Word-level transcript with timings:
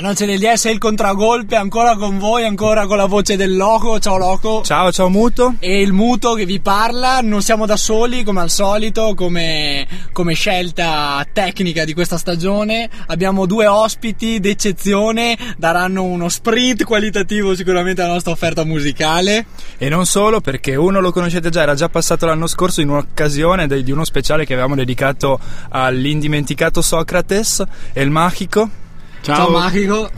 La 0.00 0.08
noce 0.08 0.24
del 0.24 0.38
DS 0.38 0.64
è 0.64 0.70
il 0.70 0.78
contragolpe, 0.78 1.56
ancora 1.56 1.94
con 1.94 2.16
voi, 2.16 2.46
ancora 2.46 2.86
con 2.86 2.96
la 2.96 3.04
voce 3.04 3.36
del 3.36 3.54
Loco. 3.54 3.98
Ciao 3.98 4.16
Loco. 4.16 4.62
Ciao, 4.64 4.90
ciao 4.90 5.10
Muto. 5.10 5.56
E 5.58 5.82
il 5.82 5.92
muto 5.92 6.32
che 6.32 6.46
vi 6.46 6.58
parla, 6.58 7.20
non 7.20 7.42
siamo 7.42 7.66
da 7.66 7.76
soli 7.76 8.22
come 8.24 8.40
al 8.40 8.48
solito, 8.48 9.12
come, 9.14 9.86
come 10.12 10.32
scelta 10.32 11.22
tecnica 11.30 11.84
di 11.84 11.92
questa 11.92 12.16
stagione. 12.16 12.88
Abbiamo 13.08 13.44
due 13.44 13.66
ospiti 13.66 14.40
d'eccezione, 14.40 15.36
daranno 15.58 16.02
uno 16.04 16.30
sprint 16.30 16.84
qualitativo 16.84 17.54
sicuramente 17.54 18.00
alla 18.00 18.14
nostra 18.14 18.32
offerta 18.32 18.64
musicale. 18.64 19.44
E 19.76 19.90
non 19.90 20.06
solo, 20.06 20.40
perché 20.40 20.76
uno 20.76 21.00
lo 21.00 21.12
conoscete 21.12 21.50
già, 21.50 21.60
era 21.60 21.74
già 21.74 21.90
passato 21.90 22.24
l'anno 22.24 22.46
scorso 22.46 22.80
in 22.80 22.88
un'occasione 22.88 23.66
di 23.66 23.92
uno 23.92 24.04
speciale 24.04 24.46
che 24.46 24.54
avevamo 24.54 24.76
dedicato 24.76 25.38
all'indimenticato 25.68 26.80
Socrates 26.80 27.62
e 27.92 28.00
il 28.00 28.08
Magico. 28.08 28.79
Ciao, 29.22 29.50
Magico. 29.50 30.10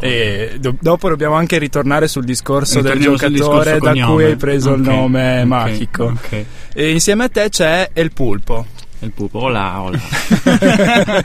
E 0.00 0.56
do- 0.58 0.76
dopo 0.80 1.08
dobbiamo 1.08 1.34
anche 1.34 1.58
ritornare 1.58 2.08
sul 2.08 2.24
discorso 2.24 2.80
del 2.80 2.92
Ritorniamo 2.96 3.16
sul 3.18 3.36
giocatore 3.36 3.72
discorso 3.78 4.00
da 4.00 4.06
cui 4.06 4.24
hai 4.24 4.36
preso 4.36 4.72
il 4.74 4.80
Ok, 4.80 4.86
nome 4.86 5.40
ok, 5.40 5.46
Magico. 5.46 6.04
ok. 6.04 6.44
E 6.74 6.90
insieme 6.90 7.24
a 7.24 7.28
te 7.28 7.48
c'è 7.48 7.90
il 7.94 8.12
Pulpo. 8.12 8.66
El 8.98 9.10
pupo. 9.10 9.40
Hola, 9.40 9.80
hola. 9.80 10.00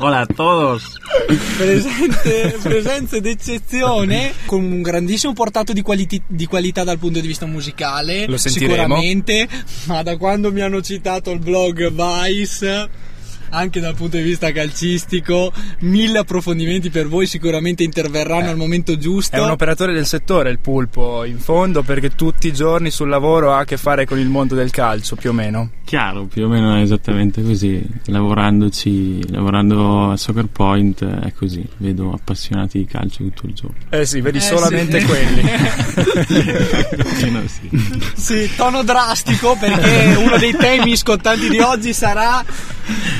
hola 0.00 0.20
a 0.20 0.26
todos. 0.26 0.96
Presente, 1.58 2.56
presenze 2.62 3.20
d'eccezione 3.20 4.32
con 4.46 4.62
un 4.64 4.80
grandissimo 4.80 5.34
portato 5.34 5.74
di, 5.74 5.82
qualiti- 5.82 6.22
di 6.26 6.46
qualità 6.46 6.84
dal 6.84 6.98
punto 6.98 7.20
di 7.20 7.26
vista 7.26 7.44
musicale 7.44 8.26
Lo 8.26 8.38
sentiremo. 8.38 8.72
sicuramente 8.74 9.46
ma 9.84 10.02
da 10.02 10.16
quando 10.16 10.50
mi 10.52 10.62
hanno 10.62 10.80
citato 10.80 11.30
il 11.32 11.38
blog 11.38 11.90
Vice 11.90 12.88
anche 13.54 13.80
dal 13.80 13.94
punto 13.94 14.16
di 14.16 14.22
vista 14.22 14.50
calcistico 14.50 15.52
mille 15.80 16.18
approfondimenti 16.18 16.88
per 16.90 17.06
voi 17.06 17.26
sicuramente 17.26 17.82
interverranno 17.82 18.46
Eh, 18.46 18.50
al 18.50 18.56
momento 18.56 18.96
giusto 18.96 19.36
È 19.36 19.40
un 19.40 19.50
operatore 19.50 19.92
del 19.92 20.06
settore 20.06 20.50
il 20.50 20.58
Pulpo, 20.58 21.24
in 21.24 21.38
fondo, 21.38 21.82
perché 21.82 22.10
tutti 22.10 22.46
i 22.48 22.52
giorni 22.52 22.90
sul 22.90 23.08
lavoro 23.08 23.52
ha 23.52 23.58
a 23.58 23.64
che 23.64 23.76
fare 23.76 24.04
con 24.06 24.18
il 24.18 24.28
mondo 24.28 24.54
del 24.54 24.70
calcio, 24.70 25.16
più 25.16 25.30
o 25.30 25.32
meno. 25.32 25.70
Chiaro, 25.84 26.24
più 26.24 26.44
o 26.44 26.48
meno 26.48 26.76
è 26.76 26.80
esattamente 26.80 27.42
così. 27.42 27.82
Lavorandoci, 28.06 29.30
lavorando 29.32 30.10
a 30.12 30.16
Soccer 30.16 30.46
Point 30.46 31.04
è 31.04 31.32
così. 31.36 31.62
Vedo 31.76 32.12
appassionati 32.12 32.78
di 32.78 32.86
calcio 32.86 33.18
tutto 33.24 33.46
il 33.46 33.52
giorno. 33.52 33.76
Eh 33.90 34.06
sì, 34.06 34.20
vedi 34.20 34.38
Eh 34.38 34.40
solamente 34.40 35.00
sì. 35.00 35.06
quelli. 35.06 35.42
Sì. 37.46 37.70
Sì, 38.14 38.50
tono 38.56 38.82
drastico 38.82 39.56
perché 39.58 40.14
uno 40.16 40.38
dei 40.38 40.54
temi 40.56 40.96
scottanti 40.96 41.48
di 41.48 41.58
oggi 41.58 41.92
sarà 41.92 42.42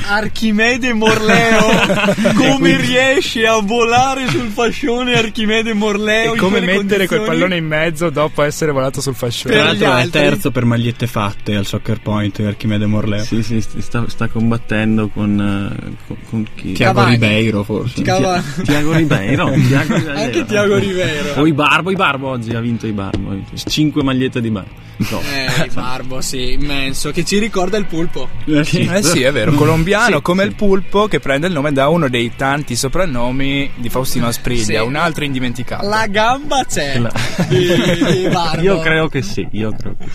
Archimede 0.07 0.93
Morleo. 0.93 1.67
Come 2.35 2.77
riesce 2.77 3.45
a 3.47 3.59
volare 3.61 4.27
sul 4.27 4.49
fascione 4.49 5.15
Archimede 5.15 5.73
Morleo? 5.73 6.33
E 6.33 6.37
come 6.37 6.59
mettere 6.59 7.07
quel 7.07 7.19
condizioni? 7.19 7.27
pallone 7.27 7.57
in 7.57 7.65
mezzo 7.65 8.09
dopo 8.09 8.43
essere 8.43 8.71
volato 8.71 9.01
sul 9.01 9.15
fascione. 9.15 9.53
Tra 9.55 9.63
l'altro 9.65 9.85
è 9.85 9.89
altri. 9.89 10.11
terzo 10.11 10.51
per 10.51 10.65
magliette 10.65 11.07
fatte 11.07 11.55
al 11.55 11.65
Soccer 11.65 11.99
Point 12.01 12.39
Archimede 12.39 12.85
Morleo. 12.85 13.23
Sì, 13.23 13.41
sì, 13.43 13.61
sta, 13.61 14.05
sta 14.07 14.27
combattendo 14.27 15.07
con, 15.09 15.39
eh, 15.39 15.95
con, 16.07 16.17
con 16.29 16.47
chi? 16.55 16.73
Tiago 16.73 16.99
Cavani. 16.99 17.13
Ribeiro 17.15 17.63
forse. 17.63 18.01
Cava- 18.01 18.43
Tiago 18.63 18.93
Ribeiro. 18.93 19.51
Tiago 19.67 19.95
Ribeiro. 19.95 20.19
Anche 20.19 20.45
Tiago 20.45 20.77
Ribeiro. 20.77 21.41
O 21.41 21.47
Ibarbo, 21.47 21.91
Ibarbo 21.91 22.27
oggi 22.27 22.53
ha 22.53 22.59
vinto 22.59 22.87
Ibarbo. 22.87 23.29
ha 23.29 23.33
vinto. 23.33 23.51
Cinque 23.69 24.03
magliette 24.03 24.41
di 24.41 24.47
Ibarbo. 24.47 24.81
No. 24.95 25.21
Eh, 25.21 25.69
Barbo, 25.73 26.21
sì, 26.21 26.53
immenso, 26.53 27.09
che 27.11 27.25
ci 27.25 27.39
ricorda 27.39 27.77
il 27.77 27.85
pulpo. 27.85 28.29
Eh 28.45 28.63
sì, 28.63 29.21
è 29.23 29.31
vero, 29.31 29.52
colombiano 29.55 30.17
Sì, 30.17 30.21
come 30.21 30.43
sì. 30.43 30.49
il 30.49 30.55
Pulpo 30.55 31.07
che 31.07 31.19
prende 31.19 31.47
il 31.47 31.53
nome 31.53 31.71
da 31.71 31.87
uno 31.89 32.09
dei 32.09 32.33
tanti 32.35 32.75
soprannomi 32.75 33.71
di 33.75 33.89
Faustino 33.89 34.27
Aspriglia, 34.27 34.81
Sì. 34.81 34.85
un 34.87 34.95
altro 34.95 35.23
indimenticato. 35.23 35.87
La 35.87 36.07
gamba 36.07 36.63
c'è 36.65 36.97
La- 36.99 37.11
di, 37.47 37.57
di. 37.67 38.61
Io 38.61 38.79
credo 38.79 39.07
che 39.07 39.21
sì, 39.21 39.47
io 39.51 39.71
credo 39.75 39.95
che 39.99 40.05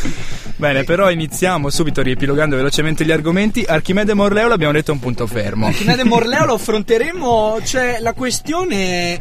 sì. 0.00 0.14
Bene, 0.56 0.82
però 0.82 1.08
iniziamo 1.10 1.70
subito 1.70 2.02
riepilogando 2.02 2.56
velocemente 2.56 3.04
gli 3.04 3.12
argomenti. 3.12 3.64
Archimede 3.66 4.14
Morleo 4.14 4.48
l'abbiamo 4.48 4.72
detto 4.72 4.90
è 4.90 4.94
un 4.94 4.98
punto 5.00 5.26
fermo. 5.28 5.66
Archimede 5.66 6.02
Morleo 6.04 6.46
lo 6.46 6.54
affronteremo, 6.54 7.58
cioè 7.64 7.98
la 8.00 8.12
questione 8.12 9.20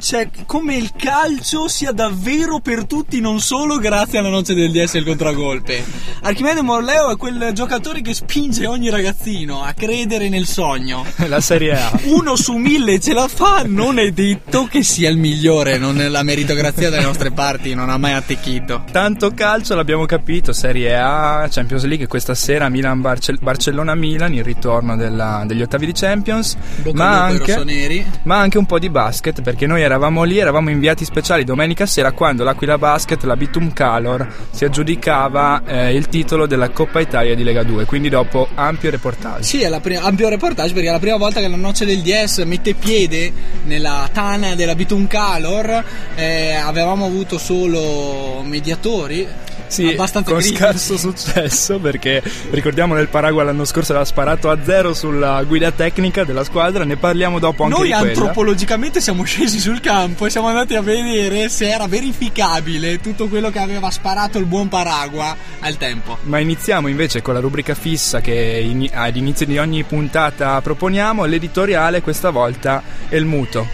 cioè 0.00 0.28
come 0.46 0.76
il 0.76 0.92
calcio 0.96 1.68
sia 1.68 1.92
davvero 1.92 2.60
per 2.60 2.86
tutti, 2.86 3.20
non 3.20 3.40
solo 3.40 3.78
grazie 3.78 4.18
alla 4.18 4.30
noce 4.30 4.54
del 4.54 4.70
DS 4.70 4.94
e 4.94 4.98
il 4.98 5.04
contragolpe. 5.04 5.84
Archimede 6.22 6.62
Morleo 6.62 7.10
è 7.10 7.16
quel 7.16 7.50
giocatore 7.52 8.00
che 8.00 8.14
spinge 8.14 8.66
ogni 8.66 8.90
ragazzino 8.90 9.62
a 9.62 9.72
credere 9.72 10.28
nel 10.28 10.46
sogno. 10.46 11.04
La 11.28 11.40
Serie 11.40 11.72
A. 11.72 11.98
Uno 12.04 12.36
su 12.36 12.56
mille 12.56 12.98
ce 13.00 13.12
la 13.14 13.28
fa, 13.28 13.62
non 13.64 13.98
è 13.98 14.10
detto 14.10 14.64
che 14.64 14.82
sia 14.82 15.08
il 15.08 15.16
migliore, 15.16 15.78
non 15.78 16.00
è 16.00 16.08
la 16.08 16.22
meritocrazia 16.22 16.90
dalle 16.90 17.04
nostre 17.04 17.30
parti 17.30 17.74
non 17.74 17.90
ha 17.90 17.98
mai 17.98 18.12
attecchito. 18.12 18.84
Tanto 18.90 19.30
calcio 19.32 19.74
l'abbiamo 19.74 20.06
capito, 20.06 20.52
Serie 20.52 20.96
A, 20.96 21.46
Champions 21.50 21.84
League 21.84 22.06
questa 22.06 22.34
sera 22.34 22.68
Milan 22.68 23.00
Barcellona-Milan, 23.00 24.34
il 24.34 24.44
ritorno 24.44 24.96
della- 24.96 25.44
degli 25.46 25.62
ottavi 25.62 25.86
di 25.86 25.92
Champions, 25.92 26.56
ma 26.92 27.24
anche, 27.24 28.06
ma 28.24 28.38
anche 28.38 28.58
un 28.58 28.66
po' 28.66 28.78
di 28.78 28.88
basket 28.90 29.42
perché 29.42 29.66
noi 29.66 29.82
eravamo 29.90 30.22
lì, 30.22 30.38
eravamo 30.38 30.70
inviati 30.70 31.04
speciali 31.04 31.42
domenica 31.42 31.84
sera 31.84 32.12
quando 32.12 32.44
l'Aquila 32.44 32.78
Basket, 32.78 33.22
la 33.24 33.36
Bitum 33.36 33.72
Calor, 33.72 34.26
si 34.50 34.64
aggiudicava 34.64 35.62
eh, 35.66 35.94
il 35.94 36.08
titolo 36.08 36.46
della 36.46 36.70
Coppa 36.70 37.00
Italia 37.00 37.34
di 37.34 37.42
Lega 37.42 37.64
2, 37.64 37.84
quindi 37.84 38.08
dopo 38.08 38.48
ampio 38.54 38.90
reportage. 38.90 39.42
Sì, 39.42 39.62
è 39.62 39.80
prima, 39.80 40.02
ampio 40.02 40.28
reportage 40.28 40.72
perché 40.72 40.88
è 40.88 40.92
la 40.92 40.98
prima 40.98 41.16
volta 41.16 41.40
che 41.40 41.48
la 41.48 41.56
noce 41.56 41.84
del 41.84 42.00
DS 42.02 42.38
mette 42.44 42.74
piede 42.74 43.32
nella 43.64 44.08
tana 44.12 44.54
della 44.54 44.74
Bitum 44.74 45.06
Calor. 45.06 45.84
Eh, 46.14 46.54
avevamo 46.54 47.06
avuto 47.06 47.36
solo 47.38 48.42
mediatori. 48.44 49.26
Sì, 49.70 49.86
abbastanza 49.86 50.32
con 50.32 50.40
critici. 50.40 50.60
scarso 50.60 50.96
successo 50.96 51.78
perché 51.78 52.20
ricordiamo 52.50 52.94
nel 52.94 53.06
Paraguay 53.06 53.46
l'anno 53.46 53.64
scorso 53.64 53.92
aveva 53.92 54.04
sparato 54.04 54.50
a 54.50 54.58
zero 54.64 54.94
sulla 54.94 55.42
guida 55.44 55.70
tecnica 55.70 56.24
della 56.24 56.42
squadra, 56.42 56.82
ne 56.82 56.96
parliamo 56.96 57.38
dopo 57.38 57.62
anche 57.62 57.76
Noi 57.76 57.92
antropologicamente 57.92 59.00
siamo 59.00 59.22
scesi 59.22 59.60
sul 59.60 59.79
campo 59.80 60.26
e 60.26 60.30
siamo 60.30 60.48
andati 60.48 60.74
a 60.74 60.82
vedere 60.82 61.48
se 61.48 61.68
era 61.68 61.86
verificabile 61.86 63.00
tutto 63.00 63.28
quello 63.28 63.50
che 63.50 63.58
aveva 63.58 63.90
sparato 63.90 64.38
il 64.38 64.44
buon 64.44 64.68
Paragua 64.68 65.36
al 65.60 65.76
tempo. 65.76 66.18
Ma 66.22 66.38
iniziamo 66.38 66.88
invece 66.88 67.22
con 67.22 67.34
la 67.34 67.40
rubrica 67.40 67.74
fissa 67.74 68.20
che 68.20 68.32
in- 68.64 68.88
all'inizio 68.92 69.46
di 69.46 69.58
ogni 69.58 69.82
puntata 69.84 70.60
proponiamo, 70.60 71.24
l'editoriale 71.24 72.00
questa 72.02 72.30
volta 72.30 72.82
è 73.08 73.16
il 73.16 73.24
muto. 73.24 73.66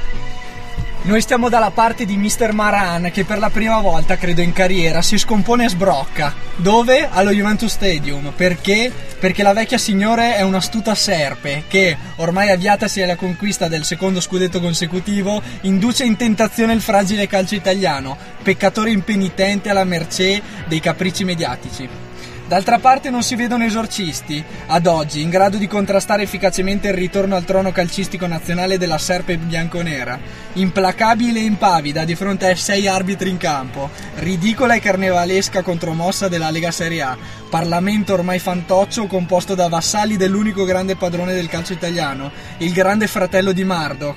Noi 1.07 1.21
stiamo 1.21 1.49
dalla 1.49 1.71
parte 1.71 2.05
di 2.05 2.17
Mr. 2.17 2.51
Maran 2.51 3.13
che 3.13 3.25
per 3.25 3.39
la 3.39 3.49
prima 3.49 3.81
volta, 3.81 4.17
credo 4.17 4.41
in 4.41 4.53
carriera, 4.53 5.03
si 5.03 5.17
scompone 5.19 5.67
e 5.67 5.69
sbrocca. 5.69 6.35
Dove? 6.57 7.09
Allo 7.09 7.31
Juventus 7.31 7.71
Stadium. 7.71 8.33
Perché? 8.35 8.91
Perché 9.21 9.45
la 9.45 9.53
vecchia 9.53 9.79
signore 9.79 10.35
è 10.35 10.43
un'astuta 10.43 10.97
serpe 10.97 11.63
che, 11.69 11.97
ormai 12.17 12.51
avviatasi 12.51 13.03
alla 13.03 13.15
conquista 13.15 13.69
del 13.69 13.85
secondo 13.85 14.21
scudetto 14.21 14.61
consecutivo, 14.61 15.41
induce 15.61 16.03
in 16.03 16.17
tentazione 16.17 16.73
il 16.73 16.81
fragile 16.81 17.29
calcio 17.29 17.55
italiano, 17.55 18.17
peccatore 18.43 18.91
impenitente 18.91 19.71
alla 19.71 19.85
mercé 19.85 20.43
dei 20.67 20.81
capricci 20.81 21.23
mediatici. 21.23 22.06
D'altra 22.49 22.79
parte 22.79 23.11
non 23.11 23.25
si 23.25 23.35
vedono 23.35 23.65
esorcisti, 23.65 24.43
ad 24.67 24.87
oggi, 24.87 25.21
in 25.21 25.31
grado 25.31 25.57
di 25.57 25.67
contrastare 25.67 26.23
efficacemente 26.23 26.87
il 26.87 26.95
ritorno 26.95 27.35
al 27.35 27.45
trono 27.45 27.73
calcistico 27.73 28.29
nazionale 28.29 28.79
della 28.79 28.99
serpe 28.99 29.37
bianconera. 29.37 30.17
Implacabile 30.53 31.41
e 31.41 31.43
impavida 31.43 32.05
di 32.05 32.15
fronte 32.15 32.47
ai 32.47 32.55
sei 32.55 32.87
arbitri 32.87 33.31
in 33.31 33.37
campo. 33.37 33.91
Ridicola 34.19 34.75
e 34.75 34.81
carnevalesca 34.81 35.63
contromossa 35.63 36.29
della 36.29 36.51
Lega 36.51 36.71
Serie 36.71 37.03
A. 37.03 37.19
Parlamento 37.51 38.13
ormai 38.13 38.39
fantoccio 38.39 39.07
composto 39.07 39.57
da 39.57 39.67
vassalli 39.67 40.17
dell'unico 40.17 40.65
grande 40.65 40.95
padrone 40.95 41.35
del 41.35 41.49
calcio 41.49 41.73
italiano, 41.73 42.31
il 42.59 42.73
grande 42.73 43.09
fratello 43.09 43.51
di 43.51 43.65
Murdoch. 43.65 44.17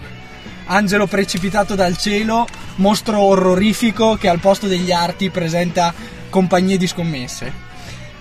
Angelo 0.67 1.07
precipitato 1.07 1.73
dal 1.73 1.97
cielo, 1.97 2.45
mostro 2.75 3.21
orrorifico 3.21 4.17
che 4.17 4.29
al 4.29 4.39
posto 4.39 4.67
degli 4.67 4.91
arti 4.91 5.31
presenta 5.31 5.91
compagnie 6.29 6.77
di 6.77 6.85
scommesse. 6.85 7.68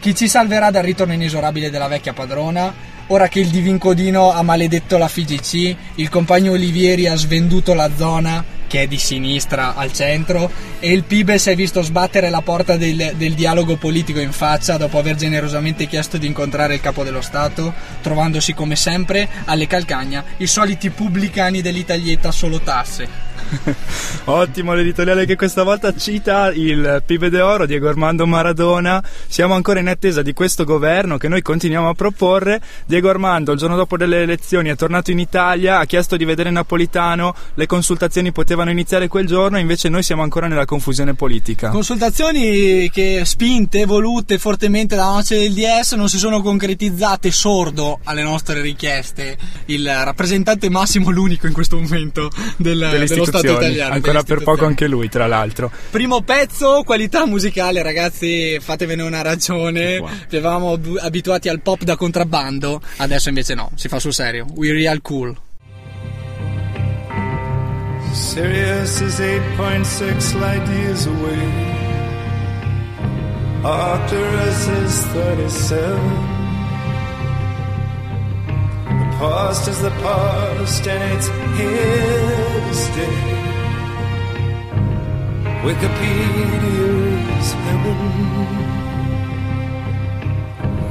Chi 0.01 0.15
ci 0.15 0.29
salverà 0.29 0.71
dal 0.71 0.85
ritorno 0.85 1.13
inesorabile 1.13 1.71
della 1.71 1.89
vecchia 1.89 2.13
padrona? 2.13 2.97
ora 3.09 3.29
che 3.29 3.41
il 3.41 3.49
Divincodino 3.49 4.33
ha 4.33 4.43
maledetto 4.43 4.99
la 4.99 5.09
FIGC, 5.09 5.77
il 5.95 6.09
compagno 6.11 6.53
Olivieri 6.53 7.07
ha 7.07 7.15
svenduto 7.15 7.73
la 7.73 7.91
zona 7.97 8.45
che 8.69 8.83
è 8.83 8.87
di 8.87 8.99
sinistra 8.99 9.75
al 9.75 9.93
centro 9.93 10.49
e 10.79 10.93
il 10.93 11.03
Pibe 11.03 11.39
si 11.39 11.51
è 11.51 11.57
visto 11.57 11.83
sbattere 11.83 12.31
la 12.31 12.43
porta 12.43 12.77
del, 12.77 13.15
del 13.17 13.35
dialogo 13.35 13.75
politico 13.75 14.21
in 14.21 14.31
faccia 14.31 14.77
dopo 14.77 14.99
aver 14.99 15.17
generosamente 15.17 15.87
chiesto 15.87 16.19
di 16.19 16.27
incontrare 16.27 16.75
il 16.75 16.81
capo 16.81 17.03
dello 17.03 17.23
Stato, 17.23 17.75
trovandosi 18.01 18.55
come 18.55 18.77
sempre 18.77 19.29
alle 19.47 19.67
calcagna 19.67 20.25
i 20.37 20.47
soliti 20.47 20.91
pubblicani 20.91 21.61
dell'Italietta 21.61 22.31
solo 22.31 22.61
tasse. 22.61 23.27
Ottimo 24.25 24.75
l'editoriale 24.75 25.25
che 25.25 25.37
questa 25.37 25.63
volta 25.63 25.95
cita 25.95 26.53
il 26.53 27.03
Pibe 27.05 27.31
de 27.31 27.41
Oro, 27.41 27.67
Diego 27.67 27.89
Armando 27.89 28.27
Maradona. 28.27 29.03
Siamo 29.27 29.55
ancora 29.55 29.81
in 29.81 29.89
attesa 29.89 30.23
di 30.23 30.33
questo 30.33 30.65
governo 30.65 31.17
che 31.17 31.29
noi 31.29 31.43
continuiamo 31.43 31.89
a 31.89 31.95
proporre. 31.95 32.61
Diego 32.85 33.09
Armando, 33.09 33.53
il 33.53 33.59
giorno 33.59 33.77
dopo 33.77 33.97
delle 33.97 34.23
elezioni, 34.23 34.69
è 34.69 34.77
tornato 34.77 35.11
in 35.11 35.19
Italia, 35.19 35.79
ha 35.79 35.85
chiesto 35.87 36.17
di 36.17 36.25
vedere 36.25 36.51
Napolitano, 36.51 37.35
le 37.55 37.67
consultazioni 37.67 38.33
potevano 38.33 38.58
iniziare 38.71 39.09
quel 39.09 39.27
giorno, 39.27 39.59
invece 39.59 39.89
noi 39.89 40.03
siamo 40.03 40.23
ancora 40.23 40.47
nella 40.49 40.65
confusione 40.65 41.15
politica. 41.15 41.71
Consultazioni 41.71 42.91
che 42.91 43.23
spinte, 43.25 43.85
volute 43.85 44.39
fortemente 44.39 44.97
dalla 44.97 45.13
noce 45.13 45.39
del 45.39 45.53
DS 45.53 45.93
non 45.93 46.09
si 46.09 46.19
sono 46.19 46.43
concretizzate 46.43 47.31
sordo 47.31 48.01
alle 48.05 48.23
nostre 48.23 48.61
richieste. 48.61 49.37
Il 49.67 49.87
rappresentante 49.87 50.69
massimo, 50.69 51.11
l'unico 51.11 51.47
in 51.47 51.53
questo 51.53 51.79
momento 51.79 52.31
del, 52.57 53.07
dello 53.07 53.25
Stato 53.25 53.53
italiano. 53.53 53.95
Ancora 53.95 54.23
per 54.23 54.43
poco 54.43 54.65
anche 54.65 54.87
lui, 54.87 55.09
tra 55.09 55.27
l'altro. 55.27 55.71
Primo 55.91 56.23
pezzo, 56.23 56.83
qualità 56.85 57.27
musicale, 57.27 57.83
ragazzi, 57.83 58.59
fatevene 58.61 59.03
una 59.03 59.23
ragione. 59.23 60.03
Vi 60.29 60.37
avevamo 60.37 60.73
ab- 60.73 60.99
abituati 61.01 61.49
al 61.49 61.61
pop 61.61 61.83
da 61.83 61.97
contrabbando, 61.97 62.81
adesso 62.97 63.29
invece 63.29 63.55
no, 63.55 63.71
si 63.75 63.89
fa 63.89 63.99
sul 63.99 64.13
serio. 64.13 64.47
We 64.55 64.73
real 64.73 65.01
cool. 65.03 65.37
Sirius 68.13 69.01
is 69.01 69.21
8.6 69.21 70.41
light 70.41 70.67
years 70.69 71.07
away. 71.07 71.79
Arcturus 73.65 74.69
is 74.69 75.07
37. 75.07 76.39
The 79.01 79.09
past 79.19 79.69
is 79.69 79.81
the 79.83 79.91
past 79.91 80.87
and 80.87 81.03
it's 81.15 81.29
here 81.59 82.61
to 82.67 82.75
stay. 82.75 83.39
Wikipedia 85.67 87.39
is 87.39 87.53
heaven. 87.53 87.99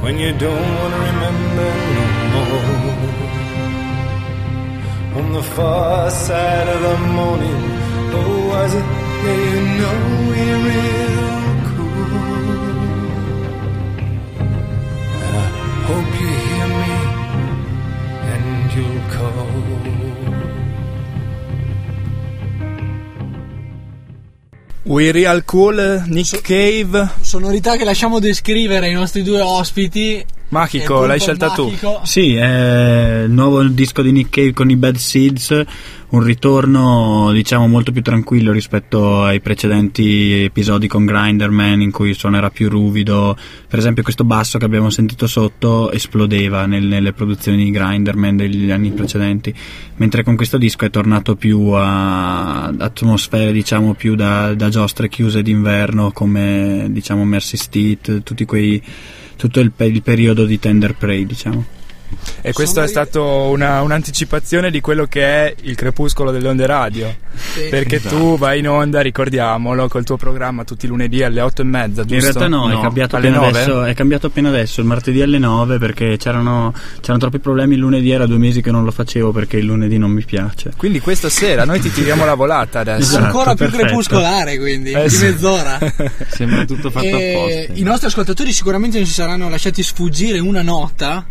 When 0.02 0.18
you 0.18 0.32
don't 0.38 0.70
want 0.78 0.94
to 0.94 1.00
remember 1.00 1.70
no 2.32 2.40
more 2.50 2.77
on 5.18 5.32
the 5.32 5.42
far 5.42 6.10
side 6.10 6.68
of 6.68 6.80
the 6.80 6.96
morning. 7.18 7.60
Oh, 8.18 8.48
was 8.50 8.74
it? 8.80 8.86
Yeah, 9.24 9.40
you 9.50 9.60
know 9.78 9.96
we're 10.30 10.58
real 10.68 11.28
cool. 11.68 12.18
And 15.24 15.34
I 15.44 15.48
hope 15.88 16.10
you 16.22 16.30
hear 16.46 16.68
me 16.82 16.96
and 18.32 18.46
you'll 18.74 19.02
call. 19.16 19.46
We 24.84 25.12
Real 25.12 25.42
Cool, 25.44 26.04
Nick 26.06 26.40
Cave, 26.40 27.10
Sonorità 27.20 27.76
che 27.76 27.84
lasciamo 27.84 28.20
descrivere 28.20 28.86
ai 28.86 28.94
nostri 28.94 29.22
due 29.22 29.42
ospiti. 29.42 30.24
Machico, 30.50 31.04
l'hai 31.04 31.20
scelta 31.20 31.50
tu. 31.50 31.64
Machico. 31.64 32.00
Sì, 32.04 32.34
è 32.34 33.24
il 33.26 33.30
nuovo 33.30 33.62
disco 33.64 34.00
di 34.00 34.12
Nick 34.12 34.30
Cave 34.30 34.52
con 34.54 34.70
i 34.70 34.76
Bad 34.76 34.96
Seeds, 34.96 35.62
un 36.10 36.22
ritorno 36.22 37.30
diciamo 37.32 37.66
molto 37.66 37.92
più 37.92 38.00
tranquillo 38.00 38.50
rispetto 38.50 39.24
ai 39.24 39.40
precedenti 39.40 40.44
episodi 40.44 40.88
con 40.88 41.04
Grinderman 41.04 41.82
in 41.82 41.90
cui 41.90 42.08
il 42.08 42.16
suono 42.16 42.38
era 42.38 42.48
più 42.48 42.70
ruvido. 42.70 43.36
Per 43.68 43.78
esempio 43.78 44.02
questo 44.02 44.24
basso 44.24 44.56
che 44.56 44.64
abbiamo 44.64 44.88
sentito 44.88 45.26
sotto 45.26 45.90
esplodeva 45.92 46.64
nel- 46.64 46.86
nelle 46.86 47.12
produzioni 47.12 47.64
di 47.64 47.70
Grinderman 47.70 48.36
degli 48.36 48.70
anni 48.70 48.90
precedenti, 48.92 49.54
mentre 49.96 50.22
con 50.22 50.34
questo 50.34 50.56
disco 50.56 50.86
è 50.86 50.90
tornato 50.90 51.36
più 51.36 51.72
a 51.72 52.68
atmosfere 52.68 53.52
diciamo 53.52 53.92
più 53.92 54.14
da, 54.14 54.54
da 54.54 54.70
giostre 54.70 55.10
chiuse 55.10 55.42
d'inverno 55.42 56.10
come 56.12 56.86
diciamo 56.88 57.22
Mercy 57.24 57.56
Steed, 57.58 58.22
tutti 58.22 58.46
quei 58.46 58.82
tutto 59.38 59.60
il, 59.60 59.72
il 59.76 60.02
periodo 60.02 60.44
di 60.44 60.58
Tender 60.58 60.96
Prey, 60.96 61.24
diciamo. 61.24 61.64
E 62.40 62.52
questo 62.52 62.80
è 62.82 62.86
stato 62.86 63.24
una- 63.24 63.82
un'anticipazione 63.82 64.70
di 64.70 64.80
quello 64.80 65.06
che 65.06 65.22
è 65.24 65.54
il 65.62 65.74
crepuscolo 65.74 66.30
delle 66.30 66.48
onde 66.48 66.66
radio. 66.66 67.14
Sì. 67.34 67.68
Perché 67.68 68.00
tu 68.00 68.36
vai 68.38 68.58
in 68.60 68.68
onda, 68.68 69.00
ricordiamolo, 69.00 69.88
col 69.88 70.04
tuo 70.04 70.16
programma 70.16 70.64
tutti 70.64 70.86
i 70.86 70.88
lunedì 70.88 71.22
alle 71.22 71.40
8 71.40 71.62
e 71.62 71.64
mezza, 71.64 72.02
giusto? 72.04 72.14
In 72.14 72.20
realtà 72.20 72.48
no, 72.48 72.70
È, 72.70 72.80
cambiato 72.80 73.16
alle 73.16 73.28
appena 73.28 73.44
9? 73.46 73.58
adesso, 73.58 73.84
è 73.84 73.94
cambiato 73.94 74.26
appena 74.28 74.48
adesso, 74.48 74.80
il 74.80 74.86
martedì 74.86 75.20
alle 75.22 75.38
9 75.38 75.78
perché 75.78 76.16
c'erano, 76.16 76.72
c'erano 77.00 77.18
troppi 77.18 77.38
problemi 77.38 77.74
il 77.74 77.80
lunedì, 77.80 78.10
era 78.10 78.26
due 78.26 78.38
mesi 78.38 78.60
che 78.62 78.70
non 78.70 78.84
lo 78.84 78.90
facevo 78.90 79.30
perché 79.32 79.56
il 79.58 79.64
lunedì 79.66 79.98
non 79.98 80.10
mi 80.10 80.24
piace. 80.24 80.72
Quindi 80.76 81.00
questa 81.00 81.28
sera 81.28 81.64
noi 81.64 81.80
ti 81.80 81.90
tiriamo 81.92 82.24
la 82.24 82.34
volata 82.34 82.80
adesso. 82.80 83.00
Esatto, 83.00 83.24
Ancora 83.24 83.54
più 83.54 83.64
perfetto. 83.66 83.84
crepuscolare, 83.84 84.58
quindi, 84.58 84.90
Eh 84.92 85.08
di 85.08 85.16
mezz'ora. 85.18 85.78
Sembra 86.28 86.64
tutto 86.64 86.90
fatto 86.90 87.04
E 87.06 87.34
apposta. 87.34 87.72
I 87.80 87.82
nostri 87.82 88.06
ascoltatori 88.08 88.52
sicuramente 88.52 88.96
non 88.98 89.06
si 89.06 89.12
saranno 89.12 89.48
lasciati 89.48 89.82
sfuggire 89.82 90.38
una 90.38 90.62
nota 90.62 91.24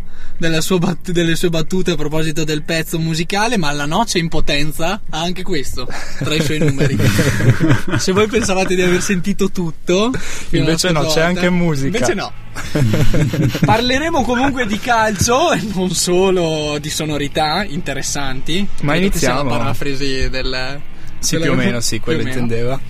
bat- 0.78 1.10
delle 1.10 1.34
sue 1.36 1.50
battute 1.50 1.92
a 1.92 1.94
proposito 1.96 2.44
del 2.44 2.62
pezzo 2.62 2.98
musicale, 2.98 3.56
ma 3.56 3.70
la 3.72 3.86
noce 3.86 4.18
in 4.18 4.28
potenza 4.28 5.00
ha 5.10 5.20
anche 5.20 5.42
questo 5.42 5.86
tra 6.18 6.34
i 6.34 6.42
suoi 6.42 6.58
numeri. 6.58 6.96
Se 7.98 8.12
voi 8.12 8.26
pensavate 8.28 8.74
di 8.74 8.82
aver 8.82 9.02
sentito 9.02 9.50
tutto, 9.50 10.12
Invece 10.50 10.90
no, 10.90 11.02
scorsa 11.02 11.14
c'è 11.20 11.24
volta, 11.24 11.26
anche 11.26 11.50
musica. 11.50 11.86
Invece 11.98 12.14
no. 12.14 12.32
Parleremo 13.64 14.22
comunque 14.22 14.66
di 14.66 14.78
calcio 14.78 15.52
e 15.52 15.60
non 15.74 15.90
solo 15.90 16.78
di 16.80 16.90
sonorità 16.90 17.64
interessanti. 17.64 18.66
Ma 18.82 18.92
Credo 18.94 19.16
sia 19.16 19.28
iniziamo. 19.30 19.50
la 19.50 19.58
parafrasi 19.58 20.28
del. 20.30 20.80
Sì, 21.20 21.38
più 21.38 21.50
o 21.52 21.54
meno, 21.54 21.80
sì, 21.80 21.98
quello 22.00 22.22
intendeva. 22.22 22.78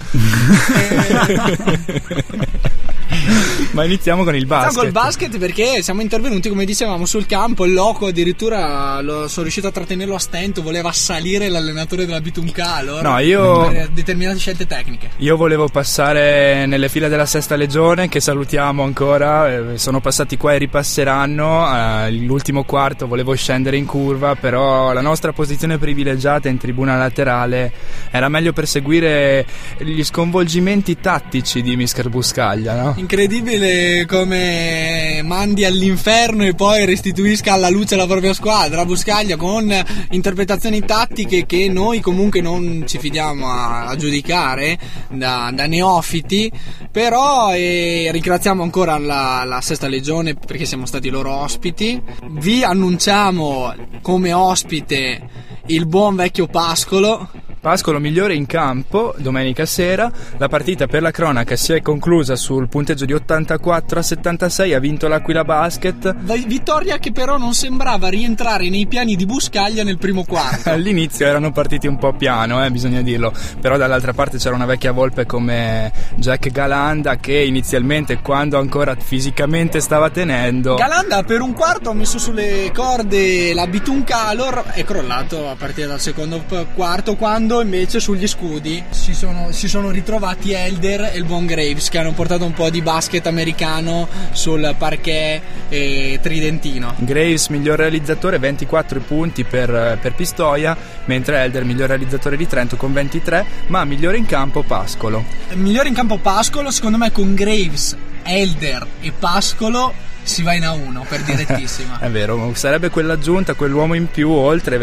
Ma 3.72 3.84
iniziamo 3.84 4.24
con 4.24 4.34
il 4.34 4.40
Iniziamo 4.42 4.64
basket. 4.64 4.82
col 4.82 4.92
basket 4.92 5.38
perché 5.38 5.82
siamo 5.82 6.00
intervenuti, 6.02 6.48
come 6.48 6.64
dicevamo, 6.64 7.06
sul 7.06 7.26
campo. 7.26 7.64
Il 7.64 7.72
loco 7.72 8.06
addirittura 8.06 9.00
lo, 9.00 9.28
sono 9.28 9.42
riuscito 9.42 9.66
a 9.68 9.70
trattenerlo 9.70 10.14
a 10.14 10.18
stento. 10.18 10.62
Voleva 10.62 10.90
salire 10.92 11.48
l'allenatore 11.48 12.04
della 12.06 12.20
Bitum 12.20 12.50
Calor. 12.50 13.02
No, 13.02 13.18
io- 13.18 13.68
Per 13.68 13.88
determinate 13.90 14.38
scelte 14.38 14.66
tecniche. 14.66 15.10
Io 15.18 15.36
volevo 15.36 15.68
passare 15.68 16.66
nelle 16.66 16.88
file 16.88 17.08
della 17.08 17.26
Sesta 17.26 17.56
Legione, 17.56 18.08
che 18.08 18.20
salutiamo 18.20 18.82
ancora, 18.82 19.72
eh, 19.72 19.78
sono 19.78 20.00
passati 20.00 20.36
qua 20.36 20.54
e 20.54 20.58
ripasseranno. 20.58 22.06
eh, 22.06 22.10
l'ultimo 22.12 22.64
quarto 22.64 23.06
volevo 23.06 23.34
scendere 23.34 23.76
in 23.76 23.86
curva, 23.86 24.34
però 24.34 24.92
la 24.92 25.00
nostra 25.02 25.32
posizione 25.32 25.78
privilegiata 25.78 26.48
in 26.48 26.58
tribuna 26.58 26.96
laterale 26.96 27.72
era 28.18 28.28
meglio 28.28 28.52
per 28.52 28.66
seguire 28.66 29.46
gli 29.78 30.02
sconvolgimenti 30.02 30.98
tattici 31.00 31.62
di 31.62 31.76
Misker 31.76 32.08
Buscaglia, 32.08 32.80
no? 32.80 32.94
Incredibile 32.96 34.04
come 34.06 35.20
mandi 35.24 35.64
all'inferno 35.64 36.44
e 36.44 36.54
poi 36.54 36.84
restituisca 36.84 37.52
alla 37.52 37.70
luce 37.70 37.96
la 37.96 38.06
propria 38.06 38.34
squadra. 38.34 38.84
Buscaglia 38.84 39.36
con 39.36 39.72
interpretazioni 40.10 40.80
tattiche 40.80 41.46
che 41.46 41.68
noi 41.68 42.00
comunque 42.00 42.40
non 42.40 42.84
ci 42.86 42.98
fidiamo 42.98 43.46
a, 43.46 43.86
a 43.86 43.96
giudicare 43.96 44.78
da, 45.08 45.50
da 45.54 45.66
neofiti. 45.66 46.50
Però 46.90 47.54
eh, 47.54 48.08
ringraziamo 48.10 48.62
ancora 48.62 48.98
la, 48.98 49.44
la 49.44 49.60
Sesta 49.60 49.86
Legione 49.86 50.34
perché 50.34 50.64
siamo 50.64 50.86
stati 50.86 51.08
loro 51.08 51.32
ospiti. 51.32 52.02
Vi 52.30 52.64
annunciamo 52.64 53.74
come 54.02 54.32
ospite 54.32 55.20
il 55.66 55.86
buon 55.86 56.16
vecchio 56.16 56.46
Pascolo. 56.46 57.28
Pascolo 57.68 57.98
migliore 57.98 58.34
in 58.34 58.46
campo 58.46 59.14
domenica 59.18 59.66
sera. 59.66 60.10
La 60.38 60.48
partita 60.48 60.86
per 60.86 61.02
la 61.02 61.10
cronaca 61.10 61.54
si 61.54 61.74
è 61.74 61.82
conclusa 61.82 62.34
sul 62.34 62.66
punteggio 62.66 63.04
di 63.04 63.12
84 63.12 63.98
a 63.98 64.02
76. 64.02 64.72
Ha 64.72 64.78
vinto 64.78 65.06
l'Aquila 65.06 65.44
Basket. 65.44 66.14
Vi- 66.14 66.46
Vittoria 66.46 66.96
che 66.96 67.12
però 67.12 67.36
non 67.36 67.52
sembrava 67.52 68.08
rientrare 68.08 68.70
nei 68.70 68.86
piani 68.86 69.16
di 69.16 69.26
Buscaglia 69.26 69.84
nel 69.84 69.98
primo 69.98 70.24
quarto. 70.24 70.70
All'inizio 70.72 71.26
erano 71.26 71.52
partiti 71.52 71.86
un 71.86 71.98
po' 71.98 72.14
piano, 72.14 72.64
eh, 72.64 72.70
bisogna 72.70 73.02
dirlo, 73.02 73.34
però 73.60 73.76
dall'altra 73.76 74.14
parte 74.14 74.38
c'era 74.38 74.54
una 74.54 74.64
vecchia 74.64 74.92
volpe 74.92 75.26
come 75.26 75.92
Jack 76.14 76.50
Galanda 76.50 77.16
che 77.16 77.38
inizialmente 77.38 78.20
quando 78.22 78.58
ancora 78.58 78.96
fisicamente 78.98 79.80
stava 79.80 80.08
tenendo 80.08 80.74
Galanda 80.74 81.22
per 81.22 81.40
un 81.42 81.52
quarto 81.52 81.90
ha 81.90 81.94
messo 81.94 82.18
sulle 82.18 82.70
corde 82.72 83.52
la 83.52 83.66
Bitun 83.66 84.04
Calor 84.04 84.64
è 84.72 84.84
crollato 84.84 85.48
a 85.50 85.54
partire 85.54 85.86
dal 85.86 86.00
secondo 86.00 86.42
quarto 86.74 87.16
quando 87.16 87.57
invece 87.60 88.00
sugli 88.00 88.26
scudi 88.26 88.82
si 88.90 89.14
sono, 89.14 89.52
si 89.52 89.68
sono 89.68 89.90
ritrovati 89.90 90.52
Elder 90.52 91.10
e 91.12 91.16
il 91.16 91.24
buon 91.24 91.46
Graves 91.46 91.88
che 91.88 91.98
hanno 91.98 92.12
portato 92.12 92.44
un 92.44 92.52
po' 92.52 92.70
di 92.70 92.82
basket 92.82 93.26
americano 93.26 94.08
sul 94.32 94.74
parquet 94.76 95.40
eh, 95.68 96.18
tridentino. 96.22 96.94
Graves 96.98 97.48
miglior 97.48 97.78
realizzatore 97.78 98.38
24 98.38 99.00
punti 99.00 99.44
per, 99.44 99.98
per 100.00 100.14
Pistoia, 100.14 100.76
mentre 101.06 101.42
Elder 101.42 101.64
miglior 101.64 101.88
realizzatore 101.88 102.36
di 102.36 102.46
Trento 102.46 102.76
con 102.76 102.92
23, 102.92 103.44
ma 103.68 103.84
migliore 103.84 104.16
in 104.16 104.26
campo 104.26 104.62
Pascolo. 104.62 105.24
Migliore 105.54 105.88
in 105.88 105.94
campo 105.94 106.18
Pascolo, 106.18 106.70
secondo 106.70 106.98
me 106.98 107.12
con 107.12 107.34
Graves, 107.34 107.96
Elder 108.22 108.86
e 109.00 109.12
Pascolo 109.12 110.06
si 110.28 110.42
va 110.42 110.54
in 110.54 110.62
A1 110.62 111.06
per 111.08 111.22
direttissima. 111.22 111.98
È 112.00 112.08
vero, 112.08 112.52
sarebbe 112.54 112.90
quell'aggiunta, 112.90 113.54
quell'uomo 113.54 113.94
in 113.94 114.08
più, 114.10 114.30
oltre, 114.30 114.78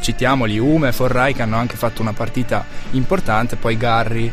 citiamoli, 0.00 0.58
Ume 0.58 0.88
e 0.88 0.92
Forrai 0.92 1.34
che 1.34 1.42
hanno 1.42 1.56
anche 1.56 1.76
fatto 1.76 2.02
una 2.02 2.12
partita 2.12 2.64
importante, 2.92 3.56
poi 3.56 3.76
Garri, 3.76 4.30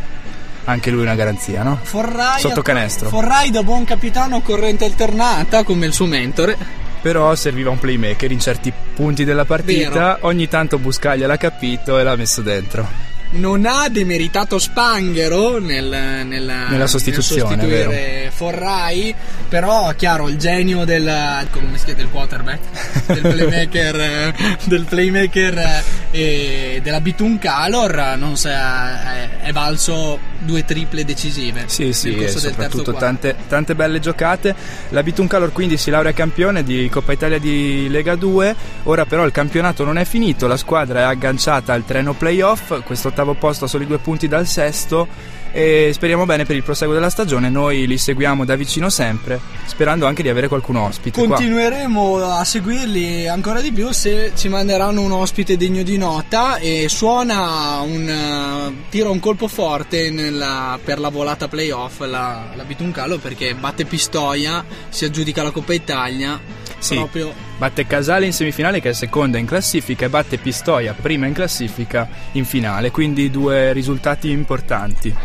anche 0.65 0.91
lui 0.91 1.01
una 1.01 1.15
garanzia, 1.15 1.63
no? 1.63 1.79
Forrai, 1.81 2.39
Sotto 2.39 2.61
canestro. 2.61 3.09
Forrai 3.09 3.49
da 3.49 3.63
buon 3.63 3.85
capitano 3.85 4.41
corrente 4.41 4.85
alternata 4.85 5.63
come 5.63 5.85
il 5.85 5.93
suo 5.93 6.05
mentore. 6.05 6.57
Però 7.01 7.33
serviva 7.35 7.69
un 7.69 7.79
playmaker 7.79 8.31
in 8.31 8.39
certi 8.39 8.73
punti 8.93 9.23
della 9.23 9.45
partita, 9.45 10.15
Vero. 10.15 10.17
ogni 10.21 10.49
tanto 10.49 10.77
Buscaglia 10.77 11.27
l'ha 11.27 11.37
capito 11.37 11.97
e 11.97 12.03
l'ha 12.03 12.15
messo 12.15 12.41
dentro. 12.41 13.06
Non 13.29 13.65
ha 13.65 13.89
demeritato 13.89 14.57
Spanghero 14.57 15.59
nel, 15.59 15.85
nel- 16.25 16.65
Nella 16.69 16.87
sostituzione, 16.87 17.55
nel 17.55 17.65
sostituire 17.67 18.31
Forrai, 18.33 19.13
però 19.49 19.93
chiaro 19.95 20.29
il 20.29 20.37
genio 20.37 20.85
del, 20.85 21.45
come 21.51 21.77
si 21.77 21.85
chiama, 21.85 21.99
del 21.99 22.09
quarterback, 22.09 22.59
del 23.07 23.21
playmaker, 23.33 24.33
del 24.63 24.85
playmaker 24.85 25.83
e 26.11 26.79
della 26.81 27.01
Bitun 27.01 27.37
Calor 27.37 28.15
non 28.17 28.37
si 28.37 28.47
è, 28.47 29.29
è- 29.41 29.51
valso 29.51 30.19
due 30.39 30.63
triple 30.65 31.03
decisive 31.03 31.63
Sì, 31.67 31.93
sì, 31.93 32.15
e 32.15 32.27
soprattutto 32.29 32.93
tante, 32.93 33.35
tante 33.47 33.75
belle 33.75 33.99
giocate. 33.99 34.55
La 34.89 35.03
Bitun 35.03 35.27
Calor 35.27 35.51
quindi 35.51 35.77
si 35.77 35.89
laurea 35.89 36.13
campione 36.13 36.63
di 36.63 36.87
Coppa 36.89 37.11
Italia 37.11 37.39
di 37.39 37.87
Lega 37.89 38.15
2. 38.15 38.55
Ora 38.83 39.05
però 39.05 39.25
il 39.25 39.31
campionato 39.31 39.83
non 39.83 39.97
è 39.97 40.05
finito, 40.05 40.47
la 40.47 40.57
squadra 40.57 40.99
è 40.99 41.03
agganciata 41.03 41.73
al 41.73 41.85
treno 41.85 42.13
playoff, 42.13 42.83
questo 42.83 43.09
ottavo 43.09 43.33
posto 43.33 43.65
a 43.65 43.67
soli 43.67 43.85
due 43.85 43.97
punti 43.97 44.27
dal 44.27 44.47
sesto 44.47 45.07
e 45.51 45.91
speriamo 45.93 46.25
bene 46.25 46.45
per 46.45 46.55
il 46.55 46.63
proseguo 46.63 46.93
della 46.93 47.09
stagione. 47.09 47.49
Noi 47.49 47.87
li 47.87 47.97
seguiamo 47.97 48.45
da 48.45 48.55
vicino 48.55 48.89
sempre, 48.89 49.39
sperando 49.65 50.05
anche 50.05 50.21
di 50.23 50.29
avere 50.29 50.47
qualcuno 50.47 50.85
ospite 50.85 51.19
qua. 51.19 51.35
Continueremo 51.35 52.17
a 52.23 52.43
seguirli 52.43 53.27
ancora 53.27 53.61
di 53.61 53.71
più 53.71 53.91
se 53.91 54.31
ci 54.35 54.47
manderanno 54.49 55.01
un 55.01 55.11
ospite 55.11 55.57
degno 55.57 55.83
di 55.83 55.97
nota 55.97 56.57
e 56.57 56.87
suona 56.89 57.79
un 57.81 58.07
eh, 58.09 58.83
tira 58.89 59.09
un 59.09 59.19
colpo 59.19 59.47
forte 59.47 60.09
nella- 60.11 60.77
per 60.83 60.99
la 60.99 61.09
volata 61.09 61.47
playoff 61.47 61.99
la, 62.01 62.49
la 62.55 62.63
Bituncalo 62.63 63.17
perché 63.17 63.55
batte 63.55 63.85
Pistoia, 63.85 64.63
si 64.89 65.05
aggiudica 65.05 65.43
la 65.43 65.51
Coppa 65.51 65.73
Italia 65.73 66.39
Sì. 66.79 66.95
proprio 66.95 67.33
Batte 67.57 67.87
Casale 67.87 68.27
in 68.27 68.33
semifinale 68.33 68.79
che 68.79 68.89
è 68.89 68.93
seconda 68.93 69.39
in 69.39 69.47
classifica 69.47 70.05
e 70.05 70.09
batte 70.09 70.37
Pistoia 70.37 70.93
prima 70.93 71.25
in 71.25 71.33
classifica 71.33 72.07
in 72.33 72.45
finale, 72.45 72.91
quindi 72.91 73.31
due 73.31 73.73
risultati 73.73 74.29
importanti. 74.29 75.15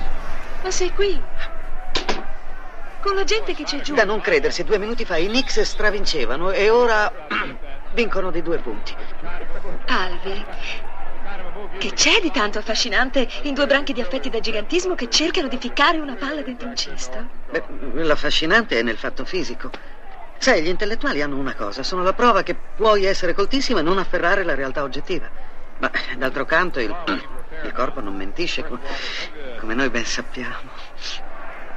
Ma 0.63 0.71
sei 0.71 0.91
qui? 0.95 1.21
Con 3.03 3.15
la 3.17 3.25
gente 3.25 3.53
che 3.53 3.65
c'è 3.65 3.81
giù. 3.81 3.93
Da 3.93 4.05
non 4.05 4.23
credersi, 4.23 4.65
due 4.65 4.79
minuti 4.79 5.05
fa 5.05 5.19
i 5.19 5.27
Knicks 5.27 5.61
stravincevano 5.61 6.53
e 6.53 6.71
ora 6.71 7.13
vincono 7.93 8.31
di 8.31 8.41
due 8.41 8.57
punti. 8.57 8.95
Alvi. 9.89 10.45
Che 11.77 11.93
c'è 11.93 12.19
di 12.23 12.31
tanto 12.31 12.59
affascinante 12.59 13.29
in 13.43 13.53
due 13.53 13.67
branchi 13.67 13.93
di 13.93 14.01
affetti 14.01 14.31
da 14.31 14.41
gigantismo 14.41 14.95
che 14.95 15.11
cercano 15.11 15.49
di 15.49 15.59
ficcare 15.59 15.99
una 15.99 16.15
palla 16.15 16.41
dentro 16.41 16.69
un 16.69 16.77
cesto? 16.77 17.29
Beh, 17.51 17.63
l'affascinante 18.05 18.79
è 18.79 18.83
nel 18.83 18.97
fatto 18.97 19.27
fisico. 19.27 19.71
Sai, 20.43 20.61
gli 20.61 20.67
intellettuali 20.67 21.23
hanno 21.23 21.37
una 21.37 21.55
cosa, 21.55 21.85
sono 21.85 22.03
la 22.03 22.15
prova 22.15 22.43
che 22.43 22.57
puoi 22.57 23.05
essere 23.05 23.33
coltissimo 23.33 23.79
e 23.79 23.83
non 23.83 23.99
afferrare 23.99 24.43
la 24.43 24.57
realtà 24.57 24.83
oggettiva. 24.83 25.31
Ma 25.79 25.89
d'altro 26.17 26.45
canto 26.45 26.81
il, 26.81 26.93
il 27.63 27.73
corpo 27.73 28.01
non 28.01 28.17
mentisce, 28.17 28.65
com- 28.65 28.81
come 29.61 29.75
noi 29.75 29.89
ben 29.89 30.05
sappiamo. 30.05 30.69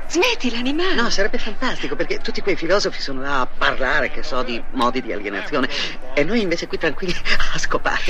Smettila, 0.07 0.57
animale. 0.57 0.95
No, 0.95 1.12
sarebbe 1.12 1.38
fantastico 1.38 1.95
perché 1.95 2.17
tutti 2.17 2.41
quei 2.41 2.55
filosofi 2.55 3.00
sono 3.01 3.22
là 3.22 3.41
a 3.41 3.45
parlare, 3.45 4.10
che 4.10 4.24
so, 4.24 4.41
di 4.41 4.60
modi 4.72 5.00
di 5.00 5.13
alienazione 5.13 5.69
e 6.15 6.24
noi 6.24 6.41
invece 6.41 6.65
qui 6.65 6.79
tranquilli 6.79 7.13
a 7.53 7.60
scopare. 7.60 8.01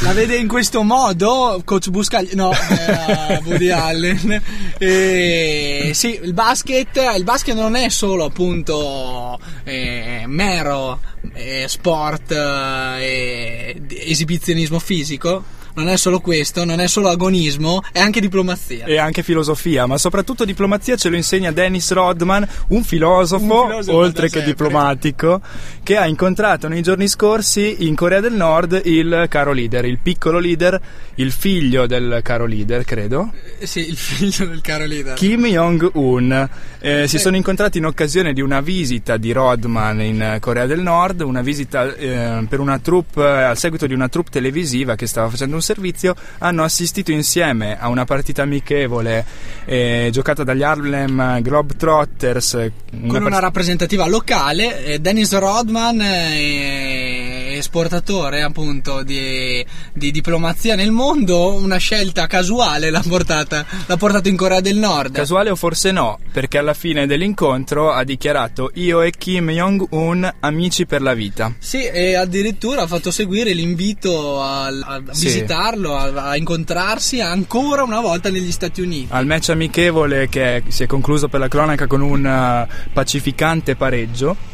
La 0.00 0.12
vede 0.12 0.36
in 0.36 0.48
questo 0.48 0.82
modo 0.82 1.60
coach 1.64 1.90
Buscaglia 1.90 2.30
no 2.34 2.52
eh, 2.52 3.40
Woody 3.44 3.70
Allen. 3.70 4.42
E, 4.78 5.90
sì 5.94 6.18
il 6.22 6.32
basket 6.32 6.96
il 7.16 7.24
basket 7.24 7.54
non 7.54 7.76
è 7.76 7.88
solo 7.88 8.24
appunto 8.24 9.38
eh, 9.64 10.24
mero 10.26 11.00
eh, 11.34 11.64
sport 11.68 12.30
eh, 12.32 13.76
e 13.88 14.10
esibizionismo 14.10 14.78
fisico 14.78 15.44
non 15.74 15.88
è 15.88 15.96
solo 15.96 16.20
questo, 16.20 16.66
non 16.66 16.80
è 16.80 16.86
solo 16.86 17.08
agonismo, 17.08 17.82
è 17.92 17.98
anche 17.98 18.20
diplomazia. 18.20 18.84
E 18.84 18.98
anche 18.98 19.22
filosofia, 19.22 19.86
ma 19.86 19.96
soprattutto 19.96 20.44
diplomazia 20.44 20.96
ce 20.96 21.08
lo 21.08 21.16
insegna 21.16 21.50
Dennis 21.50 21.90
Rodman, 21.92 22.46
un 22.68 22.84
filosofo, 22.84 23.42
Un 23.62 23.68
filosofo 23.70 23.96
oltre 23.96 24.24
che 24.24 24.40
sempre. 24.40 24.50
diplomatico, 24.50 25.40
che 25.82 25.96
ha 25.96 26.06
incontrato 26.06 26.68
nei 26.68 26.82
giorni 26.82 27.08
scorsi 27.08 27.86
in 27.86 27.94
Corea 27.94 28.20
del 28.20 28.34
Nord 28.34 28.82
il 28.84 29.24
caro 29.30 29.52
leader, 29.52 29.86
il 29.86 29.96
piccolo 29.96 30.38
leader, 30.40 30.78
il 31.14 31.32
figlio 31.32 31.86
del 31.86 32.20
caro 32.22 32.44
leader, 32.44 32.84
credo, 32.84 33.32
Eh, 33.58 33.66
sì, 33.66 33.88
il 33.88 33.96
figlio 33.96 34.44
del 34.44 34.60
caro 34.60 34.84
leader. 34.84 35.14
Kim 35.14 35.46
Jong-un. 35.46 36.48
Eh, 36.80 37.02
Si 37.08 37.16
Sì. 37.16 37.18
sono 37.18 37.36
incontrati 37.36 37.78
in 37.78 37.86
occasione 37.86 38.34
di 38.34 38.42
una 38.42 38.60
visita 38.60 39.16
di 39.16 39.32
Rodman 39.32 40.02
in 40.02 40.20
eh, 40.20 40.38
Corea 40.40 40.66
del 40.66 40.80
Nord, 40.80 41.11
una 41.20 41.42
visita 41.42 41.94
eh, 41.94 42.44
per 42.48 42.60
una 42.60 42.78
troupe, 42.78 43.22
eh, 43.22 43.42
al 43.42 43.58
seguito 43.58 43.86
di 43.86 43.94
una 43.94 44.08
troupe 44.08 44.30
televisiva 44.30 44.94
che 44.94 45.06
stava 45.06 45.28
facendo 45.28 45.54
un 45.56 45.62
servizio, 45.62 46.14
hanno 46.38 46.64
assistito 46.64 47.12
insieme 47.12 47.78
a 47.78 47.88
una 47.88 48.04
partita 48.04 48.42
amichevole 48.42 49.24
eh, 49.64 50.08
giocata 50.10 50.44
dagli 50.44 50.62
Harlem 50.62 51.40
Globetrotters. 51.40 52.54
eh, 52.54 52.72
con 52.90 53.10
part- 53.10 53.26
una 53.26 53.38
rappresentativa 53.38 54.06
locale, 54.06 54.84
eh, 54.84 54.98
Dennis 54.98 55.36
Rodman 55.36 56.00
è 56.00 57.51
esportatore 57.62 58.42
appunto 58.42 59.02
di, 59.02 59.64
di 59.94 60.10
diplomazia 60.10 60.74
nel 60.74 60.90
mondo, 60.90 61.54
una 61.54 61.78
scelta 61.78 62.26
casuale 62.26 62.90
l'ha 62.90 63.02
portata, 63.06 63.64
l'ha 63.86 63.96
portato 63.96 64.28
in 64.28 64.36
Corea 64.36 64.60
del 64.60 64.76
Nord. 64.76 65.14
Casuale 65.14 65.50
o 65.50 65.56
forse 65.56 65.92
no, 65.92 66.18
perché 66.32 66.58
alla 66.58 66.74
fine 66.74 67.06
dell'incontro 67.06 67.92
ha 67.92 68.04
dichiarato 68.04 68.70
io 68.74 69.00
e 69.02 69.10
Kim 69.16 69.50
Jong-un 69.50 70.30
amici 70.40 70.86
per 70.86 71.02
la 71.02 71.14
vita. 71.14 71.54
Sì, 71.58 71.84
e 71.84 72.14
addirittura 72.14 72.82
ha 72.82 72.86
fatto 72.86 73.10
seguire 73.10 73.52
l'invito 73.52 74.42
a, 74.42 74.66
a 74.66 75.02
Sì. 75.12 75.26
visitarlo, 75.26 75.96
a, 75.96 76.30
a 76.30 76.36
incontrarsi 76.36 77.20
ancora 77.20 77.82
una 77.84 78.00
volta 78.00 78.28
negli 78.30 78.50
Stati 78.52 78.80
Uniti. 78.80 79.06
Al 79.10 79.26
match 79.26 79.50
amichevole 79.50 80.28
che 80.28 80.62
si 80.68 80.82
è 80.82 80.86
concluso 80.86 81.28
per 81.28 81.40
la 81.40 81.48
cronaca 81.48 81.86
con 81.86 82.00
un 82.00 82.26
eh, 82.26 82.66
pacificante 82.92 83.76
pareggio. 83.76 84.50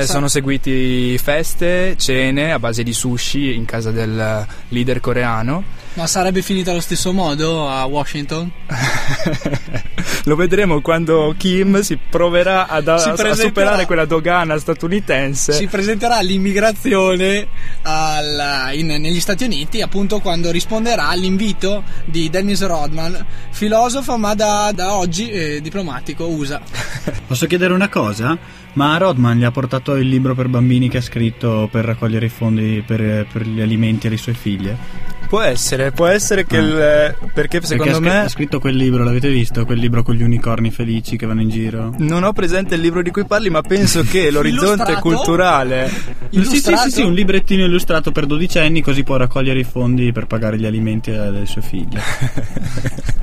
E 0.00 0.06
Sa- 0.06 0.14
sono 0.14 0.28
seguiti 0.28 1.18
feste, 1.18 1.94
cene 1.98 2.52
a 2.52 2.58
base 2.58 2.82
di 2.82 2.92
sushi 2.94 3.54
in 3.54 3.66
casa 3.66 3.90
del 3.90 4.18
eh, 4.18 4.46
leader 4.68 4.98
coreano. 5.00 5.62
Ma 5.94 6.06
sarebbe 6.06 6.40
finita 6.42 6.70
allo 6.70 6.80
stesso 6.80 7.12
modo 7.12 7.68
a 7.68 7.84
Washington? 7.84 8.50
Lo 10.24 10.36
vedremo 10.36 10.80
quando 10.82 11.34
Kim 11.36 11.80
si 11.80 11.96
proverà 11.96 12.68
ad- 12.68 12.88
a, 12.88 12.98
Si 12.98 13.08
a 13.08 13.34
superare 13.34 13.86
quella 13.86 14.04
dogana 14.04 14.56
statunitense. 14.58 15.52
si 15.52 15.66
presenterà 15.66 16.18
all'immigrazione 16.18 17.46
al- 17.82 18.70
in- 18.74 18.86
negli 19.00 19.18
Stati 19.18 19.44
Uniti 19.44 19.80
appunto 19.80 20.20
quando 20.20 20.50
risponderà 20.50 21.08
all'invito 21.08 21.82
di 22.04 22.28
Dennis 22.30 22.64
Rodman, 22.64 23.26
filosofo 23.50 24.16
ma 24.18 24.34
da, 24.34 24.70
da 24.74 24.94
oggi 24.94 25.28
eh, 25.30 25.60
diplomatico 25.60 26.26
USA. 26.26 26.60
Posso 27.26 27.46
chiedere 27.46 27.72
una 27.72 27.88
cosa? 27.88 28.36
Ma 28.74 28.96
Rodman 28.98 29.38
gli 29.38 29.44
ha 29.44 29.50
portato 29.50 29.96
il 29.96 30.06
libro 30.08 30.34
per 30.34 30.48
bambini 30.48 30.88
che 30.88 30.98
ha 30.98 31.02
scritto 31.02 31.68
per 31.70 31.84
raccogliere 31.84 32.26
i 32.26 32.30
fondi 32.30 32.82
per, 32.86 33.26
per 33.32 33.46
gli 33.46 33.60
alimenti 33.60 34.06
alle 34.06 34.16
sue 34.18 34.34
figlie? 34.34 35.18
Può 35.30 35.40
essere, 35.42 35.92
può 35.92 36.06
essere 36.06 36.44
che 36.44 36.56
Ah. 36.56 36.60
il, 36.60 37.14
perché 37.32 37.60
secondo 37.62 37.92
Perché 38.00 38.08
me 38.08 38.18
ha 38.24 38.28
scritto 38.28 38.58
quel 38.58 38.74
libro, 38.74 39.04
l'avete 39.04 39.30
visto? 39.30 39.64
Quel 39.64 39.78
libro 39.78 40.02
con 40.02 40.16
gli 40.16 40.24
unicorni 40.24 40.72
felici 40.72 41.16
che 41.16 41.24
vanno 41.24 41.40
in 41.42 41.48
giro? 41.50 41.94
non 41.98 42.24
ho 42.24 42.32
presente 42.32 42.74
il 42.74 42.80
libro 42.80 43.00
di 43.00 43.12
cui 43.12 43.24
parli, 43.24 43.48
ma 43.48 43.62
penso 43.62 44.02
che 44.02 44.28
l'orizzonte 44.32 44.90
Illustrato? 44.90 45.00
culturale 45.00 45.88
Sì, 45.88 45.94
sì, 45.94 46.10
sì, 46.30 46.36
Illustrato? 46.38 46.90
sì, 46.90 47.02
un 47.02 47.12
librettino 47.12 47.64
illustrato 47.64 48.10
per 48.10 48.26
dodicenni 48.26 48.82
così 48.82 49.04
può 49.04 49.14
raccogliere 49.16 49.60
i 49.60 49.64
fondi 49.64 50.10
per 50.10 50.26
pagare 50.26 50.58
gli 50.58 50.66
alimenti 50.66 51.12
alle 51.12 51.46
sue 51.46 51.62
figlie. 51.62 52.00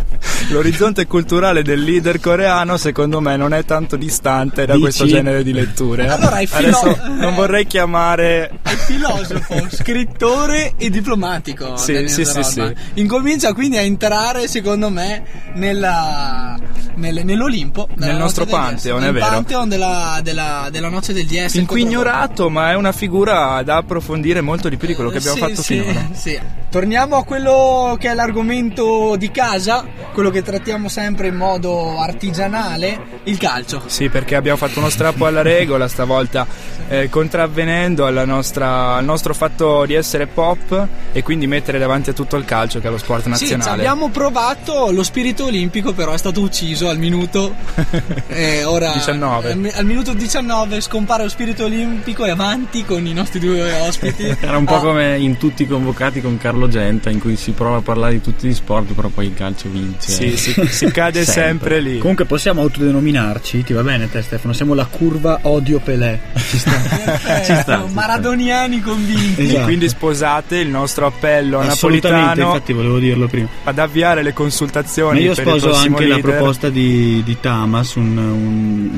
l'orizzonte 0.49 1.05
culturale 1.07 1.61
del 1.61 1.81
leader 1.81 2.19
coreano 2.19 2.77
secondo 2.77 3.19
me 3.21 3.35
non 3.37 3.53
è 3.53 3.65
tanto 3.65 3.95
distante 3.95 4.65
da 4.65 4.73
Dici? 4.73 4.83
questo 4.83 5.05
genere 5.05 5.43
di 5.43 5.51
letture. 5.53 6.05
eh. 6.05 6.07
Allora, 6.09 6.37
è 6.37 6.45
filo- 6.45 6.77
Adesso 6.79 7.01
non 7.07 7.35
vorrei 7.35 7.65
chiamare 7.67 8.49
È 8.61 8.69
filosofo, 8.69 9.67
scrittore 9.69 10.73
e 10.77 10.89
diplomatico. 10.89 11.75
Sì, 11.77 12.07
sì, 12.07 12.23
sì, 12.25 12.43
sì. 12.43 12.73
Incomincia 12.95 13.53
quindi 13.53 13.77
a 13.77 13.81
entrare, 13.81 14.47
secondo 14.47 14.89
me, 14.89 15.23
nella, 15.55 16.57
nel- 16.95 17.21
nell'Olimpo. 17.25 17.87
Nel 17.95 18.15
nostro 18.15 18.45
Pantheon, 18.45 18.99
è 19.01 19.05
nel 19.05 19.13
vero. 19.13 19.25
Pantheon 19.27 19.67
della, 19.69 20.19
della, 20.23 20.67
della 20.71 20.89
noce 20.89 21.13
del 21.13 21.25
DS. 21.25 21.51
fin 21.51 21.65
qui 21.65 21.81
ignorato, 21.81 22.49
ma 22.49 22.71
è 22.71 22.75
una 22.75 22.91
figura 22.91 23.61
da 23.63 23.77
approfondire 23.77 24.41
molto 24.41 24.69
di 24.69 24.77
più 24.77 24.87
di 24.87 24.95
quello 24.95 25.09
che 25.09 25.17
abbiamo 25.17 25.35
Sì, 25.35 25.41
fatto 25.41 25.61
sì, 25.61 25.73
finora. 25.79 26.07
sì. 26.13 26.39
Torniamo 26.69 27.15
a 27.17 27.23
quello 27.23 27.95
che 27.99 28.09
è 28.09 28.13
l'argomento 28.13 29.15
di 29.17 29.31
casa, 29.31 29.85
quello 30.13 30.29
che 30.29 30.36
trattiamo 30.43 30.89
sempre 30.89 31.27
in 31.27 31.35
modo 31.35 31.99
artigianale, 31.99 32.99
il 33.23 33.37
calcio. 33.37 33.83
Sì, 33.87 34.09
perché 34.09 34.35
abbiamo 34.35 34.57
fatto 34.57 34.79
uno 34.79 34.89
strappo 34.89 35.25
alla 35.25 35.41
regola 35.41 35.87
stavolta, 35.87 36.45
eh, 36.89 37.09
contravvenendo 37.09 38.05
alla 38.05 38.25
nostra- 38.25 38.95
al 38.95 39.03
nostro 39.05 39.33
fatto 39.33 39.85
di 39.85 39.93
essere 39.93 40.27
pop 40.27 40.87
e 41.11 41.23
quindi 41.23 41.47
mettere 41.47 41.77
davanti 41.79 42.09
a 42.09 42.13
tutto 42.13 42.35
il 42.37 42.45
calcio 42.45 42.79
che 42.79 42.87
è 42.87 42.89
lo 42.91 42.97
sport 42.97 43.23
Sì, 43.23 43.29
nazionale. 43.29 43.71
abbiamo 43.81 44.09
provato, 44.09 44.91
lo 44.91 45.03
spirito 45.03 45.45
olimpico 45.45 45.93
però 45.93 46.13
è 46.13 46.17
stato 46.17 46.41
ucciso 46.41 46.87
al 46.89 46.97
minuto 46.97 47.53
eh, 48.27 48.63
ora, 48.63 48.91
19. 48.93 49.51
Al, 49.51 49.71
al 49.75 49.85
minuto 49.85 50.13
19 50.13 50.81
scompare 50.81 51.23
lo 51.23 51.29
spirito 51.29 51.65
olimpico 51.65 52.25
e 52.25 52.29
avanti 52.29 52.85
con 52.85 53.05
i 53.05 53.13
nostri 53.13 53.39
due 53.39 53.71
ospiti. 53.81 54.23
Era 54.39 54.57
un 54.57 54.65
po' 54.65 54.75
Ah, 54.75 54.79
come 54.81 55.17
in 55.17 55.37
tutti 55.37 55.63
i 55.63 55.67
convocati 55.67 56.21
con 56.21 56.37
Carlo 56.37 56.67
Genta, 56.67 57.09
in 57.09 57.19
cui 57.19 57.35
si 57.35 57.51
prova 57.51 57.77
a 57.77 57.81
parlare 57.81 58.13
di 58.13 58.21
tutti 58.21 58.47
gli 58.47 58.53
sport, 58.53 58.93
però 58.93 59.07
poi 59.09 59.25
il 59.27 59.33
calcio 59.33 59.67
vince. 59.69 60.11
Sì, 60.11 60.26
si, 60.35 60.53
si 60.67 60.85
cade 60.91 61.23
sempre. 61.25 61.79
lì. 61.79 61.99
Comunque 61.99 62.25
possiamo 62.25 62.61
autodenominarci, 62.61 63.63
ti 63.63 63.73
va 63.73 63.83
bene 63.83 64.09
te 64.09 64.21
Stefano? 64.21 64.53
Siamo 64.53 64.73
la 64.73 64.85
curva 64.85 65.39
odio 65.43 65.79
Pelé. 65.79 66.19
Ci 66.35 66.57
sta. 66.57 66.71
eh, 67.41 67.45
ci 67.45 67.55
sta. 67.55 67.85
Maradoniani 67.91 68.81
convinti. 68.81 69.43
Esatto. 69.43 69.63
quindi 69.65 69.87
sposate 69.87 70.57
il 70.57 70.69
nostro 70.69 71.05
appello 71.05 71.59
Assolutamente, 71.59 72.19
napolitano 72.19 72.51
infatti 72.53 72.73
volevo 72.73 72.99
dirlo 72.99 73.27
prima. 73.27 73.47
ad 73.63 73.79
avviare 73.79 74.23
le 74.23 74.29
Ma 74.29 74.35
consultazioni 74.35 75.21
io 75.21 75.33
per 75.33 75.45
il 75.47 75.59
sposo 75.59 75.73
anche 75.75 76.05
la 76.07 76.15
leader. 76.15 76.31
proposta 76.35 76.69
di, 76.69 77.21
di 77.23 77.37
Tamas, 77.39 77.95
un, 77.95 78.17
un- 78.17 78.89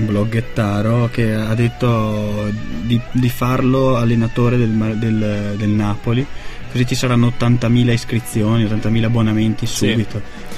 un 0.00 0.06
bloggettaro 0.06 1.08
che 1.12 1.32
ha 1.34 1.54
detto 1.54 2.50
di, 2.82 3.00
di 3.12 3.28
farlo 3.28 3.96
allenatore 3.96 4.56
del, 4.56 4.70
del- 4.96 5.54
del 5.56 5.68
Napoli, 5.68 6.24
così 6.72 6.86
ci 6.86 6.94
saranno 6.94 7.32
80.000 7.38 7.90
iscrizioni, 7.90 8.64
80.000 8.64 9.04
abbonamenti 9.04 9.66
Sì. 9.66 10.06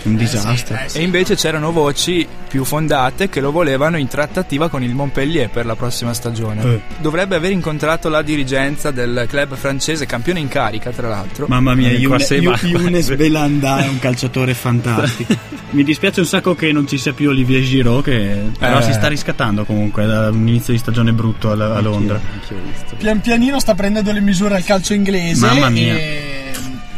Un 0.05 0.17
disastro. 0.17 0.77
Eh, 0.77 0.89
sì. 0.89 0.99
E 0.99 1.03
invece 1.03 1.35
c'erano 1.37 1.71
voci 1.73 2.27
più 2.49 2.65
fondate 2.65 3.29
che 3.29 3.41
lo 3.41 3.51
volevano 3.51 3.97
in 3.97 4.09
trattativa 4.09 4.69
con 4.69 4.83
il 4.83 4.95
Montpellier 4.95 5.49
per 5.49 5.65
la 5.65 5.75
prossima 5.77 6.13
stagione. 6.13 6.63
Eh. 6.65 6.81
Dovrebbe 6.99 7.37
aver 7.37 7.53
incontrato 7.53 8.09
la 8.09 8.23
dirigenza 8.23 8.91
del 8.91 9.27
club 9.29 9.55
francese, 9.55 10.05
campione 10.07 10.41
in 10.41 10.49
carica 10.49 10.91
tra 10.91 11.09
l'altro. 11.09 11.47
Mamma 11.49 11.75
mia, 11.75 11.91
Eh, 11.91 12.03
qua 12.05 12.19
Yune-. 12.19 12.59
Younes 12.63 13.15
Belanda 13.15 13.79
è 13.85 13.89
un 13.89 13.99
calciatore 13.99 14.55
fantastico. 14.55 15.35
Mi 15.71 15.85
dispiace 15.85 16.21
un 16.21 16.27
sacco 16.27 16.55
che 16.55 16.71
non 16.73 16.87
ci 16.87 16.99
sia 16.99 17.15
più 17.15 17.31
Olivier 17.31 17.63
Giroud, 17.63 18.03
che 18.05 18.43
però 18.59 18.79
Eh. 18.79 18.83
si 18.83 18.93
sta 18.93 19.09
riscattando 19.09 19.65
comunque 19.65 20.05
da 20.05 20.29
un 20.29 20.47
inizio 20.47 20.73
di 20.75 20.79
stagione 20.79 21.13
brutto 21.13 21.51
a, 21.51 21.55
a 21.77 21.81
Londra. 21.81 22.17
Anch'io 22.17 22.59
visto. 22.63 22.97
Pian 22.97 23.21
pianino 23.21 23.59
sta 23.59 23.75
prendendo 23.75 24.13
le 24.13 24.21
misure 24.21 24.57
al 24.57 24.65
calcio 24.65 24.93
inglese. 24.93 25.47
Mamma 25.47 25.71
mia. 25.71 25.95
e 25.95 26.42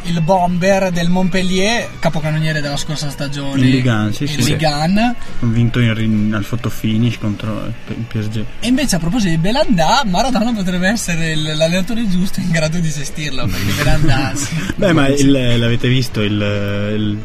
il 0.04 0.20
bomber 0.20 0.90
del 0.90 1.08
Montpellier, 1.08 1.88
capocannoniere 1.98 2.60
della 2.60 2.76
scorsa 2.76 3.08
stagione. 3.10 3.60
In 3.62 3.70
Ligue 3.70 3.90
1, 3.90 4.12
sì, 4.12 4.26
sì. 4.26 4.52
1. 4.52 5.00
Ha 5.00 5.14
vinto 5.40 5.80
in- 5.80 5.94
in- 5.98 6.34
al 6.34 6.44
fotofinish 6.44 7.18
contro 7.18 7.66
il 7.88 8.04
PSG. 8.08 8.44
E 8.60 8.66
invece 8.68 8.96
a 8.96 8.98
proposito 8.98 9.30
di 9.30 9.38
Belanda, 9.38 10.02
Maradona 10.06 10.52
potrebbe 10.52 10.88
essere 10.88 11.32
il- 11.32 11.42
l'allenatore 11.56 12.08
giusto 12.08 12.40
in 12.40 12.50
grado 12.50 12.78
di 12.78 12.90
gestirlo, 12.90 13.46
perché 13.46 13.72
Belanda 13.76 14.32
sì. 14.36 14.54
Beh, 14.76 14.92
ma 14.92 15.08
il- 15.08 15.58
l'avete 15.58 15.88
visto 15.88 16.20
il, 16.20 16.32
il- 16.32 17.18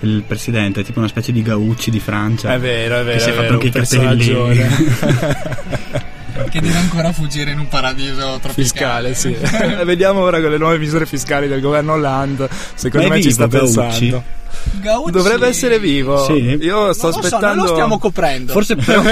il 0.00 0.22
presidente, 0.26 0.82
è 0.82 0.84
tipo 0.84 1.00
una 1.00 1.08
specie 1.08 1.32
di 1.32 1.42
Gaucci 1.42 1.90
di 1.90 1.98
Francia. 1.98 2.52
È 2.54 2.58
vero, 2.60 3.00
è 3.00 3.04
vero. 3.04 3.16
Che 3.16 3.20
si 3.20 3.28
è 3.28 3.32
è 3.32 3.34
fatto 3.34 3.42
vero, 3.42 3.54
anche 3.54 3.66
i 3.66 3.70
personaggione. 3.70 4.68
che 6.50 6.60
deve 6.60 6.76
ancora 6.76 7.12
fuggire 7.12 7.50
in 7.50 7.58
un 7.58 7.68
paradiso 7.68 8.38
fiscale, 8.52 9.12
tropicale. 9.12 9.14
sì. 9.14 9.36
Vediamo 9.84 10.20
ora 10.20 10.40
con 10.40 10.50
le 10.50 10.58
nuove 10.58 10.78
misure 10.78 11.06
fiscali 11.06 11.48
del 11.48 11.60
governo 11.60 11.92
Hollande. 11.92 12.48
Secondo 12.74 13.08
Ma 13.08 13.14
me 13.14 13.22
ci 13.22 13.32
sta 13.32 13.48
pensando. 13.48 14.37
Gauci- 14.80 15.10
Dovrebbe 15.12 15.46
essere 15.48 15.78
vivo. 15.78 16.24
Sì. 16.24 16.32
Io 16.60 16.92
sto 16.92 17.08
Non 17.10 17.16
lo 17.20 17.26
so, 17.28 17.34
aspettando. 17.36 17.46
non 17.54 17.64
lo 17.66 17.72
stiamo 17.72 17.98
coprendo. 17.98 18.52
Forse, 18.52 18.76
però, 18.76 19.02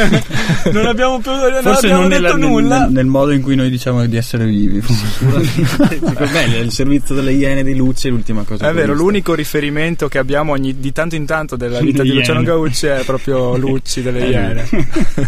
non 0.73 0.87
abbiamo 0.87 1.18
più 1.18 1.31
non 1.33 1.61
forse 1.62 1.87
abbiamo 1.87 2.01
non 2.03 2.09
detto 2.09 2.23
nella- 2.23 2.37
nel, 2.37 2.38
nulla. 2.49 2.79
nel- 2.81 2.92
nel 2.92 3.07
modo 3.07 3.31
in 3.33 3.42
cui 3.42 3.55
noi 3.57 3.71
diciamo 3.71 4.05
di 4.07 4.16
essere 4.16 4.44
vivi. 4.44 4.81
Beh, 4.81 6.59
il 6.61 6.71
servizio 6.73 7.14
delle 7.14 7.33
Iene 7.33 7.62
di 7.62 7.75
Luce 7.75 8.09
è 8.09 8.11
l'ultima 8.11 8.42
cosa. 8.44 8.68
È 8.68 8.73
vero, 8.73 8.94
l'unico 8.94 9.35
riferimento 9.35 10.09
che 10.09 10.18
abbiamo 10.18 10.53
ogni- 10.53 10.79
di 10.79 10.92
tanto 10.92 11.14
in 11.14 11.27
tanto 11.27 11.57
della 11.57 11.81
vita 11.81 12.03
di 12.03 12.12
Luciano. 12.12 12.42
Gaucci 12.42 12.87
è 12.87 13.03
proprio 13.05 13.57
Lucci 13.59 14.03
delle 14.03 14.27
Eh, 14.27 14.31
Iene. 14.31 14.68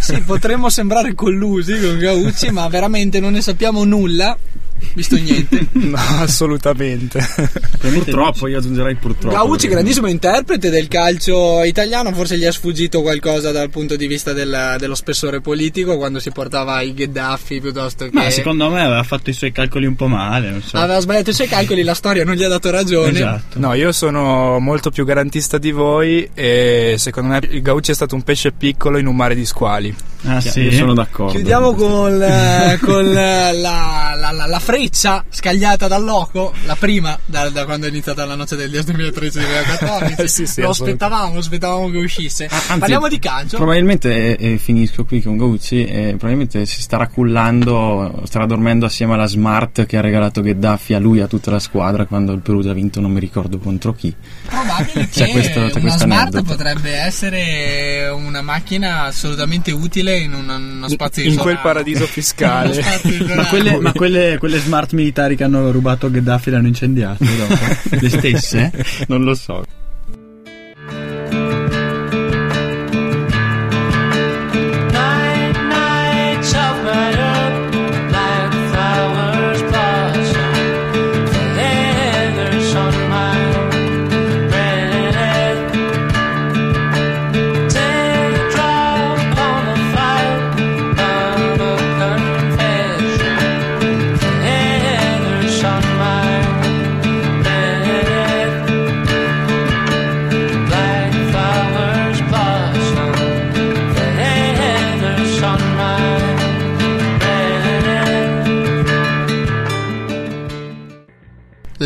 Sì, 0.00 0.20
potremmo 0.22 0.68
sembrare 0.68 1.14
collusi 1.14 1.78
con 1.80 1.98
Gauci, 1.98 2.50
ma 2.50 2.68
veramente 2.68 3.20
non 3.20 3.32
ne 3.32 3.40
sappiamo 3.40 3.84
nulla, 3.84 4.36
visto 4.94 5.16
niente. 5.16 5.66
No, 5.88 5.96
assolutamente. 6.20 7.18
Purtroppo, 7.80 8.46
io 8.48 8.58
aggiungerei 8.58 8.96
purtroppo. 8.96 9.34
Gauci, 9.34 9.50
perché- 9.52 9.68
grandissimo 9.68 10.06
interprete 10.08 10.70
del 10.70 10.88
calcio 10.88 11.62
italiano, 11.64 12.12
forse 12.12 12.36
gli 12.36 12.42
è 12.44 12.52
sfuggito 12.52 13.00
qualcosa 13.02 13.52
dal 13.52 13.70
punto 13.70 13.96
di 13.96 14.06
vista 14.06 14.32
del- 14.32 14.76
dello 14.78 14.94
spessore 14.94 15.40
politico 15.40 15.96
quando 15.96 16.18
si 16.18 16.30
portava 16.30 16.80
i 16.82 16.92
Gheddafi 16.94 17.60
piuttosto 17.60 18.04
che... 18.04 18.10
Ma 18.12 18.28
secondo 18.30 18.68
me 18.70 18.82
aveva 18.82 19.02
fatto 19.02 19.30
i 19.30 19.32
suoi 19.32 19.52
calcoli 19.52 19.86
un 19.86 19.94
po' 19.94 20.08
male, 20.08 20.50
non 20.50 20.62
so. 20.62 20.76
Aveva 20.76 21.00
sbagliato 21.00 21.30
i 21.30 21.34
suoi 21.34 21.48
calcoli, 21.48 21.82
la 21.82 21.94
storia 21.94 22.24
non 22.24 22.34
gli 22.34 22.42
ha 22.44 22.48
dato 22.48 22.70
ragione. 22.70 23.10
Esatto. 23.10 23.58
No, 23.58 23.74
io 23.74 23.92
sono 23.92 24.58
molto 24.58 24.90
più 24.90 25.04
garantista 25.04 25.58
di 25.58 25.70
voi 25.70 26.28
e 26.34 26.96
secondo 26.98 27.30
me 27.30 27.40
il 27.50 27.62
Gauci 27.62 27.90
è 27.92 27.94
stato 27.94 28.14
un 28.14 28.22
pesce 28.22 28.52
piccolo 28.52 28.98
in 28.98 29.06
un 29.06 29.16
mare 29.16 29.34
di 29.34 29.46
squali. 29.46 29.94
Ah, 30.24 30.40
sì. 30.40 30.62
Io 30.62 30.72
sono 30.72 30.94
d'accordo. 30.94 31.32
Chiudiamo 31.32 31.74
con, 31.74 32.20
eh, 32.20 32.78
con 32.82 33.06
eh, 33.06 33.52
la, 33.52 34.14
la- 34.16 34.32
la- 34.32 34.46
la 34.46 34.58
freccia 34.68 35.24
scagliata 35.30 35.88
dal 35.88 36.04
loco, 36.04 36.52
la 36.66 36.76
prima 36.76 37.18
da, 37.24 37.48
da 37.48 37.64
quando 37.64 37.86
è 37.86 37.88
iniziata 37.88 38.26
la 38.26 38.34
noce 38.34 38.54
del 38.54 38.68
10 38.68 38.92
2013-2014. 38.92 40.24
Sì, 40.26 40.46
sì, 40.46 40.60
lo 40.60 40.68
aspettavamo, 40.68 41.38
aspettavamo 41.38 41.88
che 41.88 41.96
uscisse. 41.96 42.44
Ah, 42.50 42.54
anzi, 42.54 42.78
Parliamo 42.80 43.08
di 43.08 43.18
calcio. 43.18 43.56
Probabilmente, 43.56 44.36
e, 44.36 44.52
e 44.52 44.58
finisco 44.58 45.06
qui 45.06 45.22
con 45.22 45.38
Gauci, 45.38 45.86
e 45.86 46.08
probabilmente 46.18 46.66
si 46.66 46.82
starà 46.82 47.08
cullando, 47.08 48.20
starà 48.26 48.44
dormendo 48.44 48.84
assieme 48.84 49.14
alla 49.14 49.26
Smart 49.26 49.86
che 49.86 49.96
ha 49.96 50.02
regalato 50.02 50.42
Gheddafi 50.42 50.92
a 50.92 50.98
lui 50.98 51.20
e 51.20 51.22
a 51.22 51.26
tutta 51.28 51.50
la 51.50 51.60
squadra 51.60 52.04
quando 52.04 52.32
il 52.32 52.40
Perugia 52.40 52.72
ha 52.72 52.74
vinto 52.74 53.00
non 53.00 53.10
mi 53.10 53.20
ricordo 53.20 53.56
contro 53.56 53.94
chi. 53.94 54.14
Probabile 54.44 55.08
C'è 55.10 55.24
che 55.24 55.30
questo- 55.32 55.66
c'è 55.68 55.80
una 55.80 55.96
smart 55.96 56.42
potrebbe 56.42 56.90
essere 56.90 58.10
una 58.14 58.42
macchina 58.42 59.04
assolutamente 59.04 59.70
utile 59.72 60.18
in 60.18 60.34
un- 60.34 60.74
uno 60.76 60.88
spazio 60.90 61.22
in 61.22 61.30
isolano. 61.30 61.50
quel 61.50 61.62
paradiso 61.62 62.04
fiscale. 62.04 62.84
Ma, 63.38 63.46
quelle, 63.46 63.78
ma 63.78 63.92
quelle, 63.92 64.36
quelle 64.38 64.57
smart 64.60 64.92
militari 64.92 65.36
che 65.36 65.44
hanno 65.44 65.70
rubato 65.70 66.10
Gheddafi 66.10 66.50
l'hanno 66.50 66.66
incendiate 66.68 67.24
dopo? 67.36 67.54
Le 68.00 68.08
stesse? 68.08 68.72
non 69.08 69.22
lo 69.24 69.34
so. 69.34 69.64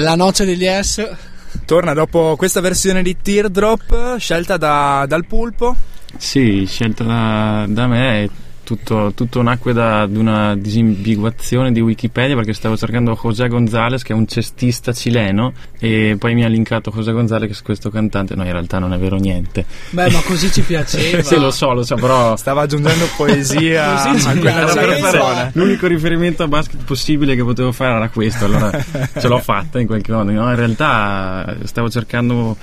La 0.03 0.17
noce 0.17 0.45
degli 0.45 0.67
S. 0.67 1.09
Torna 1.65 1.95
dopo 1.95 2.35
questa 2.37 2.61
versione 2.61 3.03
di 3.03 3.17
Teardrop 3.23 4.19
scelta 4.19 4.57
da- 4.57 5.05
dal 5.07 5.25
pulpo. 5.27 5.77
Sì, 6.19 6.65
scelta 6.67 7.05
da, 7.05 7.65
da 7.69 7.87
me 7.87 8.29
tutto, 8.77 9.13
tutto 9.15 9.43
nacque 9.43 9.73
da 9.73 10.07
da 10.07 10.19
una 10.19 10.57
disambiguazione 10.57 11.73
di 11.73 11.81
Wikipedia 11.81 12.35
perché 12.35 12.55
stavo 12.55 12.77
cercando 12.77 13.19
José 13.21 13.49
González 13.49 14.03
che 14.03 14.13
è 14.13 14.17
un 14.17 14.27
cestista 14.27 14.93
cileno 14.93 15.53
e 15.79 16.17
poi 16.19 16.35
mi 16.35 16.45
ha 16.45 16.49
linkato 16.49 16.91
José 16.95 17.13
González 17.13 17.51
che 17.51 17.59
è 17.59 17.63
questo 17.63 17.91
cantante, 17.91 18.35
no 18.35 18.45
in 18.45 18.53
realtà 18.53 18.79
non 18.79 18.93
è 18.93 18.99
vero 18.99 19.17
niente. 19.17 19.65
Beh, 19.91 20.11
ma 20.11 20.21
così 20.21 20.51
ci 20.51 20.63
piaceva. 20.63 21.23
sì, 21.23 21.39
lo 21.39 21.51
so, 21.51 21.73
lo 21.73 21.83
so, 21.83 21.97
però 21.97 22.37
Stava 22.37 22.63
aggiungendo 22.63 23.07
poesia 23.17 23.95
Così 24.13 24.29
a 24.29 24.39
quella 24.39 24.65
persona. 24.65 25.51
L'unico 25.55 25.87
riferimento 25.87 26.43
a 26.43 26.49
basket 26.49 26.83
possibile 26.85 27.35
che 27.35 27.43
potevo 27.45 27.73
fare 27.73 27.95
era 27.95 28.09
questo, 28.09 28.47
allora 28.47 28.71
ce 29.19 29.29
l'ho 29.29 29.39
fatta 29.39 29.81
in 29.81 29.87
qualche 29.87 30.13
modo. 30.13 30.31
No, 30.31 30.49
in 30.49 30.57
realtà 30.57 31.57
stavo 31.65 31.91
cercando 31.91 32.57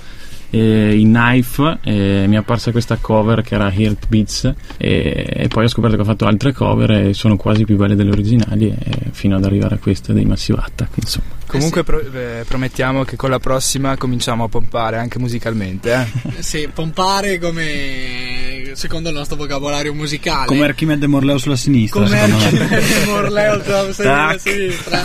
eh, 0.50 0.94
i 0.94 1.04
Knife 1.04 1.78
e 1.82 2.24
mi 2.26 2.34
è 2.34 2.38
apparsa 2.38 2.70
questa 2.70 2.96
cover 2.96 3.42
che 3.42 3.54
era 3.54 3.72
Heart 3.72 4.06
Beats 4.08 4.54
e, 4.76 5.26
e 5.28 5.48
poi 5.48 5.64
ho 5.64 5.68
scoperto 5.68 5.96
che 5.96 6.02
ho 6.02 6.06
fatto 6.06 6.26
altre 6.26 6.52
cover 6.52 6.90
e 6.90 7.14
sono 7.14 7.36
quasi 7.36 7.64
più 7.64 7.76
belle 7.76 7.94
delle 7.94 8.10
originali 8.10 8.68
e, 8.68 9.10
fino 9.12 9.36
ad 9.36 9.44
arrivare 9.44 9.76
a 9.76 9.78
questa 9.78 10.12
dei 10.12 10.24
Massive 10.24 10.60
Attack, 10.62 10.96
insomma. 10.96 11.38
Comunque 11.46 11.82
pro- 11.82 12.00
eh, 12.00 12.44
promettiamo 12.46 13.02
che 13.02 13.16
con 13.16 13.28
la 13.28 13.40
prossima 13.40 13.96
cominciamo 13.96 14.44
a 14.44 14.48
pompare 14.48 14.98
anche 14.98 15.18
musicalmente. 15.18 15.92
Eh? 15.92 16.42
Sì, 16.50 16.68
pompare 16.72 17.38
come 17.38 18.70
secondo 18.74 19.08
il 19.08 19.14
nostro 19.14 19.36
vocabolario 19.36 19.92
musicale. 19.92 20.46
Come 20.46 20.64
Archimede 20.64 21.06
Morleo 21.06 21.38
sulla 21.38 21.56
sinistra. 21.56 22.02
Come. 22.02 22.20
Archimede 22.20 23.04
Morleo 23.06 23.92
sulla 23.92 24.36
sinistra. 24.38 25.04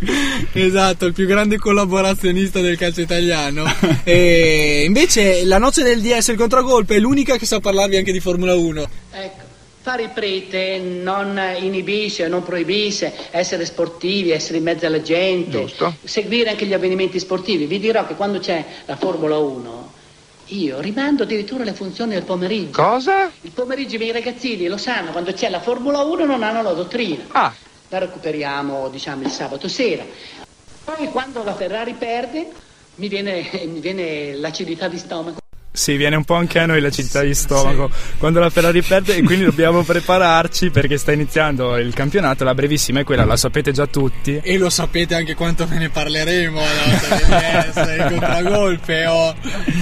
Esatto, 0.52 1.06
il 1.06 1.12
più 1.12 1.26
grande 1.26 1.58
collaborazionista 1.58 2.60
del 2.60 2.76
calcio 2.76 3.00
italiano. 3.00 3.64
E 4.04 4.84
invece 4.86 5.44
la 5.44 5.58
noce 5.58 5.82
del 5.82 6.00
DS 6.00 6.28
il 6.28 6.36
contragolpe 6.36 6.96
è 6.96 6.98
l'unica 6.98 7.36
che 7.36 7.46
sa 7.46 7.60
parlarvi 7.60 7.96
anche 7.96 8.12
di 8.12 8.20
Formula 8.20 8.54
1. 8.54 8.88
Ecco, 9.12 9.42
fare 9.82 10.04
il 10.04 10.10
prete 10.10 10.78
non 10.78 11.40
inibisce, 11.60 12.28
non 12.28 12.42
proibisce 12.42 13.12
essere 13.30 13.64
sportivi, 13.64 14.30
essere 14.30 14.58
in 14.58 14.64
mezzo 14.64 14.86
alla 14.86 15.02
gente, 15.02 15.66
seguire 16.04 16.50
anche 16.50 16.66
gli 16.66 16.74
avvenimenti 16.74 17.18
sportivi. 17.18 17.66
Vi 17.66 17.78
dirò 17.78 18.06
che 18.06 18.14
quando 18.14 18.38
c'è 18.38 18.64
la 18.86 18.96
Formula 18.96 19.38
1 19.38 19.98
io 20.50 20.80
rimando 20.80 21.22
addirittura 21.22 21.62
le 21.62 21.72
funzioni 21.72 22.14
del 22.14 22.24
pomeriggio. 22.24 22.82
Cosa? 22.82 23.30
Il 23.42 23.52
pomeriggio 23.52 23.94
i 23.94 23.98
miei 23.98 24.12
ragazzini 24.12 24.66
lo 24.66 24.78
sanno, 24.78 25.12
quando 25.12 25.32
c'è 25.32 25.48
la 25.48 25.60
Formula 25.60 26.00
1 26.00 26.24
non 26.24 26.42
hanno 26.42 26.62
la 26.62 26.72
dottrina. 26.72 27.22
Ah, 27.28 27.54
La 27.90 27.98
recuperiamo, 27.98 28.88
diciamo, 28.88 29.22
il 29.22 29.30
sabato 29.30 29.66
sera. 29.66 30.04
Poi 30.84 31.08
quando 31.08 31.42
la 31.42 31.54
Ferrari 31.54 31.94
perde 31.94 32.48
mi 32.94 33.08
viene, 33.08 33.50
mi 33.66 33.80
viene 33.80 34.34
l'acidità 34.34 34.86
di 34.86 34.96
stomaco. 34.96 35.39
Sì, 35.72 35.96
viene 35.96 36.16
un 36.16 36.24
po' 36.24 36.34
anche 36.34 36.58
a 36.58 36.66
noi 36.66 36.80
la 36.80 36.90
città 36.90 37.22
di 37.22 37.32
stomaco 37.32 37.88
quando 38.18 38.40
la 38.40 38.50
Ferrari 38.50 38.82
perde 38.82 39.14
e 39.16 39.22
quindi 39.22 39.44
dobbiamo 39.44 39.82
prepararci 39.84 40.70
perché 40.70 40.98
sta 40.98 41.12
iniziando 41.12 41.76
il 41.76 41.94
campionato, 41.94 42.42
la 42.42 42.54
brevissima 42.54 43.00
è 43.00 43.04
quella, 43.04 43.24
la 43.24 43.36
sapete 43.36 43.70
già 43.70 43.86
tutti. 43.86 44.40
E 44.42 44.58
lo 44.58 44.68
sapete 44.68 45.14
anche 45.14 45.34
quanto 45.34 45.66
ve 45.66 45.78
ne 45.78 45.88
parleremo 45.88 46.60
la 46.60 47.16
del 47.16 47.72
DS, 47.72 47.96
il 47.98 48.06
contragolpe. 48.10 49.06
oh. 49.06 49.34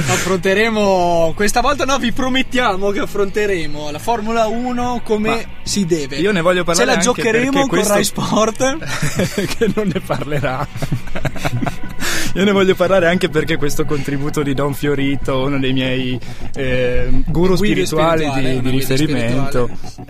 Affronteremo 0.09 1.33
questa 1.35 1.63
volta 1.63 1.85
no, 1.87 1.99
vi 1.99 2.13
promettiamo 2.13 2.91
che 2.91 3.01
affronteremo 3.01 3.91
la 3.91 3.99
Formula 3.99 4.47
1 4.47 5.01
come 5.03 5.29
Ma 5.31 5.41
si 5.63 5.87
deve. 5.87 6.17
Io 6.17 6.33
ne 6.33 6.43
voglio 6.43 6.61
Ce 6.61 6.65
parlare 6.65 6.87
la 6.87 6.93
anche 6.93 7.05
giocheremo 7.05 7.51
con 7.61 7.69
questo- 7.69 7.93
Rai 7.95 8.05
Sport. 8.05 8.77
che 9.57 9.71
non 9.75 9.91
ne 9.93 10.01
parlerà. 10.01 10.67
Io 12.35 12.45
ne 12.45 12.53
voglio 12.53 12.75
parlare 12.75 13.09
anche 13.09 13.29
perché 13.29 13.57
questo 13.57 13.85
contributo 13.85 14.43
di 14.43 14.55
Don 14.55 14.75
Fiorito, 14.75 15.45
uno 15.45 15.59
dei 15.59 15.73
miei 15.73 16.19
eh, 16.55 17.23
guru 17.27 17.57
spirituali 17.57 18.31
di, 18.35 18.61
di 18.61 18.71
riferimento, 18.71 19.69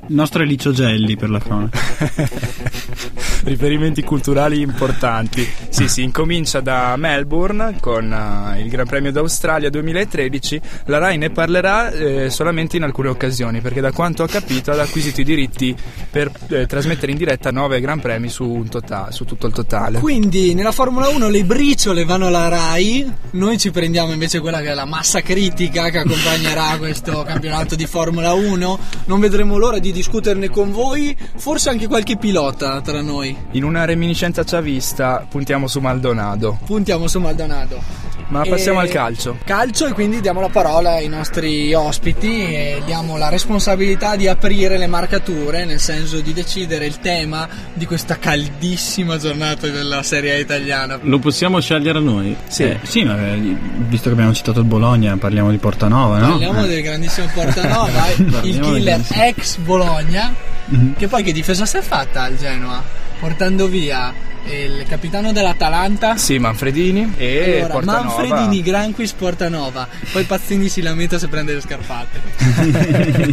Il 0.09 0.15
nostro 0.15 0.43
è 0.43 0.47
Licio 0.47 0.73
Gelli 0.73 1.17
per 1.17 1.31
la 1.31 1.39
cronaca. 1.39 1.79
riferimenti 3.45 4.03
culturali 4.03 4.61
importanti. 4.61 5.47
Sì, 5.69 5.89
sì, 5.89 6.03
incomincia 6.03 6.61
da 6.61 6.97
Melbourne 6.97 7.77
con 7.81 8.13
eh, 8.13 8.61
il 8.61 8.69
Gran 8.69 8.87
Premio 8.87 9.13
d'Australia 9.13 9.71
2013. 9.71 10.61
La 10.87 10.99
Rai 10.99 11.19
ne 11.19 11.31
parlerà 11.31 11.91
eh, 11.91 12.31
solamente 12.31 12.77
in 12.77 12.83
alcune 12.83 13.09
occasioni 13.09 13.61
perché 13.61 13.81
da 13.81 13.93
quanto 13.93 14.23
ho 14.23 14.27
capito 14.27 14.71
ha 14.71 14.81
acquisito 14.81 15.21
i 15.21 15.25
diritti 15.25 15.77
per 16.11 16.31
eh, 16.49 16.67
trasmettere 16.67 17.13
in 17.13 17.19
diretta 17.19 17.51
nove 17.51 17.81
Gran 17.81 18.01
Premi 18.01 18.29
su, 18.29 18.45
un 18.45 18.69
tota- 18.69 19.11
su 19.11 19.25
tutto 19.25 19.47
il 19.47 19.53
totale. 19.53 19.99
Quindi 19.99 20.55
nella 20.55 20.73
Formula 20.73 21.09
1 21.09 21.29
le 21.29 21.45
briciole 21.45 22.05
vanno 22.05 22.27
alla 22.27 22.49
Rai, 22.49 23.11
noi 23.33 23.59
ci 23.59 23.71
prendiamo 23.71 24.13
invece 24.13 24.41
quella 24.41 24.61
che 24.61 24.71
è 24.71 24.75
la 24.75 24.85
massa 24.85 25.21
critica 25.21 25.91
che 25.91 25.99
accompagnerà 25.99 26.77
questo 26.79 27.23
campionato 27.23 27.75
di 27.75 27.87
Formula 27.87 28.33
1. 28.33 28.79
Non 29.07 29.21
vedremo 29.21 29.57
l'ora 29.59 29.79
di 29.79 29.93
discuterne 29.93 30.49
con 30.51 30.73
voi, 30.73 31.17
forse 31.37 31.71
anche 31.71 31.87
qualche 31.87 32.17
pilota 32.17 32.81
tra 32.81 33.01
noi. 33.03 33.28
In 33.53 33.65
una 33.65 33.85
reminiscenza 33.85 34.45
chavista 34.45 35.25
puntiamo 35.29 35.67
su 35.67 35.81
Maldonado. 35.81 36.59
Puntiamo 36.65 37.07
su 37.09 37.19
Maldonado. 37.21 38.07
Ma 38.29 38.43
passiamo 38.45 38.81
E- 38.81 38.83
al 38.83 38.89
calcio. 38.91 39.39
Calcio 39.45 39.87
e 39.87 39.93
quindi 39.93 40.21
diamo 40.21 40.41
la 40.43 40.51
parola 40.51 40.91
ai 40.91 41.09
nostri 41.09 41.73
ospiti 41.73 42.45
e 42.45 42.83
diamo 42.85 43.17
la 43.17 43.31
responsabilità 43.31 44.17
di 44.17 44.29
aprire 44.29 44.77
le 44.77 44.87
marcature, 44.87 45.65
nel 45.65 45.81
senso 45.81 46.21
di 46.21 46.35
decidere 46.35 46.85
il 46.85 46.99
tema 47.01 47.49
di 47.73 47.87
questa 47.87 48.19
caldissima 48.19 49.17
giornata 49.17 49.69
della 49.69 50.03
Serie 50.03 50.35
A 50.35 50.39
italiana. 50.39 50.99
Lo 51.03 51.19
possiamo 51.19 51.59
scegliere 51.61 52.01
noi? 52.01 52.37
Sì. 52.49 52.65
Eh, 52.65 52.79
sì, 52.83 53.03
ma 53.05 53.17
eh, 53.33 53.57
visto 53.89 54.09
che 54.09 54.15
abbiamo 54.15 54.35
citato 54.35 54.59
il 54.61 54.67
Bologna, 54.67 55.17
parliamo 55.17 55.51
di 55.51 55.57
Portanova, 55.57 56.19
no? 56.19 56.29
Parliamo 56.33 56.65
Eh. 56.65 56.69
del 56.69 56.83
grandissimo 56.83 57.29
Portanova, 57.33 58.09
il 58.43 58.61
killer 58.61 59.01
ex 59.11 59.57
Bologna, 59.57 60.35
Mhm. 60.67 60.97
che 60.99 61.09
poi 61.09 61.23
che 61.23 61.33
difesa 61.33 61.65
si 61.65 61.79
è 61.79 61.81
fatta 61.81 62.25
al 62.25 62.37
Genoa, 62.37 62.83
portando 63.19 63.67
via 63.67 64.13
il 64.47 64.85
capitano 64.89 65.33
dell'Atalanta. 65.33 66.17
Sì, 66.17 66.39
Manfredini 66.39 67.13
e 67.17 67.57
Allora, 67.59 67.73
Portanova. 67.75 68.23
Manfredini, 68.23 68.63
Granquis, 68.63 69.13
Portanova. 69.13 69.87
Poi 70.13 70.25
Pazzini 70.25 70.69
si 70.69 70.81
lamenta 70.81 71.19
se 71.19 71.29
prende 71.29 71.53
le 71.55 71.61
scarpate. 71.61 72.21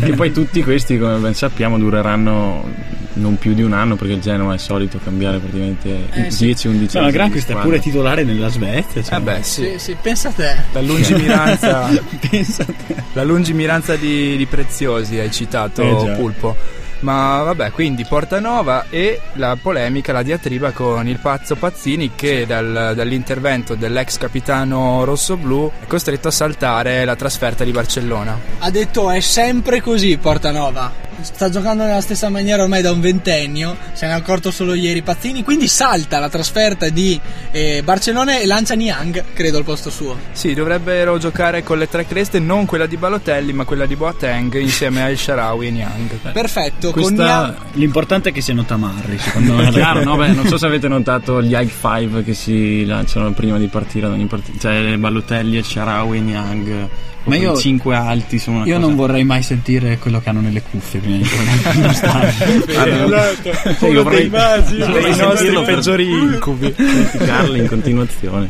e 0.05 0.13
poi 0.13 0.31
tutti 0.31 0.61
questi, 0.63 0.97
come 0.97 1.17
ben 1.17 1.33
sappiamo, 1.33 1.77
dureranno 1.77 2.93
non 3.17 3.37
più 3.37 3.53
di 3.53 3.61
un 3.61 3.71
anno 3.71 3.95
perché 3.95 4.15
il 4.15 4.19
Genoa 4.19 4.55
è 4.55 4.57
solito 4.57 4.99
cambiare 5.01 5.37
praticamente 5.37 6.07
Eh, 6.11 6.31
sì. 6.31 6.47
10-11 6.49 6.67
No, 6.67 6.71
anni. 6.71 6.89
ma 7.05 7.11
Gran 7.11 7.25
di 7.27 7.31
questo 7.31 7.57
è 7.57 7.61
pure 7.61 7.79
titolare 7.79 8.23
nella 8.25 8.49
Svezia. 8.49 9.01
Cioè. 9.01 9.15
Eh 9.17 9.21
beh, 9.21 9.39
sì. 9.43 9.61
Sì, 9.63 9.73
sì, 9.77 9.97
pensa 10.01 10.27
a 10.27 10.31
te. 10.31 10.55
La 10.73 10.81
lungimiranza, 10.81 11.89
Pensa 12.29 12.63
a 12.63 12.65
te. 12.65 12.95
la 13.13 13.23
lungimiranza 13.23 13.95
di, 13.95 14.35
di 14.35 14.45
Preziosi 14.47 15.17
hai 15.17 15.31
citato 15.31 15.81
Eh. 16.11 16.15
Pulpo. 16.17 16.83
Ma 16.99 17.43
vabbè, 17.43 17.71
quindi 17.71 18.05
Portanova 18.05 18.85
e 18.89 19.19
la 19.33 19.57
polemica, 19.61 20.13
la 20.13 20.23
diatriba 20.23 20.71
con 20.71 21.07
il 21.07 21.19
pazzo 21.19 21.55
Pazzini 21.55 22.11
che 22.15 22.45
dal- 22.45 22.93
dall'intervento 22.95 23.75
dell'ex 23.75 24.17
capitano 24.17 25.03
rossoblu 25.03 25.71
è 25.81 25.87
costretto 25.87 26.29
a 26.29 26.31
saltare 26.31 27.05
la 27.05 27.15
trasferta 27.15 27.63
di 27.63 27.71
Barcellona. 27.71 28.39
Ha 28.59 28.69
detto 28.71 29.09
è 29.09 29.19
sempre 29.19 29.81
così 29.81 30.17
Portanova. 30.17 31.04
Sta 31.21 31.49
giocando 31.49 31.83
nella 31.83 32.01
stessa 32.01 32.29
maniera 32.29 32.63
ormai 32.63 32.81
da 32.81 32.91
un 32.91 32.99
ventennio, 32.99 33.75
se 33.93 34.05
ne 34.05 34.11
è 34.13 34.15
accorto 34.15 34.51
solo 34.51 34.73
ieri 34.73 35.01
Pazzini, 35.01 35.43
quindi 35.43 35.67
salta 35.67 36.19
la 36.19 36.29
trasferta 36.29 36.89
di 36.89 37.19
eh, 37.51 37.81
Barcellona 37.83 38.37
e 38.39 38.45
lancia 38.45 38.75
Niang, 38.75 39.23
credo, 39.33 39.57
al 39.57 39.63
posto 39.63 39.89
suo. 39.89 40.17
Sì, 40.33 40.53
dovrebbero 40.53 41.17
giocare 41.17 41.63
con 41.63 41.77
le 41.77 41.87
tre 41.87 42.05
creste, 42.05 42.39
non 42.39 42.65
quella 42.65 42.85
di 42.85 42.97
Balotelli, 42.97 43.53
ma 43.53 43.63
quella 43.65 43.85
di 43.85 43.95
Boateng 43.95 44.53
insieme 44.59 45.01
a 45.03 45.09
El 45.09 45.17
Sharawi 45.17 45.67
e 45.67 45.71
Niang. 45.71 46.31
Perfetto, 46.31 46.91
con 46.91 47.03
Questa- 47.03 47.23
Niang 47.23 47.55
L'importante 47.73 48.29
è 48.29 48.31
che 48.31 48.41
siano 48.41 48.63
tamarri, 48.63 49.17
secondo 49.17 49.53
me. 49.57 49.69
Chiaro, 49.71 50.03
no? 50.03 50.15
Beh, 50.17 50.27
non 50.29 50.47
so 50.47 50.57
se 50.57 50.65
avete 50.65 50.87
notato 50.87 51.41
gli 51.41 51.53
high 51.53 51.67
five 51.69 52.23
che 52.23 52.33
si 52.33 52.85
lanciano 52.85 53.31
prima 53.31 53.57
di 53.57 53.67
partire 53.67 54.05
ad 54.05 54.11
ogni 54.13 54.25
partita. 54.27 54.57
Cioè 54.69 54.95
Ballotelli, 54.97 55.61
Sharawi 55.63 56.17
e 56.17 56.21
Niang. 56.21 56.89
Ma 57.25 57.35
io- 57.37 57.53
i 57.53 57.57
cinque 57.57 57.95
alti 57.95 58.37
sono 58.39 58.57
una 58.57 58.65
Io 58.65 58.75
cosa. 58.75 58.85
non 58.87 58.95
vorrei 58.95 59.23
mai 59.23 59.41
sentire 59.43 59.97
quello 59.97 60.19
che 60.21 60.29
hanno 60.29 60.41
nelle 60.41 60.61
cuffie 60.61 60.99
prima 60.99 61.17
di 61.17 61.25
stadio. 61.93 62.79
Allora, 62.79 63.31
io 63.31 64.03
vorrei, 64.03 64.27
vorrei 64.29 64.61
nostri 64.61 65.13
sentirlo 65.13 65.63
per 65.63 65.75
peggiori 65.75 66.09
incubi. 66.09 66.73
criticarli 66.73 67.59
in 67.59 67.67
continuazione. 67.67 68.49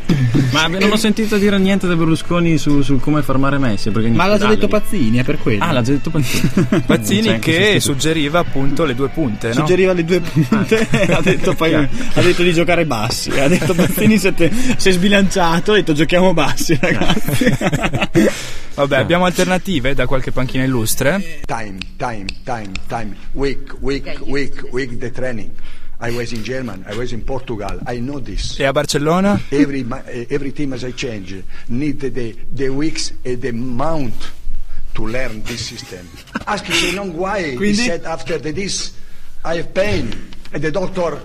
Ma 0.52 0.68
non 0.68 0.92
ho 0.92 0.96
sentito 0.98 1.38
dire 1.38 1.58
niente 1.58 1.88
da 1.88 1.96
Berlusconi 1.96 2.58
su, 2.58 2.82
su 2.82 3.00
come 3.00 3.22
fermare 3.22 3.58
Messi. 3.58 3.92
perché 3.92 4.10
Ma 4.10 4.26
l'ha 4.28 4.38
già 4.38 4.48
detto 4.48 4.68
Pazzini, 4.68 5.18
è 5.20 5.24
per 5.24 5.38
quello. 5.40 5.64
Ah, 5.64 5.72
l'ha 5.72 5.82
già 5.82 5.92
detto 5.92 6.10
Pazzini. 6.10 6.50
Pazzini 6.86 7.40
che 7.40 7.52
sostituto. 7.80 7.80
suggeriva 7.80 8.40
appunto 8.40 8.84
le 8.86 8.96
due 8.96 9.08
punte, 9.10 9.48
no? 9.50 9.54
Suggeriva 9.54 9.94
le 9.94 10.04
due 10.04 10.20
punte, 10.22 10.88
ha 11.12 11.22
detto 11.22 11.54
poi 11.54 11.74
ha 11.74 11.88
detto 12.22 12.44
di 12.44 12.54
giocare 12.54 12.86
bassi. 12.86 13.30
Ha 13.32 13.48
detto 13.48 13.74
Pazzini 13.74 14.18
si 14.18 14.28
è, 14.28 14.34
si 14.78 14.90
è 14.90 14.92
sbilanciato, 14.92 15.72
ha 15.72 15.76
detto 15.76 15.94
giochiamo 15.94 16.34
bassi, 16.34 16.78
ragazzi. 16.80 17.54
Vabbè, 18.74 18.98
abbiamo 18.98 19.26
alternative 19.26 19.94
da 19.94 20.06
qualche 20.06 20.32
panchina 20.32 20.64
illustre. 20.64 21.42
Time, 21.46 21.78
time, 21.98 22.26
time, 22.44 22.72
time. 22.88 23.16
Week, 23.34 23.74
week, 23.80 24.20
week, 24.26 24.68
week 24.72 24.98
the 24.98 25.12
training. 25.12 25.52
I 26.02 26.12
was 26.12 26.34
in 26.34 26.44
German, 26.44 26.84
I 26.88 26.96
was 26.96 27.14
in 27.14 27.24
Portugal, 27.24 27.80
I 27.88 28.00
know 28.00 28.20
this. 28.20 28.60
E 28.60 28.66
a 28.66 28.72
Barcellona? 28.74 29.40
Every, 29.50 29.86
eh, 30.06 30.28
every 30.30 30.52
team 30.52 30.74
as 30.74 30.84
I 30.84 30.92
change 30.92 31.42
need 31.68 32.00
the, 32.00 32.36
the 32.54 32.70
weeks 32.70 33.14
and 33.24 33.40
the 33.40 33.52
mount 33.52 34.14
to 34.94 35.06
learn 35.08 35.42
this 35.44 35.68
system. 35.68 36.08
Ask 36.46 36.66
Shenon 36.66 37.14
why 37.14 37.56
Quindi? 37.56 37.68
he 37.68 37.74
said 37.74 38.06
after 38.06 38.38
the 38.38 38.52
this 38.52 38.94
I 39.46 39.56
have 39.56 39.74
pain 39.74 40.12
and 40.52 40.62
the 40.62 40.72
doctor 40.72 41.18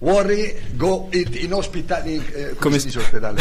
worry 0.00 0.54
go 0.76 1.08
it 1.10 1.34
in 1.36 1.50
hospital 1.50 2.02
in, 2.06 2.20
eh, 2.20 2.54
come, 2.54 2.56
Come 2.58 2.78
si 2.78 2.86
dice 2.86 2.98
ospedale 2.98 3.40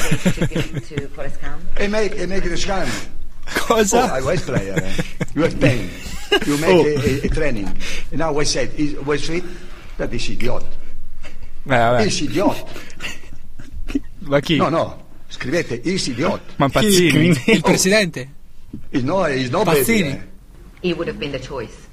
e 1.78 1.88
make, 1.88 2.16
e 2.16 2.26
make 2.26 2.48
the 2.50 2.58
scan. 2.58 2.88
Cosa? 3.46 4.10
Oh, 4.12 4.16
I 4.16 4.22
was 4.22 4.42
player. 4.42 4.74
eh. 4.76 4.94
You 5.36 5.42
have 5.44 5.60
pain. 5.60 5.90
You 6.46 6.58
make 6.58 6.70
Oh. 6.70 6.86
a, 6.86 7.26
a, 7.26 7.30
training. 7.30 7.68
And 8.12 8.20
now 8.20 8.38
I 8.38 8.44
said, 8.44 8.72
is, 8.78 8.96
was 9.06 9.26
fit? 9.28 9.44
That 9.98 10.12
is 10.14 10.30
idiot. 10.30 10.64
Beh, 11.66 11.78
vabbè. 11.78 12.06
Is 12.06 12.22
idiot. 12.22 12.58
Ma 14.22 14.40
chi? 14.42 14.58
No, 14.58 14.70
no. 14.70 15.04
Scrivete 15.30 15.82
is 15.86 16.08
idiot. 16.08 16.42
Ma 16.58 16.68
Pazzini? 16.68 17.36
Il 17.48 17.62
presidente? 17.62 18.28
Is 18.92 19.04
no, 19.04 19.24
is 19.26 19.50
no 19.52 19.64
Pazzini. 19.64 19.86
baby, 19.86 20.18
eh. 20.18 20.22
He 20.82 20.94
would 20.94 21.08
have 21.08 21.20
been 21.20 21.32
the 21.32 21.40
choice. 21.40 21.85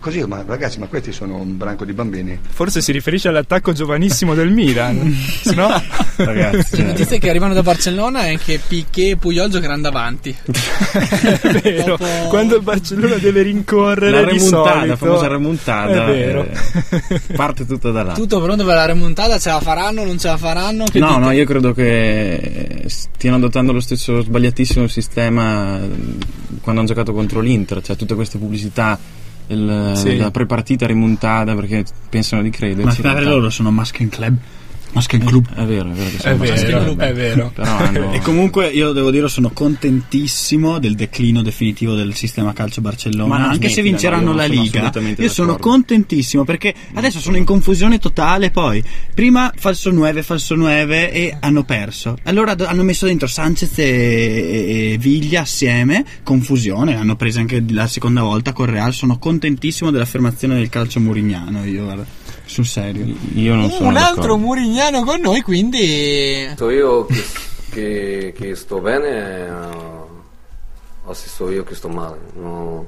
Così, 0.00 0.24
ma 0.26 0.42
ragazzi, 0.46 0.78
ma 0.78 0.86
questi 0.86 1.12
sono 1.12 1.36
un 1.36 1.58
branco 1.58 1.84
di 1.84 1.92
bambini. 1.92 2.38
Forse 2.48 2.80
si 2.80 2.90
riferisce 2.90 3.28
all'attacco 3.28 3.72
giovanissimo 3.72 4.32
del 4.34 4.50
Milan. 4.50 4.96
no? 5.54 5.68
Ragazzi, 6.16 6.56
Le 6.56 6.76
cioè, 6.78 6.86
notizie 6.86 7.18
che 7.18 7.28
arrivano 7.28 7.52
da 7.52 7.62
Barcellona 7.62 8.22
è 8.28 8.38
che 8.38 8.58
Piquet 8.66 9.10
e 9.12 9.16
Puyol 9.18 9.50
giocheranno 9.50 9.82
davanti. 9.82 10.34
È 10.40 11.60
vero. 11.60 11.96
Dopo- 11.98 12.06
Quando 12.28 12.56
il 12.56 12.62
Barcellona 12.62 13.16
deve 13.16 13.42
rincorrere 13.42 14.10
la 14.22 14.24
remontata, 14.30 14.70
solito, 14.72 14.86
la 14.86 14.96
famosa 14.96 15.26
remontata, 15.28 16.06
È 16.06 16.06
vero. 16.06 16.46
eh, 16.46 17.20
parte 17.36 17.66
tutto 17.66 17.90
da 17.90 18.02
là. 18.02 18.12
Tutto 18.14 18.40
pronto 18.40 18.64
per 18.64 18.74
la 18.76 18.86
remontata, 18.86 19.38
ce 19.38 19.50
la 19.50 19.60
faranno, 19.60 20.02
non 20.04 20.18
ce 20.18 20.28
la 20.28 20.36
faranno? 20.38 20.84
Che 20.84 20.98
No, 20.98 21.08
dite? 21.08 21.18
no, 21.20 21.30
io 21.32 21.44
credo 21.44 21.72
che 21.74 22.84
stiano 22.86 23.36
adottando 23.36 23.72
lo 23.72 23.80
stesso 23.80 24.22
sbagliatissimo 24.22 24.86
sistema 24.86 25.78
eh, 25.78 25.88
quando 26.62 26.80
hanno 26.80 26.88
giocato 26.88 27.12
contro 27.12 27.40
l'Inter, 27.40 27.82
cioè 27.82 27.96
tutte 27.96 28.14
queste 28.14 28.38
pubblicità, 28.38 28.98
il- 29.50 29.92
Sì. 29.96 30.16
la 30.16 30.30
prepartita 30.30 30.86
rimontata 30.86 31.54
perché 31.54 31.84
pensano 32.08 32.42
di 32.42 32.48
Ma 32.50 32.56
crederci. 32.56 33.00
per 33.02 33.22
loro 33.24 33.50
sono 33.50 33.70
Muscle 33.70 34.08
Club. 34.08 34.36
Muscle 34.92 35.18
Club. 35.18 35.54
È 35.54 35.64
vero, 35.64 35.90
è 35.90 35.94
vero 35.94 36.10
che 36.10 36.16
È 36.16 36.20
sono 36.20 36.36
vero, 36.36 36.52
abbastanza- 36.52 37.06
è 37.06 37.12
vero. 37.14 37.50
Però 37.54 37.76
hanno... 37.76 38.12
E 38.12 38.20
comunque 38.20 38.68
io 38.68 38.92
devo 38.92 39.10
dire 39.10 39.28
sono 39.28 39.50
contentissimo 39.50 40.78
del 40.78 40.94
declino 40.94 41.42
definitivo 41.42 41.94
del 41.94 42.14
sistema 42.14 42.52
calcio 42.52 42.80
Barcellona, 42.80 43.38
Ma 43.38 43.44
anche 43.48 43.68
se 43.68 43.74
smettila, 43.82 43.82
vinceranno 43.82 44.30
io 44.30 44.36
la 44.36 44.42
sono 44.46 44.60
Liga. 44.62 44.92
Io 45.22 45.28
sono 45.28 45.52
d'accordo. 45.52 45.70
contentissimo 45.70 46.44
perché 46.44 46.74
adesso 46.94 47.20
sono 47.20 47.36
in 47.36 47.44
confusione 47.44 47.98
totale 47.98 48.50
poi. 48.50 48.82
Prima 49.14 49.52
falso 49.56 49.90
9, 49.90 50.22
falso 50.22 50.54
9 50.54 51.12
e 51.12 51.36
hanno 51.38 51.64
perso. 51.64 52.16
Allora 52.24 52.54
do- 52.54 52.66
hanno 52.66 52.82
messo 52.82 53.06
dentro 53.06 53.26
Sanchez 53.28 53.78
e, 53.78 53.84
e 54.92 54.96
Viglia 54.98 55.42
assieme, 55.42 56.04
confusione, 56.22 56.96
hanno 56.96 57.16
preso 57.16 57.38
anche 57.40 57.62
la 57.70 57.86
seconda 57.86 58.22
volta 58.22 58.52
con 58.52 58.66
Real. 58.66 58.92
Sono 58.92 59.18
contentissimo 59.18 59.90
dell'affermazione 59.90 60.54
del 60.56 60.68
calcio 60.68 61.00
murignano, 61.00 61.64
io 61.64 61.84
guarda, 61.84 62.04
sul 62.50 62.66
serio. 62.66 63.06
Io 63.34 63.54
non 63.54 63.70
sono 63.70 63.88
Un 63.88 63.96
altro 63.96 64.14
d'accordo. 64.22 64.36
Murignano 64.38 65.04
con 65.04 65.20
noi, 65.20 65.40
quindi 65.42 66.48
Io 66.58 67.06
che, 67.06 67.24
che, 67.70 68.34
che 68.36 68.54
sto 68.56 68.80
bene 68.80 69.46
eh, 69.46 69.50
o 71.04 71.12
se 71.14 71.28
so 71.28 71.48
io 71.50 71.62
che 71.64 71.74
sto 71.74 71.88
male. 71.88 72.18
No, 72.34 72.86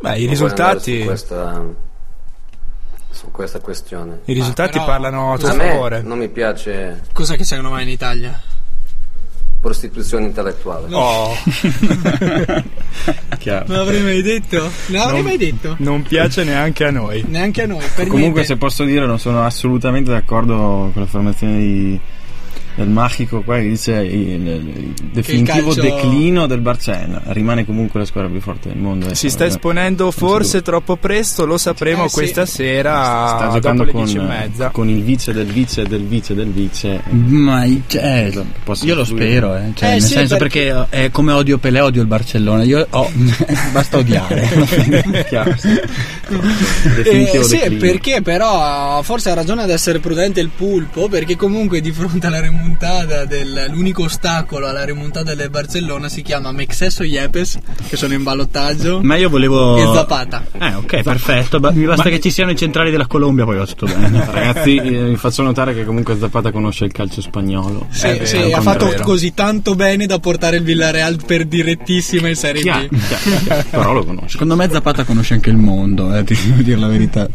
Beh, 0.00 0.18
i 0.18 0.26
risultati- 0.26 0.98
Su 1.00 1.04
questa, 1.06 1.64
su 3.10 3.30
questa 3.30 3.60
questione. 3.60 4.20
I 4.24 4.32
risultati 4.32 4.72
però- 4.72 4.84
parlano 4.84 5.32
a 5.32 5.38
tuo 5.38 5.48
favore. 5.52 6.02
non 6.02 6.18
mi 6.18 6.28
piace 6.28 7.02
cos'è 7.12 7.36
che 7.36 7.44
secondo 7.44 7.70
me 7.70 7.82
in 7.82 7.88
Italia? 7.88 8.40
prostituzione 9.60 10.26
intellettuale. 10.26 10.86
Oh, 10.94 11.34
Chiaro. 13.38 13.64
Non 13.68 13.76
l'avrei 13.78 14.02
mai 14.02 14.22
detto? 14.22 14.56
Non 14.58 14.70
l'avrei 15.00 15.22
mai 15.22 15.36
detto? 15.36 15.76
non 15.78 16.02
piace 16.02 16.44
neanche 16.44 16.84
a 16.84 16.90
noi. 16.90 17.24
Neanche 17.26 17.62
a 17.62 17.66
noi. 17.66 17.84
Comunque, 17.94 18.18
niente. 18.18 18.44
se 18.44 18.56
posso 18.56 18.84
dire, 18.84 19.06
non 19.06 19.18
sono 19.18 19.44
assolutamente 19.44 20.10
d'accordo 20.10 20.90
con 20.92 21.02
la 21.02 21.06
formazione 21.06 21.58
di- 21.58 22.00
del 22.78 22.88
Magico 22.88 23.42
qua 23.42 23.56
che 23.56 23.68
dice 23.68 23.92
il, 23.94 24.46
il 24.46 24.92
definitivo 25.12 25.72
calcio- 25.72 25.80
declino 25.82 26.46
del 26.46 26.60
Barcellona. 26.60 27.22
Rimane 27.26 27.64
comunque 27.66 27.98
la 28.00 28.06
squadra 28.06 28.30
più 28.30 28.40
forte 28.40 28.68
del 28.68 28.78
mondo. 28.78 29.06
Si 29.06 29.10
adesso, 29.10 29.28
sta 29.30 29.44
esponendo 29.46 30.10
si 30.10 30.18
forse 30.18 30.62
troppo 30.62 30.96
presto, 30.96 31.44
lo 31.44 31.58
sapremo 31.58 32.04
Eh, 32.04 32.08
sì. 32.08 32.14
questa 32.14 32.46
sera 32.46 33.26
sta 33.26 33.44
dopo 33.46 33.54
giocando 33.54 33.86
con, 33.86 34.04
10 34.04 34.16
e 34.16 34.20
mezza. 34.20 34.68
con 34.70 34.88
il 34.88 35.02
vice 35.02 35.32
del 35.32 35.46
vice 35.46 35.82
del 35.86 36.02
vice 36.04 36.34
del 36.34 36.48
vice. 36.50 37.02
Ma 37.10 37.66
cioè, 37.86 38.32
Posso 38.64 38.86
io 38.86 38.94
lo 38.94 39.04
spero, 39.04 39.56
eh. 39.56 39.72
Cioè, 39.74 39.88
Eh, 39.88 39.92
nel 39.92 40.02
sì, 40.02 40.12
senso 40.12 40.36
perché- 40.36 40.72
perché... 40.72 41.04
è 41.04 41.10
come 41.10 41.32
odio 41.32 41.58
Pelé, 41.58 41.80
odio 41.80 42.00
il 42.00 42.06
Barcellona. 42.08 42.62
Io 42.62 42.86
ho 42.88 43.10
basta 43.72 43.98
odiare. 43.98 44.46
Chiaro. 45.28 45.50
Eh, 45.50 46.92
Definitivo 46.94 47.42
sì, 47.42 47.56
declino. 47.58 47.80
perché 47.80 48.22
però 48.22 49.00
forse 49.02 49.30
ha 49.30 49.34
ragione 49.34 49.62
ad 49.62 49.70
essere 49.70 49.98
prudente 49.98 50.40
il 50.40 50.50
pulpo 50.54 51.08
perché 51.08 51.36
comunque 51.36 51.80
di 51.80 51.90
fronte 51.92 52.26
alla 52.26 52.40
remontata 52.68 53.24
dell'unico 53.24 54.02
ostacolo 54.04 54.66
alla 54.66 54.84
remontata 54.84 55.34
del 55.34 55.48
Barcellona 55.48 56.08
si 56.08 56.20
chiama 56.22 56.52
Mexesso 56.52 57.02
Yepes 57.02 57.58
che 57.88 57.96
sono 57.96 58.12
in 58.12 58.22
ballottaggio 58.22 59.00
Ma 59.02 59.16
io 59.16 59.30
volevo. 59.30 59.76
e 59.78 59.94
Zapata. 59.96 60.44
Eh, 60.58 60.74
ok, 60.74 61.02
perfetto. 61.02 61.60
Ba- 61.60 61.70
mi 61.72 61.86
basta 61.86 62.10
che 62.10 62.20
ci 62.20 62.30
siano 62.30 62.50
i 62.50 62.56
centrali 62.56 62.90
della 62.90 63.06
Colombia, 63.06 63.44
poi 63.44 63.56
va 63.56 63.66
tutto 63.66 63.86
bene. 63.86 64.22
Ragazzi, 64.30 64.76
eh, 64.76 65.04
vi 65.06 65.16
faccio 65.16 65.42
notare 65.42 65.72
che 65.74 65.84
comunque 65.84 66.16
Zapata 66.18 66.50
conosce 66.52 66.84
il 66.84 66.92
calcio 66.92 67.22
spagnolo. 67.22 67.86
Sì, 67.90 68.06
È 68.08 68.24
sì, 68.26 68.36
ha 68.52 68.60
fatto 68.60 68.86
vero. 68.86 69.02
così 69.04 69.32
tanto 69.32 69.74
bene 69.74 70.04
da 70.06 70.18
portare 70.18 70.56
il 70.58 70.62
Villarreal 70.62 71.18
per 71.24 71.46
direttissima 71.46 72.28
in 72.28 72.36
Serie 72.36 72.60
Chiaro, 72.62 72.88
B. 72.90 72.98
chiaro, 73.06 73.38
chiaro. 73.44 73.64
Però 73.70 73.92
lo 73.94 74.04
conosce. 74.04 74.28
Secondo 74.32 74.56
me 74.56 74.68
Zapata 74.70 75.04
conosce 75.04 75.34
anche 75.34 75.48
il 75.50 75.56
mondo, 75.56 76.14
eh, 76.14 76.22
ti 76.24 76.36
devo 76.46 76.62
dire 76.62 76.78
la 76.78 76.88
verità. 76.88 77.26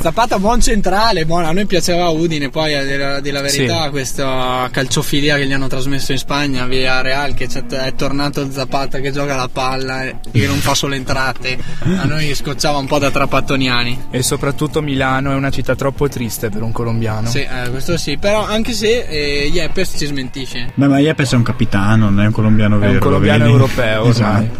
Zapata 0.00 0.38
buon 0.38 0.60
centrale, 0.60 1.24
buono, 1.26 1.46
a 1.48 1.52
noi 1.52 1.66
piaceva 1.66 2.08
Udine, 2.08 2.48
poi 2.48 2.74
a 2.74 2.84
dire, 2.84 3.04
a 3.04 3.20
dire 3.20 3.34
la 3.34 3.42
verità 3.42 3.84
Sì. 3.84 3.90
questa 3.90 4.68
calciofilia 4.70 5.36
che 5.36 5.46
gli 5.46 5.52
hanno 5.52 5.66
trasmesso 5.66 6.12
in 6.12 6.18
Spagna 6.18 6.64
via 6.66 7.00
Real 7.00 7.34
che 7.34 7.46
c'è- 7.46 7.64
è 7.66 7.94
tornato 7.94 8.50
Zapata 8.50 8.98
che 9.00 9.10
gioca 9.12 9.36
la 9.36 9.48
palla 9.52 10.04
e 10.04 10.16
che 10.32 10.46
non 10.46 10.56
fa 10.58 10.74
solo 10.74 10.94
entrate, 10.94 11.58
a 11.98 12.04
noi 12.04 12.34
scocciava 12.34 12.78
un 12.78 12.86
po' 12.86 12.98
da 12.98 13.10
trapattoniani. 13.10 14.04
E 14.10 14.22
soprattutto 14.22 14.80
Milano 14.82 15.32
è 15.32 15.34
una 15.34 15.50
città 15.50 15.74
troppo 15.74 16.08
triste 16.08 16.48
per 16.50 16.62
un 16.62 16.72
colombiano. 16.72 17.28
Sì, 17.28 17.40
eh, 17.40 17.70
questo 17.70 17.96
sì, 17.96 18.16
però 18.16 18.44
anche 18.46 18.72
se 18.72 19.06
eh, 19.08 19.50
Yepes 19.52 19.94
ci 19.98 20.06
smentisce. 20.06 20.72
Beh, 20.74 20.86
ma 20.86 20.98
Yepes 20.98 21.32
è 21.32 21.36
un 21.36 21.42
capitano, 21.42 22.08
non 22.10 22.20
è 22.22 22.26
un 22.26 22.32
colombiano 22.32 22.76
È 22.76 22.80
vero. 22.80 22.92
un 22.92 22.98
colombiano 22.98 23.44
europeo 23.46 24.04
ormai. 24.06 24.50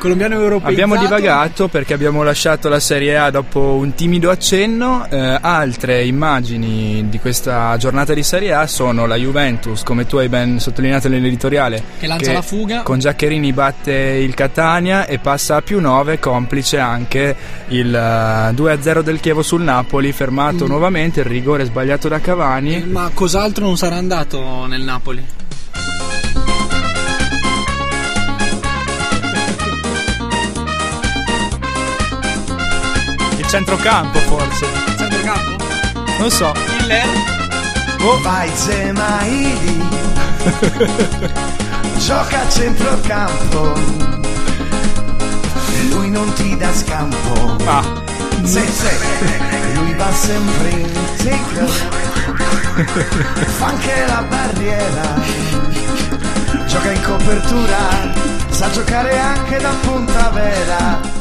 Esatto. 0.00 0.08
Colombiano 0.16 0.34
europeo. 0.34 0.68
Abbiamo 0.68 0.96
divagato 0.96 1.68
perché 1.68 1.92
abbiamo 1.92 2.22
lasciato 2.22 2.68
la 2.68 2.80
Serie 2.80 3.16
A 3.18 3.30
dopo 3.30 3.60
un 3.74 3.94
timido 3.94 4.30
accenno. 4.30 5.06
Eh, 5.10 5.38
altre 5.40 6.04
immagini 6.04 7.08
di 7.08 7.18
questa 7.18 7.76
giornata 7.76 8.14
di 8.14 8.22
Serie 8.22 8.52
A 8.54 8.66
sono 8.66 9.06
la 9.06 9.16
Juventus, 9.16 9.82
come 9.82 10.06
tu 10.06 10.16
hai 10.16 10.28
ben 10.28 10.58
sottolineato 10.58 11.08
nell'editoriale, 11.08 11.82
Che 11.98 12.06
lancia 12.06 12.32
la 12.32 12.42
fuga. 12.42 12.82
Con 12.82 12.98
Giaccherini 12.98 13.52
batte 13.52 13.92
il 13.92 14.34
Catania 14.34 15.06
e 15.06 15.18
passa 15.18 15.56
a 15.56 15.62
più 15.62 15.80
9, 15.80 16.18
complice 16.18 16.78
anche 16.78 17.36
il 17.68 17.94
eh, 17.94 18.52
2-0 18.54 19.02
del 19.02 19.20
Chievo 19.20 19.42
sul 19.42 19.62
Napoli, 19.62 20.12
fermato 20.12 20.64
Mm. 20.64 20.68
nuovamente, 20.68 21.20
il 21.20 21.26
rigore 21.26 21.64
sbagliato 21.64 22.08
da 22.08 22.20
Cavani. 22.20 22.84
Ma 22.84 23.10
cos'altro 23.12 23.64
non 23.66 23.76
sarà 23.76 23.96
andato 23.96 24.66
nel 24.66 24.80
Napoli? 24.82 25.24
Centrocampo 33.50 34.16
forse. 34.20 34.64
Centrocampo? 34.96 35.64
Non 36.20 36.30
so. 36.30 36.52
Miller? 36.78 37.04
Oh. 38.00 38.20
Vai 38.22 38.48
Zemaili 38.54 39.88
Gioca 41.98 42.40
a 42.42 42.48
centrocampo 42.48 43.72
Lui 45.90 46.10
non 46.10 46.32
ti 46.34 46.56
dà 46.56 46.72
scampo 46.72 47.56
Ah. 47.66 47.82
Se, 48.44 48.64
se, 48.66 48.98
lui 49.74 49.94
va 49.94 50.12
sempre 50.12 50.68
in 50.70 50.88
tic 51.16 51.64
Fa 53.58 53.66
anche 53.66 54.06
la 54.06 54.24
barriera 54.28 55.14
Gioca 56.66 56.90
in 56.90 57.02
copertura 57.02 57.78
Sa 58.48 58.70
giocare 58.70 59.18
anche 59.18 59.58
da 59.58 59.74
punta 59.82 60.30
vera 60.30 61.19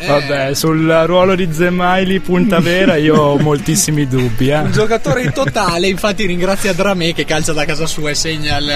Nazionale 0.00 0.26
Vabbè, 0.26 0.54
sul 0.54 1.02
ruolo 1.06 1.34
di 1.34 1.48
Zemaili 1.52 2.20
punta 2.20 2.58
vera 2.60 2.96
io 2.96 3.16
ho 3.16 3.38
moltissimi 3.40 4.06
dubbi. 4.06 4.48
Eh. 4.48 4.58
Un 4.58 4.72
giocatore 4.72 5.30
totale, 5.32 5.88
infatti 5.88 6.26
ringrazia 6.26 6.72
Dramé 6.72 7.12
che 7.12 7.24
calcia 7.24 7.52
da 7.52 7.64
casa 7.64 7.86
sua 7.86 8.10
e 8.10 8.14
segna 8.14 8.56
il, 8.58 8.72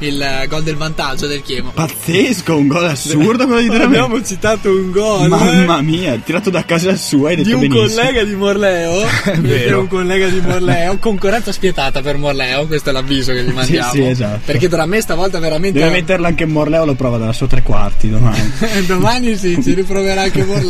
il 0.00 0.44
gol 0.48 0.62
del 0.62 0.76
vantaggio 0.76 1.26
del 1.26 1.42
Chievo. 1.42 1.70
Pazzesco, 1.70 2.56
un 2.56 2.66
gol 2.68 2.84
assurdo 2.90 3.46
quello 3.46 3.60
di 3.62 3.68
Dramé. 3.68 3.84
Abbiamo 3.84 4.22
citato 4.22 4.70
un 4.70 4.90
gol 4.90 5.28
Mamma 5.28 5.80
mia, 5.80 6.16
tirato 6.22 6.50
da 6.50 6.64
casa 6.64 6.94
sua 6.96 7.30
hai 7.30 7.36
detto 7.36 7.48
di 7.48 7.54
un 7.54 7.60
benissimo. 7.60 7.86
collega 8.02 8.24
di 8.24 8.34
Morleo. 8.34 9.04
Di 9.36 9.48
vero. 9.48 9.80
un 9.80 9.88
collega 9.88 10.28
di 10.28 10.40
Morleo. 10.40 10.96
Concorrenza 10.98 11.52
spietata 11.52 12.00
per 12.00 12.16
Morleo, 12.16 12.66
questo 12.66 12.90
è 12.90 12.92
l'avviso 12.92 13.32
che 13.32 13.42
gli 13.44 13.52
mandiamo. 13.52 13.90
sì, 13.92 14.02
esatto. 14.04 14.40
Perché 14.44 14.68
Dramé 14.68 15.00
stavolta 15.00 15.38
veramente. 15.38 15.78
Deve 15.78 15.90
metterla 15.90 16.28
anche 16.28 16.44
Morleo, 16.46 16.84
lo 16.84 16.94
prova 16.94 17.16
dalla 17.18 17.32
sua 17.32 17.46
tre 17.46 17.62
quarti 17.62 18.10
domani. 18.10 18.52
Domani 18.86 19.36
sì, 19.36 19.60
ci 19.62 19.74
riproverà 19.74 20.22
anche 20.22 20.44
Morleo. 20.44 20.64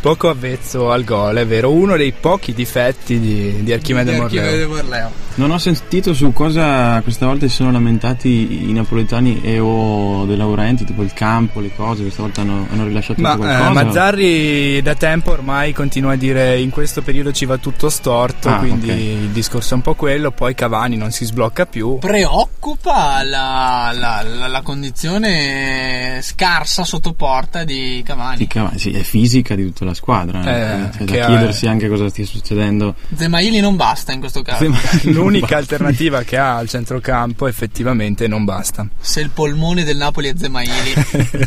Poco 0.00 0.28
avvezzo 0.28 0.90
al 0.90 1.04
gol, 1.04 1.36
è 1.36 1.46
vero. 1.46 1.70
Uno 1.70 1.96
dei 1.96 2.12
pochi 2.12 2.52
difetti 2.52 3.20
di, 3.20 3.62
di 3.62 3.72
Archimede 3.72 4.12
Di 4.12 4.18
Morleo. 4.20 4.42
Archimede 4.42 4.66
Morleo. 4.66 5.10
Non 5.34 5.50
ho 5.50 5.56
sentito 5.58 6.12
su 6.12 6.30
cosa 6.34 7.00
questa 7.02 7.24
volta 7.24 7.46
si 7.48 7.54
sono 7.54 7.72
lamentati 7.72 8.68
i 8.68 8.72
napoletani 8.72 9.40
e 9.42 9.58
o 9.60 10.26
De 10.26 10.36
Laurenti, 10.36 10.84
tipo 10.84 11.02
il 11.02 11.12
campo, 11.14 11.60
le 11.60 11.70
cose, 11.74 12.02
questa 12.02 12.20
volta 12.20 12.42
hanno, 12.42 12.66
hanno 12.70 12.84
rilasciato 12.84 13.22
Ma 13.22 13.32
tutto 13.32 13.44
eh, 13.44 13.56
qualcosa. 13.56 13.70
Mazzarri 13.84 14.82
da 14.82 14.94
tempo 14.94 15.30
ormai 15.30 15.72
continua 15.72 16.12
a 16.12 16.16
dire 16.16 16.58
in 16.60 16.68
questo 16.68 17.00
periodo 17.00 17.32
ci 17.32 17.46
va 17.46 17.56
tutto 17.56 17.88
storto, 17.88 18.50
Ah, 18.50 18.58
quindi 18.58 18.90
ok. 18.90 18.96
il 18.96 19.28
discorso 19.30 19.72
è 19.72 19.76
un 19.76 19.82
po' 19.82 19.94
quello, 19.94 20.32
poi 20.32 20.54
Cavani 20.54 20.96
non 20.96 21.12
si 21.12 21.24
sblocca 21.24 21.64
più. 21.64 21.96
Preoccupa 21.98 23.22
la, 23.22 23.90
la- 23.94 24.22
la- 24.22 24.48
la 24.48 24.60
condizione 24.60 26.18
scarsa 26.22 26.84
sotto 26.84 27.14
porta 27.14 27.64
di 27.64 28.02
Cavani. 28.04 28.36
Sì, 28.36 28.46
Cavani, 28.48 28.78
sì, 28.78 29.01
è 29.02 29.04
fisica 29.04 29.54
di 29.54 29.64
tutta 29.64 29.84
la 29.84 29.94
squadra. 29.94 30.40
Eh, 30.40 30.88
C'è 30.90 31.04
che 31.04 31.18
da 31.18 31.26
chiedersi 31.26 31.66
anche 31.66 31.88
cosa 31.88 32.08
stia 32.08 32.24
succedendo. 32.24 32.94
Zemaili 33.14 33.60
non 33.60 33.76
basta 33.76 34.12
in 34.12 34.20
questo 34.20 34.42
caso. 34.42 34.64
L'unica 35.10 35.56
alternativa 35.56 36.22
che 36.22 36.38
ha 36.38 36.56
al 36.56 36.68
centrocampo 36.68 37.46
effettivamente 37.46 38.26
non 38.26 38.44
basta. 38.44 38.86
Se 38.98 39.20
il 39.20 39.30
polmone 39.30 39.84
del 39.84 39.96
Napoli 39.96 40.28
è 40.28 40.34
Zemaili. 40.36 40.94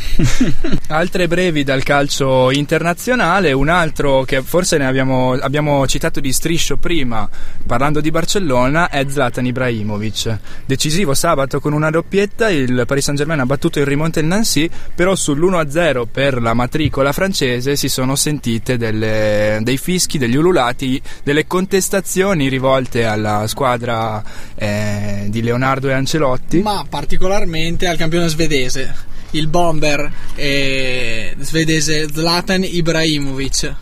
Altre 0.88 1.28
brevi 1.28 1.64
dal 1.64 1.84
calcio 1.84 2.52
internazionale, 2.52 3.52
un 3.54 3.70
altro 3.70 4.24
che 4.24 4.42
forse 4.42 4.78
ne 4.78 4.86
abbiamo, 4.86 5.32
abbiamo 5.34 5.88
citato 5.88 6.20
di 6.20 6.32
striscio 6.32 6.78
prima, 6.78 7.28
parlando 7.66 8.02
di 8.02 8.12
Barcellona, 8.12 8.90
è 8.90 9.06
Zlatan 9.08 9.46
Ibrahimovic. 9.46 10.38
Decisivo 10.66 11.14
sabato 11.14 11.60
con 11.60 11.74
una 11.74 11.90
doppietta, 11.90 12.50
il 12.50 12.84
Paris 12.86 13.06
Saint 13.06 13.20
Germain 13.20 13.40
ha 13.40 13.46
battuto 13.46 13.80
il 13.80 13.86
rimonte 13.86 14.20
il 14.20 14.26
Nancy, 14.26 14.70
però 14.94 15.14
sull'1-0 15.14 16.06
per 16.12 16.42
la 16.42 16.54
matricola 16.54 17.12
francese 17.14 17.45
si 17.76 17.90
sono 17.90 18.16
sentite 18.16 18.78
delle- 18.78 19.60
dei 19.62 19.78
fischi, 19.78 20.18
degli 20.18 20.36
ululati, 20.36 21.02
delle 21.24 21.48
contestazioni 21.48 22.48
rivolte 22.48 23.06
alla 23.06 23.48
squadra 23.48 24.24
eh, 24.56 25.26
di 25.30 25.42
Leonardo 25.42 25.90
e 25.90 25.94
Ancelotti. 25.94 26.60
Ma 26.62 26.86
particolarmente 26.88 27.88
al 27.88 27.98
campione 27.98 28.28
svedese. 28.28 28.94
Il 29.32 29.48
bomber 29.48 30.12
eh, 30.36 31.36
svedese 31.40 32.08
Zlatan 32.12 32.64
Ibrahimovic. 32.64 33.74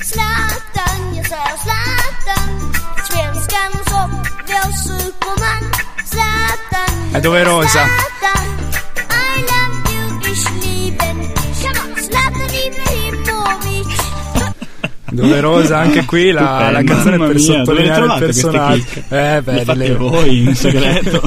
Zlatan, 0.00 1.22
È 7.10 7.20
doverosa. 7.20 7.86
Doverosa 15.10 15.78
anche 15.78 16.04
qui 16.04 16.30
la, 16.30 16.68
Eh, 16.68 16.72
la 16.72 16.82
canzone 16.84 17.16
per 17.16 17.34
mia, 17.34 17.38
sottolineare 17.40 18.06
le 18.06 18.12
il 18.12 18.18
personaggio. 18.20 18.84
Eh, 19.08 19.40
beh, 19.42 19.74
Le 19.74 19.94
voi 19.96 20.38
in 20.44 20.54
segreto. 20.54 21.20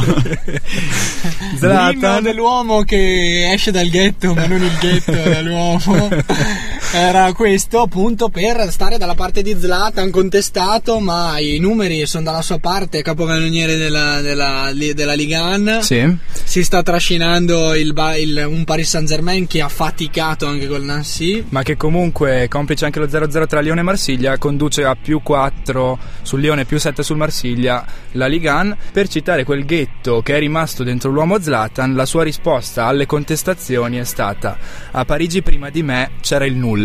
Zlatan 1.57 2.23
dell'uomo 2.23 2.83
che 2.83 3.51
esce 3.51 3.71
dal 3.71 3.89
ghetto, 3.89 4.33
ma 4.33 4.45
non 4.45 4.61
il 4.61 4.77
ghetto 4.79 5.11
dell'uomo. 5.11 6.09
Era 6.93 7.31
questo 7.31 7.79
appunto 7.79 8.27
per 8.27 8.69
stare 8.69 8.97
dalla 8.97 9.15
parte 9.15 9.41
di 9.41 9.55
Zlatan, 9.57 10.09
contestato, 10.09 10.99
ma 10.99 11.39
i 11.39 11.57
numeri 11.57 12.05
sono 12.05 12.25
dalla 12.25 12.41
sua 12.41 12.59
parte, 12.59 13.01
capocannoniere 13.01 13.77
della, 13.77 14.19
della, 14.19 14.71
della 14.73 15.13
Ligan. 15.13 15.79
Sì. 15.81 16.17
Si 16.43 16.61
sta 16.65 16.83
trascinando 16.83 17.73
il, 17.75 17.93
il- 18.17 18.45
un 18.45 18.65
Paris 18.65 18.89
Saint 18.89 19.07
Germain 19.07 19.47
che 19.47 19.61
ha 19.61 19.69
faticato 19.69 20.45
anche 20.47 20.67
col 20.67 20.83
Nancy. 20.83 21.45
ma 21.47 21.63
che 21.63 21.77
comunque, 21.77 22.47
complice 22.49 22.83
anche 22.83 22.99
lo 22.99 23.05
0-0 23.07 23.47
tra 23.47 23.61
Lione 23.61 23.79
e 23.79 23.83
Marsiglia, 23.83 24.37
conduce 24.37 24.83
a 24.83 24.97
più 25.01 25.21
4 25.23 25.97
sul 26.23 26.41
Lione, 26.41 26.65
più 26.65 26.77
7 26.77 27.03
sul 27.03 27.15
Marsiglia 27.15 27.85
la 28.13 28.27
Ligan. 28.27 28.75
Per 28.91 29.07
citare 29.07 29.45
quel 29.45 29.63
ghetto 29.63 30.21
che 30.21 30.35
è 30.35 30.39
rimasto 30.39 30.83
dentro 30.83 31.09
l'uomo 31.09 31.39
Zlatan, 31.39 31.95
la 31.95 32.05
sua 32.05 32.23
risposta 32.23 32.85
alle 32.87 33.05
contestazioni 33.05 33.95
è 33.97 34.03
stata: 34.03 34.57
A 34.91 35.05
Parigi 35.05 35.41
prima 35.41 35.69
di 35.69 35.83
me 35.83 36.11
c'era 36.19 36.45
il 36.45 36.55
nulla. 36.55 36.79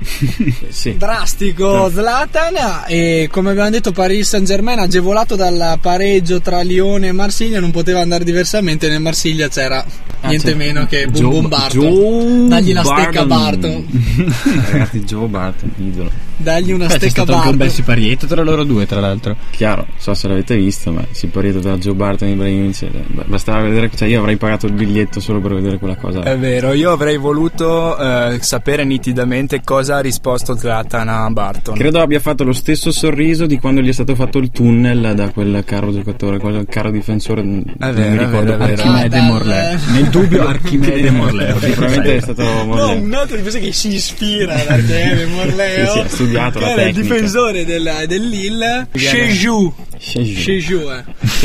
Sì. 0.68 0.96
Drastico 0.96 1.90
Zlatan 1.90 2.54
e 2.86 3.28
come 3.32 3.50
abbiamo 3.50 3.70
detto 3.70 3.90
Paris 3.90 4.28
Saint 4.28 4.46
Germain 4.46 4.78
agevolato 4.78 5.34
dal 5.34 5.76
pareggio 5.80 6.40
tra 6.40 6.60
Lione 6.60 7.08
e 7.08 7.12
Marsiglia 7.12 7.58
non 7.58 7.72
poteva 7.72 8.00
andare 8.00 8.22
diversamente 8.22 8.88
nel 8.88 9.00
Marsiglia 9.00 9.48
c'era 9.48 9.84
niente 10.22 10.50
c'è- 10.50 10.54
meno 10.54 10.86
che 10.86 11.06
Boom 11.06 11.20
Joe- 11.20 11.30
Boom 11.30 11.48
Barton 11.48 11.80
Joe 11.80 12.48
dagli 12.48 12.72
la 12.72 12.84
stecca. 12.84 13.24
Barton 13.26 13.86
Ragazzi, 14.70 15.00
Joe 15.00 15.26
Barton, 15.26 15.72
idolo. 15.78 16.10
Dagli 16.38 16.72
una 16.72 16.86
Beh, 16.86 16.92
c'è 16.92 16.98
stecca 16.98 17.10
stato 17.22 17.34
anche 17.34 17.48
un 17.50 17.56
bel 17.56 17.70
siparietto 17.70 18.26
tra 18.26 18.42
loro 18.42 18.64
due, 18.64 18.86
tra 18.86 19.00
l'altro. 19.00 19.36
Chiaro, 19.50 19.82
non 19.88 19.98
so 19.98 20.14
se 20.14 20.28
l'avete 20.28 20.56
visto, 20.56 20.90
ma 20.92 21.04
si 21.10 21.26
parita 21.26 21.58
tra 21.60 21.76
Joe 21.76 21.94
Barton 21.94 22.28
e 22.28 22.32
Ibrahimovic. 22.32 22.82
eh, 22.82 23.24
Bastava 23.26 23.60
vedere, 23.62 23.90
cioè 23.94 24.08
io 24.08 24.20
avrei 24.20 24.36
pagato 24.36 24.66
il 24.66 24.72
biglietto 24.72 25.20
solo 25.20 25.40
per 25.40 25.54
vedere 25.54 25.78
quella 25.78 25.96
cosa. 25.96 26.22
È 26.22 26.36
vero, 26.38 26.72
io 26.72 26.90
avrei 26.92 27.16
voluto 27.18 27.98
eh, 27.98 28.38
sapere 28.40 28.84
nitidamente 28.84 29.60
cosa 29.62 29.96
ha 29.96 30.00
risposto 30.00 30.56
Zlatan 30.56 31.08
a 31.08 31.28
Barton. 31.30 31.74
Credo 31.76 32.00
abbia 32.00 32.20
fatto 32.20 32.44
lo 32.44 32.52
stesso 32.52 32.90
sorriso 32.92 33.46
di 33.46 33.58
quando 33.58 33.80
gli 33.80 33.88
è 33.88 33.92
stato 33.92 34.14
fatto 34.14 34.38
il 34.38 34.50
tunnel 34.50 35.12
da 35.14 35.30
quel 35.30 35.62
caro 35.66 35.92
giocatore, 35.92 36.38
quel 36.38 36.64
caro 36.68 36.90
difensore. 36.90 37.42
non 37.42 37.64
vero, 37.76 37.92
mi 38.10 38.16
è 38.16 38.18
ricordo. 38.18 38.56
vero, 38.56 38.64
è 38.64 38.66
vero. 38.76 38.82
Archimede 38.82 39.16
Ah, 39.18 39.22
Morleo. 39.22 39.78
Nel 39.92 40.04
dubbio 40.08 40.46
Archimede 40.46 41.10
Morleo. 41.10 41.58
Sicuramente 41.60 42.16
è 42.16 42.20
stato 42.20 42.42
no, 42.42 42.64
Morleo. 42.64 43.00
un 43.00 43.14
altro 43.14 43.36
difensore 43.36 43.64
che 43.64 43.72
si 43.72 43.92
ispira 43.94 44.54
ad 44.54 44.66
Archene 44.68 45.26
Morleo 45.26 45.92
Sì, 46.08 46.16
sì, 46.16 46.27
studiato 46.28 46.60
la 46.60 46.70
era 46.70 46.82
il 46.82 46.94
tecnica. 46.94 47.14
difensore 47.14 47.64
del, 47.64 48.04
del 48.06 48.28
Lille 48.28 48.88
Shejou. 48.94 49.74
Shejou 49.98 50.90
eh. 50.90 51.04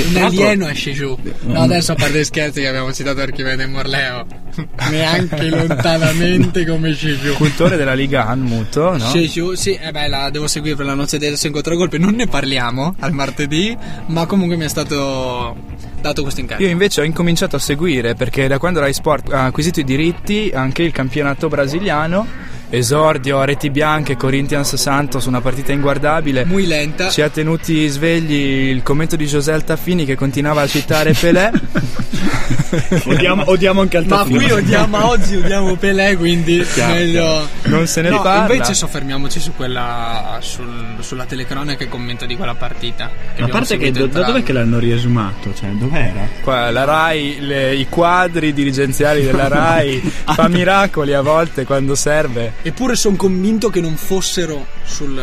un 0.09 0.17
alieno 0.17 0.67
è 0.67 0.75
Shejou 0.75 1.17
no 1.41 1.61
adesso 1.61 1.93
a 1.93 1.95
parte 1.95 2.23
scherzi 2.23 2.61
che 2.61 2.67
abbiamo 2.67 2.93
citato 2.93 3.19
Archimede 3.21 3.65
Morleo 3.65 4.27
neanche 4.91 5.49
lontanamente 5.49 6.65
come 6.65 6.93
Shejou 6.93 7.35
Cultore 7.35 7.77
della 7.77 7.95
Liga 7.95 8.27
Anmuto, 8.27 8.95
no? 8.95 8.99
Shejou, 8.99 9.55
sì, 9.55 9.73
eh 9.73 9.91
beh, 9.91 10.07
la 10.07 10.29
devo 10.29 10.47
seguire 10.47 10.75
per 10.75 10.85
la 10.85 10.93
noce 10.93 11.17
del 11.17 11.37
incontro 11.41 11.75
golpe, 11.75 11.97
non 11.97 12.13
ne 12.13 12.27
parliamo 12.27 12.95
al 12.99 13.11
martedì, 13.11 13.75
ma 14.07 14.25
comunque 14.25 14.55
mi 14.55 14.65
è 14.65 14.67
stato 14.67 15.55
dato 16.01 16.21
questo 16.21 16.41
incarico. 16.41 16.65
Io 16.65 16.71
invece 16.71 17.01
ho 17.01 17.03
incominciato 17.03 17.55
a 17.55 17.59
seguire 17.59 18.13
perché 18.13 18.47
da 18.47 18.57
quando 18.57 18.79
Rai 18.79 18.93
Sport 18.93 19.31
ha 19.31 19.45
acquisito 19.45 19.79
i 19.79 19.83
diritti 19.83 20.51
anche 20.53 20.83
il 20.83 20.91
campionato 20.91 21.47
brasiliano, 21.47 22.27
esordio 22.75 23.39
a 23.39 23.45
reti 23.45 23.69
bianche, 23.69 24.17
Corinthians 24.17 24.75
Santos, 24.75 25.25
una 25.25 25.41
partita 25.41 25.71
inguardabile. 25.71 26.43
Muy 26.45 26.65
lenta. 26.65 27.09
Ci 27.09 27.21
ha 27.21 27.29
tenuti 27.29 27.87
svegli 27.87 28.69
il 28.69 28.81
commento 28.81 29.15
di 29.15 29.25
José 29.25 29.51
Altafini 29.51 30.05
che 30.05 30.15
continuava 30.15 30.61
a 30.61 30.67
citare 30.67 31.13
Pelé. 31.13 31.51
Odiamo, 33.05 33.43
odiamo 33.47 33.81
anche 33.81 33.99
Ma 33.99 34.03
Altafini. 34.19 34.37
qui 34.43 34.51
odiamo 34.51 35.07
oggi, 35.07 35.35
odiamo 35.35 35.75
Pelé, 35.75 36.15
quindi 36.17 36.65
Chiaro, 36.73 36.93
meglio. 36.93 37.47
Non 37.63 37.87
se 37.87 38.01
ne 38.01 38.09
no, 38.09 38.21
parla. 38.21 38.53
Invece 38.53 38.73
soffermiamoci 38.73 39.39
su 39.39 39.53
quella. 39.55 40.37
sul- 40.41 40.81
sulla 40.99 41.25
telecronaca 41.25 41.83
e 41.83 41.89
commento 41.89 42.25
di 42.25 42.35
quella 42.35 42.55
partita. 42.55 43.09
A 43.39 43.47
parte 43.47 43.77
che 43.77 43.91
do- 43.91 44.07
da 44.07 44.23
dov'è 44.23 44.41
che 44.43 44.53
l'hanno 44.53 44.79
riesumato? 44.79 45.53
Cioè, 45.53 45.69
dov'era? 45.71 46.27
Qua, 46.41 46.71
la 46.71 46.83
Rai, 46.85 47.37
le- 47.39 47.75
i 47.75 47.87
quadri 47.89 48.53
dirigenziali 48.53 49.23
della 49.23 49.47
Rai 49.47 49.99
fa 50.25 50.47
miracoli 50.47 51.13
a 51.13 51.21
volte 51.21 51.65
quando 51.65 51.95
serve. 51.95 52.53
Eppure 52.61 52.95
sono 52.95 53.15
convinto 53.15 53.69
che 53.69 53.81
non 53.81 53.95
fossero 53.95 54.65
sul, 54.85 55.21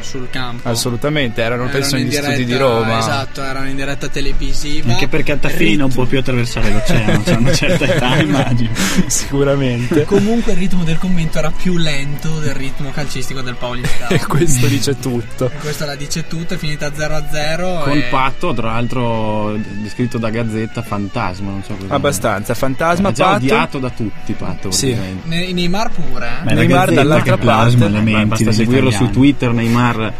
sul 0.00 0.28
campo. 0.30 0.68
Assolutamente, 0.68 1.40
erano 1.40 1.64
Erano 1.64 1.78
penso 1.78 1.96
negli 1.96 2.12
studi 2.12 2.44
di 2.44 2.56
Roma. 2.56 2.98
Esatto, 2.98 3.42
erano 3.42 3.68
in 3.68 3.76
diretta 3.76 4.08
televisiva. 4.08 4.92
Anche 4.92 5.08
perché 5.08 5.32
Altafini 5.32 5.76
non 5.76 5.90
può 5.90 6.04
più 6.04 6.18
attraversare 6.18 6.70
lo 6.70 6.81
cioè 6.86 7.36
una 7.36 7.52
certa 7.54 7.84
età 7.84 8.16
immagino. 8.20 8.70
Sicuramente. 9.06 10.04
Comunque 10.04 10.52
il 10.52 10.58
ritmo 10.58 10.84
del 10.84 10.98
commento 10.98 11.38
era 11.38 11.50
più 11.50 11.76
lento 11.76 12.38
del 12.40 12.54
ritmo 12.54 12.90
calcistico 12.90 13.40
del 13.40 13.56
Paulistano. 13.56 14.10
E 14.12 14.18
questo 14.26 14.66
dice 14.66 14.98
tutto. 14.98 15.50
Questa 15.60 15.86
la 15.86 15.94
dice 15.94 16.26
tutta, 16.26 16.54
è 16.54 16.58
finita 16.58 16.92
0 16.94 17.14
a 17.14 17.24
0. 17.30 17.80
Col 17.84 17.96
e... 17.98 18.02
patto, 18.10 18.52
tra 18.52 18.72
l'altro, 18.72 19.56
descritto 19.80 20.18
da 20.18 20.30
Gazzetta, 20.30 20.82
fantasma, 20.82 21.50
non 21.50 21.62
so 21.62 21.74
cosa. 21.74 21.94
Abbastanza, 21.94 22.54
fantasma, 22.54 23.08
È 23.10 23.12
già 23.12 23.24
patto. 23.24 23.36
odiato 23.36 23.78
da 23.78 23.90
tutti, 23.90 24.32
patto. 24.34 24.70
Sì. 24.70 24.96
Ne- 25.24 25.52
Neymar 25.52 25.90
pure. 25.90 26.28
eh. 26.46 26.54
Neymar 26.54 26.92
dall'altra 26.92 27.36
plasma 27.38 27.80
parte. 27.86 27.92
le 27.94 28.00
Beh, 28.00 28.10
menti 28.10 28.44
basta 28.44 28.52
seguirlo 28.52 28.90
su. 28.90 29.10
Twitter, 29.10 29.52
Neymar. 29.52 30.12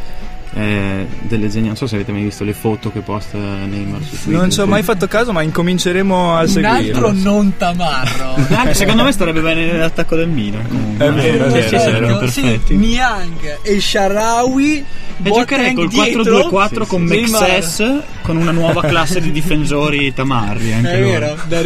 Eh, 0.55 1.07
delle 1.21 1.49
geni- 1.49 1.67
non 1.69 1.77
so 1.77 1.87
se 1.87 1.95
avete 1.95 2.13
mai 2.13 2.23
visto 2.23 2.45
le 2.45 2.53
foto 2.53 2.91
che 2.93 3.01
posta 3.01 3.39
Neymar 3.39 4.03
su 4.03 4.17
Twitter. 4.23 4.41
Non 4.41 4.51
ci 4.51 4.61
ho 4.61 4.67
mai 4.67 4.83
fatto 4.83 5.07
caso, 5.09 5.33
ma 5.33 5.43
incominceremo 5.43 6.37
a 6.37 6.41
Un 6.43 6.49
seguirlo. 6.49 7.07
altro 7.07 7.13
non 7.13 7.57
tamarro. 7.57 8.35
Anche 8.55 8.75
secondo 8.75 9.03
me 9.05 9.13
starebbe 9.13 9.41
bene 9.41 9.65
nell'attacco 9.71 10.17
del 10.17 10.29
Milan. 10.29 10.67
comunque. 10.69 11.07
È 11.07 11.13
vero, 11.13 11.45
è 11.47 11.63
Sì, 11.69 11.75
vero, 11.77 12.27
sì, 12.29 12.61
Sì. 12.67 12.75
Niang 12.77 13.59
e 13.63 13.81
Sharawi 13.81 14.85
E 15.25 15.31
giocherei 15.31 15.73
Boateng 15.73 15.77
col 15.77 15.89
dietro. 15.89 16.23
4-2-4 16.51 16.87
con 16.87 17.05
Neymar. 17.05 17.41
Mexes 17.49 18.01
con 18.23 18.37
una 18.37 18.51
nuova 18.53 18.83
classe 18.83 19.21
di 19.21 19.31
difensori 19.33 20.13
tamarri 20.15 20.73
anche 20.73 20.91
È 20.91 21.01
loro. 21.01 21.11
vero, 21.19 21.37
da. 21.47 21.61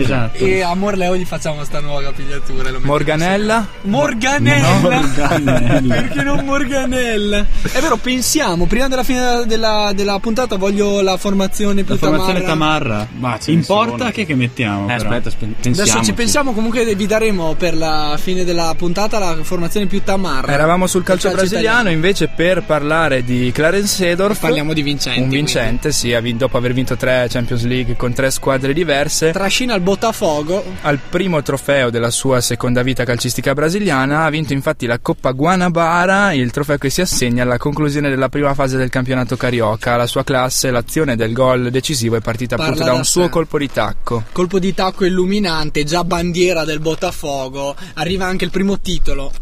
Esatto. 0.00 0.44
E 0.44 0.62
a 0.62 0.74
Morleo 0.74 1.16
gli 1.16 1.24
facciamo 1.24 1.62
sta 1.64 1.80
nuova 1.80 2.02
capigliatura. 2.02 2.70
Morganella? 2.82 3.66
Morganella. 3.82 4.78
Morganella. 4.80 5.80
Perché 5.94 6.22
non 6.22 6.44
Morganella? 6.44 7.46
È 7.72 7.80
vero, 7.80 7.96
pensiamo, 8.30 8.66
prima 8.66 8.86
della 8.86 9.02
fine 9.02 9.44
della, 9.44 9.90
della 9.92 10.20
puntata 10.20 10.56
voglio 10.56 11.00
la 11.00 11.16
formazione 11.16 11.82
più 11.82 11.94
La 11.94 11.98
formazione 11.98 12.42
tamarra. 12.42 12.88
Tamarra. 12.94 13.08
Ma 13.18 13.38
ce 13.40 13.50
ne 13.50 13.56
In 13.58 13.64
porta 13.66 13.96
sono. 13.96 14.10
che, 14.10 14.24
che 14.24 14.34
mettiamo? 14.36 14.88
Eh, 14.88 14.92
aspetta, 14.92 15.30
Adesso 15.64 16.04
ci 16.04 16.12
pensiamo, 16.12 16.52
comunque 16.52 16.94
vi 16.94 17.06
daremo 17.06 17.54
per 17.54 17.76
la 17.76 18.16
fine 18.22 18.44
della 18.44 18.72
puntata 18.76 19.18
la 19.18 19.36
formazione 19.42 19.86
più 19.86 20.02
tamarra. 20.04 20.52
Eravamo 20.52 20.86
sul 20.86 21.02
calcio, 21.02 21.24
calcio 21.28 21.38
brasiliano, 21.38 21.66
italiano. 21.80 21.90
invece 21.90 22.28
per 22.28 22.62
parlare 22.62 23.24
di 23.24 23.50
Clarence 23.52 23.96
Seedorf 23.96 24.38
Parliamo 24.38 24.72
di 24.74 24.82
vincenti. 24.82 25.20
un 25.20 25.28
vincente, 25.28 25.90
sì, 25.90 26.16
dopo 26.36 26.56
aver 26.56 26.72
vinto 26.72 26.96
tre 26.96 27.26
Champions 27.28 27.64
League 27.64 27.96
con 27.96 28.12
tre 28.12 28.30
squadre 28.30 28.72
diverse, 28.72 29.32
Trascina 29.32 29.74
il 29.74 29.80
Botafogo. 29.80 30.62
al 30.82 30.98
primo 30.98 31.42
trofeo 31.42 31.90
della 31.90 32.10
sua 32.10 32.40
seconda 32.40 32.82
vita 32.82 33.02
calcistica 33.02 33.54
brasiliana, 33.54 34.22
ha 34.22 34.30
vinto 34.30 34.52
infatti 34.52 34.86
la 34.86 35.00
Coppa 35.00 35.32
Guanabara, 35.32 36.32
il 36.32 36.52
trofeo 36.52 36.78
che 36.78 36.90
si 36.90 37.00
assegna 37.00 37.42
alla 37.42 37.58
conclusione 37.58 38.08
della 38.08 38.19
prima 38.28 38.54
fase 38.54 38.76
del 38.76 38.90
campionato 38.90 39.36
carioca. 39.36 39.96
La 39.96 40.06
sua 40.06 40.24
classe, 40.24 40.70
l'azione 40.70 41.16
del 41.16 41.32
gol 41.32 41.70
decisivo 41.70 42.16
è 42.16 42.20
partita 42.20 42.56
Parla 42.56 42.72
appunto 42.72 42.86
da 42.86 42.92
da 42.92 42.98
un 42.98 43.04
suo 43.04 43.24
sé. 43.24 43.28
colpo 43.30 43.58
di 43.58 43.70
tacco. 43.70 44.24
Colpo 44.32 44.58
di 44.58 44.74
tacco 44.74 45.04
illuminante, 45.04 45.84
già 45.84 46.04
bandiera 46.04 46.64
del 46.64 46.80
Botafogo. 46.80 47.74
Arriva 47.94 48.26
anche 48.26 48.44
il 48.44 48.50
primo 48.50 48.80
titolo 48.80 49.32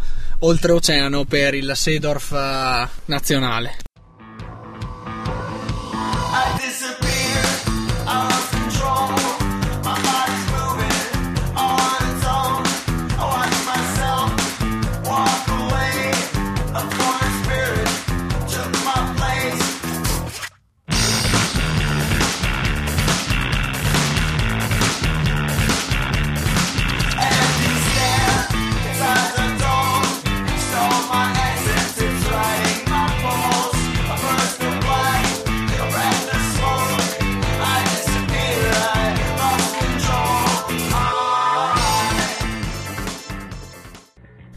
oltreoceano 0.40 1.24
per 1.24 1.54
il 1.54 1.72
Seedorf 1.74 2.32
eh, 2.32 2.88
nazionale. 3.06 3.87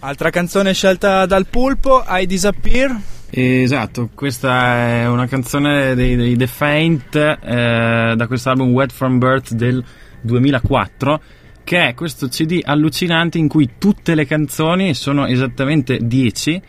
Altra 0.04 0.32
canzone 0.32 0.74
scelta 0.74 1.28
dal 1.28 1.46
Pulpo, 1.46 2.04
I 2.08 2.26
Disappear. 2.26 3.00
Esatto, 3.30 4.10
questa 4.16 4.76
è 4.76 5.08
una 5.08 5.28
canzone 5.28 5.94
dei, 5.94 6.16
dei 6.16 6.36
The 6.36 6.48
Faint 6.48 7.16
eh, 7.16 8.14
da 8.18 8.28
questo 8.28 8.50
album 8.50 8.72
Wet 8.72 8.92
From 8.92 9.20
Birth 9.20 9.54
del 9.54 9.84
2004 10.22 11.22
che 11.64 11.90
è 11.90 11.94
questo 11.94 12.28
CD 12.30 12.62
allucinante 12.64 13.38
in 13.38 13.48
cui 13.48 13.74
tutte 13.78 14.16
le 14.16 14.26
canzoni 14.26 14.96
sono 14.96 15.28
esattamente 15.28 16.00
10 16.02 16.62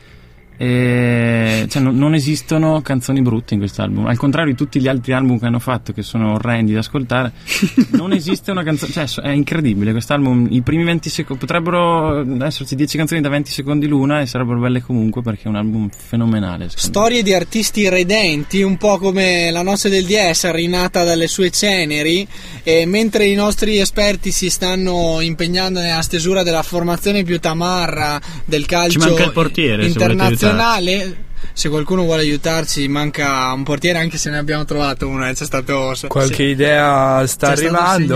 e 0.56 1.66
cioè, 1.68 1.82
non, 1.82 1.96
non 1.96 2.14
esistono 2.14 2.80
canzoni 2.82 3.22
brutte 3.22 3.54
in 3.54 3.60
questo 3.60 3.82
album 3.82 4.06
al 4.06 4.16
contrario 4.16 4.52
di 4.52 4.56
tutti 4.56 4.80
gli 4.80 4.88
altri 4.88 5.12
album 5.12 5.38
che 5.38 5.46
hanno 5.46 5.58
fatto 5.58 5.92
che 5.92 6.02
sono 6.02 6.34
orrendi 6.34 6.72
da 6.72 6.80
ascoltare 6.80 7.32
non 7.92 8.12
esiste 8.12 8.50
una 8.50 8.62
canzone 8.62 8.92
cioè 8.92 9.24
è 9.24 9.30
incredibile 9.30 9.92
quest'album 9.92 10.48
i 10.50 10.62
primi 10.62 10.84
20 10.84 11.08
secondi 11.08 11.40
potrebbero 11.44 12.44
esserci 12.44 12.74
10 12.74 12.96
canzoni 12.96 13.20
da 13.20 13.28
20 13.28 13.50
secondi 13.50 13.86
l'una 13.86 14.20
e 14.20 14.26
sarebbero 14.26 14.58
belle 14.58 14.82
comunque 14.82 15.22
perché 15.22 15.44
è 15.44 15.48
un 15.48 15.56
album 15.56 15.88
fenomenale 15.88 16.68
secondo 16.68 16.98
me. 16.98 17.02
Storie 17.02 17.22
di 17.22 17.34
artisti 17.34 17.88
redenti, 17.88 18.62
un 18.62 18.76
po' 18.76 18.98
come 18.98 19.50
la 19.50 19.62
noce 19.62 19.88
del 19.88 20.04
DS, 20.04 20.50
rinata 20.50 21.04
dalle 21.04 21.26
sue 21.26 21.50
ceneri, 21.50 22.26
e 22.62 22.86
mentre 22.86 23.26
i 23.26 23.34
nostri 23.34 23.78
esperti 23.78 24.30
si 24.30 24.50
stanno 24.50 25.20
impegnando 25.20 25.80
nella 25.80 26.02
stesura 26.02 26.42
della 26.42 26.62
formazione 26.62 27.22
più 27.22 27.38
tamarra 27.38 28.20
del 28.44 28.66
calcio 28.66 29.00
Ci 29.00 29.06
manca 29.06 29.24
il 29.24 29.32
portiere, 29.32 29.90
se 29.90 30.41
internazionale. 30.46 31.24
Se 31.54 31.68
qualcuno 31.68 32.02
vuole 32.04 32.22
aiutarci, 32.22 32.86
manca 32.88 33.52
un 33.52 33.62
portiere, 33.64 33.98
anche 33.98 34.16
se 34.16 34.30
ne 34.30 34.38
abbiamo 34.38 34.64
trovato 34.64 35.08
uno. 35.08 35.28
eh, 35.28 35.34
C'è 35.34 35.44
stato 35.44 35.92
Qualche 36.06 36.44
idea 36.44 37.26
sta 37.26 37.48
c'è 37.48 37.64
arrivando. 37.64 38.14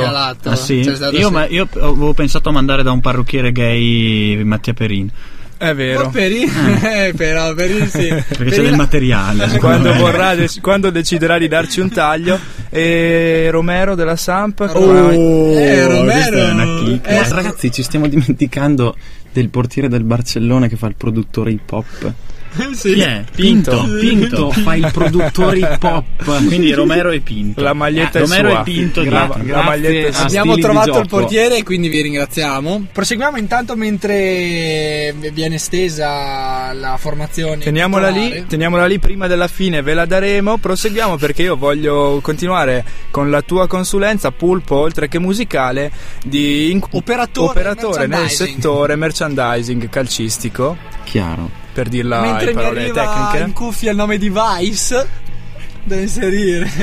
Ah 0.50 0.56
sì? 0.56 0.80
c'è 0.84 0.94
stato 0.94 1.16
Io, 1.16 1.26
se- 1.26 1.32
ma- 1.32 1.46
io 1.48 1.68
avevo 1.74 2.14
pensato 2.14 2.48
a 2.48 2.52
mandare 2.52 2.82
da 2.82 2.92
un 2.92 3.00
parrucchiere 3.00 3.50
gay 3.52 4.42
Mattia 4.44 4.72
Perin. 4.74 5.10
È 5.58 5.72
vero. 5.74 6.02
Oh, 6.04 6.10
Perin, 6.10 6.48
eh, 6.84 7.12
però 7.16 7.54
Perin 7.54 7.88
sì. 7.88 8.08
Perché 8.08 8.24
c'è 8.26 8.44
Perin- 8.44 8.64
del 8.64 8.74
materiale. 8.76 9.48
secondo 9.48 9.58
quando, 9.88 9.94
vorrà, 9.94 10.34
dec- 10.34 10.60
quando 10.60 10.90
deciderà 10.90 11.38
di 11.38 11.48
darci 11.48 11.80
un 11.80 11.90
taglio 11.90 12.38
e 12.68 13.48
Romero 13.50 13.94
della 13.94 14.16
Samp 14.16 14.60
Oh, 14.74 15.10
eh, 15.12 15.86
questa 15.86 16.30
Romero. 16.30 16.36
è 16.36 16.50
una 16.52 16.84
chicca. 16.84 17.08
Eh, 17.08 17.20
Ma 17.20 17.28
ragazzi, 17.34 17.70
ci 17.72 17.82
stiamo 17.82 18.06
dimenticando 18.06 18.94
del 19.32 19.48
portiere 19.48 19.88
del 19.88 20.04
Barcellona 20.04 20.66
che 20.68 20.76
fa 20.76 20.86
il 20.88 20.94
produttore 20.96 21.50
hip 21.52 21.70
hop. 21.72 22.12
sì. 22.74 22.92
Chi 22.94 23.00
è? 23.00 23.24
Pinto. 23.34 23.84
Pinto 24.00 24.50
fa 24.50 24.74
il 24.74 24.90
produttore 24.92 25.58
hip 25.58 25.82
hop. 25.82 26.44
Quindi 26.46 26.72
Romero 26.72 27.10
e 27.10 27.20
Pinto. 27.20 27.62
La 27.62 27.72
maglietta 27.72 28.18
Ah, 28.18 28.22
è 28.22 28.24
Romero 28.24 28.50
sua. 28.50 28.60
e 28.60 28.62
Pinto 28.64 29.02
Gra- 29.02 29.30
gra- 29.42 29.62
maglietta 29.62 30.22
Abbiamo 30.22 30.56
trovato 30.56 30.98
il 30.98 31.08
portiere 31.08 31.58
e 31.58 31.62
quindi 31.62 31.88
vi 31.88 32.00
ringraziamo. 32.02 32.86
Proseguiamo 32.92 33.36
intanto 33.36 33.76
mentre 33.76 35.14
viene 35.32 35.58
stesa 35.58 36.72
la 36.72 36.96
formazione. 36.98 37.58
Teniamola 37.58 38.08
lì, 38.08 38.44
teniamola 38.46 38.86
lì 38.86 38.98
prima 38.98 39.26
della 39.26 39.48
fine, 39.48 39.82
ve 39.82 39.94
la 39.94 40.06
daremo. 40.06 40.58
Proseguiamo 40.58 41.16
perché 41.16 41.42
io 41.42 41.56
voglio 41.56 42.20
continuare 42.22 42.84
con 43.10 43.30
la 43.30 43.42
tua 43.42 43.66
consulenza, 43.66 44.30
Pulpo, 44.30 44.76
oltre 44.76 45.08
che 45.08 45.18
musicale, 45.18 45.90
di 46.24 46.70
in- 46.70 46.80
Operatore 46.90 47.48
operatore 47.50 48.06
nel 48.06 48.30
settore 48.30 48.96
merchandising 48.96 49.88
calcistico, 49.88 50.76
Chiaro. 51.04 51.64
Per 51.76 51.88
dirla 51.90 52.20
Mentre 52.22 52.50
in 52.52 52.56
mi 52.56 52.62
parole 52.62 52.80
arriva 52.80 53.02
tecniche. 53.02 53.44
in 53.44 53.52
cuffia 53.52 53.90
il 53.90 53.96
nome 53.98 54.16
di 54.16 54.32
Vice 54.32 55.08
da 55.86 55.96
inserire 55.96 56.68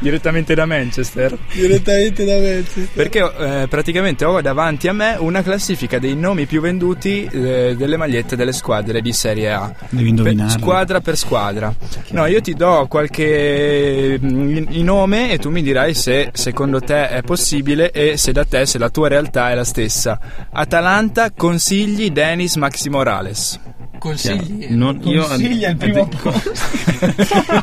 Direttamente 0.00 0.54
da 0.54 0.66
Manchester. 0.66 1.36
direttamente 1.52 2.24
da 2.24 2.34
Manchester. 2.38 2.88
Perché 2.92 3.32
eh, 3.38 3.66
praticamente 3.68 4.24
ho 4.24 4.40
davanti 4.40 4.88
a 4.88 4.92
me 4.92 5.16
una 5.18 5.42
classifica 5.42 5.98
dei 5.98 6.16
nomi 6.16 6.46
più 6.46 6.60
venduti 6.60 7.24
eh, 7.30 7.74
delle 7.76 7.96
magliette 7.96 8.36
delle 8.36 8.52
squadre 8.52 9.00
di 9.00 9.12
Serie 9.12 9.52
A. 9.52 9.72
Devi 9.88 10.02
Per- 10.02 10.06
indovinarlo. 10.06 10.58
squadra 10.58 11.00
per 11.00 11.16
squadra. 11.16 11.74
No, 12.10 12.26
io 12.26 12.40
ti 12.40 12.54
do 12.54 12.86
qualche 12.88 14.18
mm, 14.22 14.64
i 14.70 14.82
nome 14.82 15.32
e 15.32 15.38
tu 15.38 15.50
mi 15.50 15.62
dirai 15.62 15.94
se 15.94 16.30
secondo 16.32 16.80
te 16.80 17.08
è 17.08 17.22
possibile 17.22 17.90
e 17.92 18.16
se 18.16 18.32
da 18.32 18.44
te, 18.44 18.66
se 18.66 18.78
la 18.78 18.90
tua 18.90 19.08
realtà 19.08 19.50
è 19.50 19.54
la 19.54 19.64
stessa. 19.64 20.18
Atalanta, 20.50 21.30
consigli 21.30 22.10
Denis 22.10 22.56
Maxi 22.56 22.88
Morales. 22.88 23.58
Consigli, 24.02 24.66
Non- 24.70 24.98
io- 25.04 25.24
consiglia 25.24 25.68
il 25.70 25.76
primo 25.76 26.08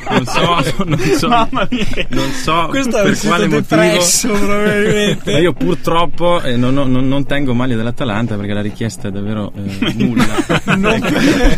non 0.10 0.26
so, 0.26 0.84
non 0.86 0.98
so, 1.18 1.28
Mamma 1.28 1.68
mia. 1.70 1.86
non 2.10 2.32
so 2.32 2.68
Questo 2.70 3.02
per 3.02 3.18
quale 3.20 3.48
depresso, 3.50 4.28
motivo. 4.30 4.46
probabilmente. 4.48 5.32
Ma 5.34 5.38
io 5.40 5.52
purtroppo 5.54 6.42
eh, 6.42 6.56
non, 6.56 6.74
non- 6.74 7.08
non 7.08 7.26
tengo 7.26 7.54
maglia 7.54 7.76
dell'Atalanta 7.76 8.36
perché 8.38 8.54
la 8.54 8.62
richiesta 8.62 9.10
è 9.10 9.12
davvero 9.12 9.52
eh, 9.54 9.94
nulla. 9.98 10.26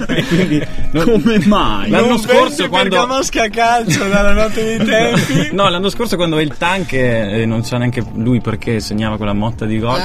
E 0.08 0.26
quindi 0.26 0.66
non- 0.94 1.04
Come 1.06 1.40
mai? 1.46 1.90
L'anno 1.92 2.08
non 2.08 2.20
scorso 2.20 2.68
quando 2.70 2.90
Bergamasca 2.96 3.50
calcio 3.50 4.08
dalla 4.08 4.34
notte 4.34 4.64
dei 4.64 4.78
tempi. 4.86 5.50
No, 5.62 5.70
l'anno 5.70 5.90
scorso 5.90 6.16
quando 6.16 6.40
il 6.40 6.56
tank 6.58 6.94
eh, 6.94 7.46
non 7.46 7.64
sa 7.64 7.78
neanche 7.78 8.04
lui 8.16 8.42
perché 8.42 8.80
segnava 8.80 9.18
quella 9.18 9.34
motta 9.34 9.66
di 9.66 9.78
gol. 9.80 10.00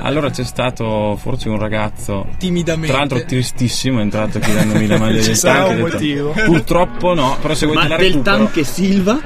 Allora 0.00 0.30
c'è 0.30 0.44
stato 0.44 1.16
forse 1.20 1.48
un 1.48 1.58
ragazzo 1.58 2.26
Timidamente. 2.38 2.88
Tra 2.88 2.98
l'altro 2.98 3.22
tristissimo 3.24 4.00
entrato 4.08 4.38
chiedendomi 4.38 4.86
la 4.86 4.98
maglia 4.98 5.20
del 5.22 5.38
tank. 5.40 5.70
un 5.70 5.78
motivo. 5.78 6.30
Purtroppo 6.32 7.14
no, 7.14 7.36
però 7.40 7.54
se 7.54 7.66
vuoi 7.66 7.78
Ma 7.78 7.86
del 7.86 7.98
recupero. 7.98 8.22
tank 8.22 8.64
Silva? 8.64 9.20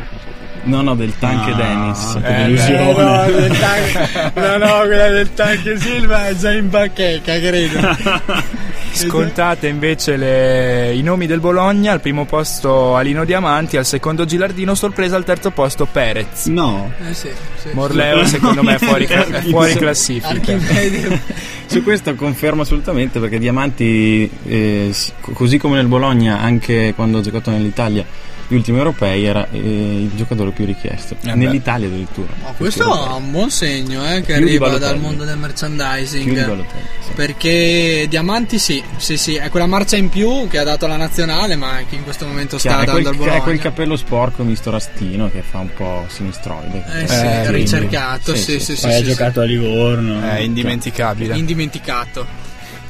No, 0.64 0.80
no, 0.80 0.94
del 0.94 1.12
tank 1.18 1.48
Ah, 1.48 1.56
Dennis. 1.56 2.18
che 2.22 2.34
delusione. 2.36 2.90
Eh, 2.90 3.02
no, 3.02 3.40
del 3.40 3.58
tank- 3.58 4.32
no, 4.36 4.56
no, 4.58 4.80
quella 4.86 5.08
del 5.08 5.34
tank 5.34 5.74
Silva 5.78 6.28
è 6.28 6.36
già 6.36 6.52
in 6.52 6.70
bacheca, 6.70 7.38
credo. 7.40 7.80
Scontate 8.90 9.68
invece 9.68 10.16
le- 10.16 10.94
i 10.94 11.02
nomi 11.02 11.26
del 11.26 11.40
Bologna, 11.40 11.92
al 11.92 12.00
primo 12.00 12.24
posto 12.26 12.96
Alino 12.96 13.24
Diamanti, 13.24 13.76
al 13.76 13.86
secondo 13.86 14.24
Gilardino, 14.24 14.74
sorpresa 14.74 15.16
al 15.16 15.24
terzo 15.24 15.50
posto 15.50 15.86
Perez. 15.86 16.46
No. 16.46 16.92
Eh 17.08 17.14
sì, 17.14 17.28
sì. 17.56 17.68
Morleo 17.72 18.24
secondo 18.26 18.62
me 18.62 18.74
è 18.74 18.78
fuori, 18.78 19.04
è 19.06 19.40
fuori 19.48 19.74
classifica. 19.74 20.58
Su 21.66 21.82
questo 21.82 22.14
confermo 22.14 22.62
assolutamente 22.62 23.18
perché 23.18 23.38
Diamanti, 23.38 24.30
eh, 24.46 24.94
così 25.32 25.56
come 25.56 25.76
nel 25.76 25.86
Bologna, 25.86 26.40
anche 26.40 26.92
quando 26.94 27.18
ha 27.18 27.22
giocato 27.22 27.50
nell'Italia, 27.50 28.04
gli 28.52 28.56
ultimi 28.56 28.78
europei, 28.78 29.24
era 29.24 29.48
eh, 29.50 29.58
il 29.58 30.10
giocatore 30.14 30.50
più 30.50 30.66
richiesto. 30.66 31.16
Eh. 31.24 31.34
Nell'Italia 31.34 31.88
addirittura. 31.88 32.32
Ma 32.42 32.50
questo 32.56 33.10
è 33.10 33.12
un 33.14 33.30
buon 33.30 33.50
segno 33.50 34.04
eh, 34.06 34.20
che 34.20 34.34
Più 34.34 34.44
arriva 34.44 34.78
dal 34.78 34.98
mondo 34.98 35.24
del 35.24 35.34
Più 35.34 35.34
di 35.34 35.40
merchandising. 35.40 36.64
Sì. 37.00 37.12
Perché 37.14 38.06
Diamanti 38.08 38.58
sì, 38.58 38.82
sì, 38.96 39.16
sì, 39.16 39.34
è 39.36 39.48
quella 39.50 39.66
marcia 39.66 39.96
in 39.96 40.08
più 40.08 40.46
che 40.48 40.58
ha 40.58 40.64
dato 40.64 40.86
la 40.86 40.96
nazionale, 40.96 41.56
ma 41.56 41.80
che 41.88 41.94
in 41.96 42.04
questo 42.04 42.26
momento 42.26 42.58
sta 42.58 42.68
Chiaro, 42.68 42.82
è, 42.82 42.86
dando 42.86 43.00
quel, 43.00 43.06
al 43.06 43.14
è 43.14 43.18
Bologna. 43.18 43.42
quel 43.42 43.58
capello 43.58 43.96
sporco 43.96 44.42
misto 44.42 44.70
rastino 44.70 45.30
che 45.30 45.42
fa 45.42 45.58
un 45.58 45.72
po' 45.74 46.04
sinistroide. 46.08 46.84
Eh 47.00 47.08
sì, 47.08 47.14
Eh, 47.14 47.50
ricercato, 47.50 48.34
sì, 48.34 48.60
sì, 48.60 48.76
sì. 48.76 48.82
Poi 48.82 48.94
ha 48.94 48.98
sì, 48.98 49.04
giocato 49.04 49.40
a 49.40 49.44
Livorno. 49.44 50.22
È 50.22 50.38
indimenticabile. 50.38 51.32
sì. 51.34 51.38
Indimenticato. 51.38 52.26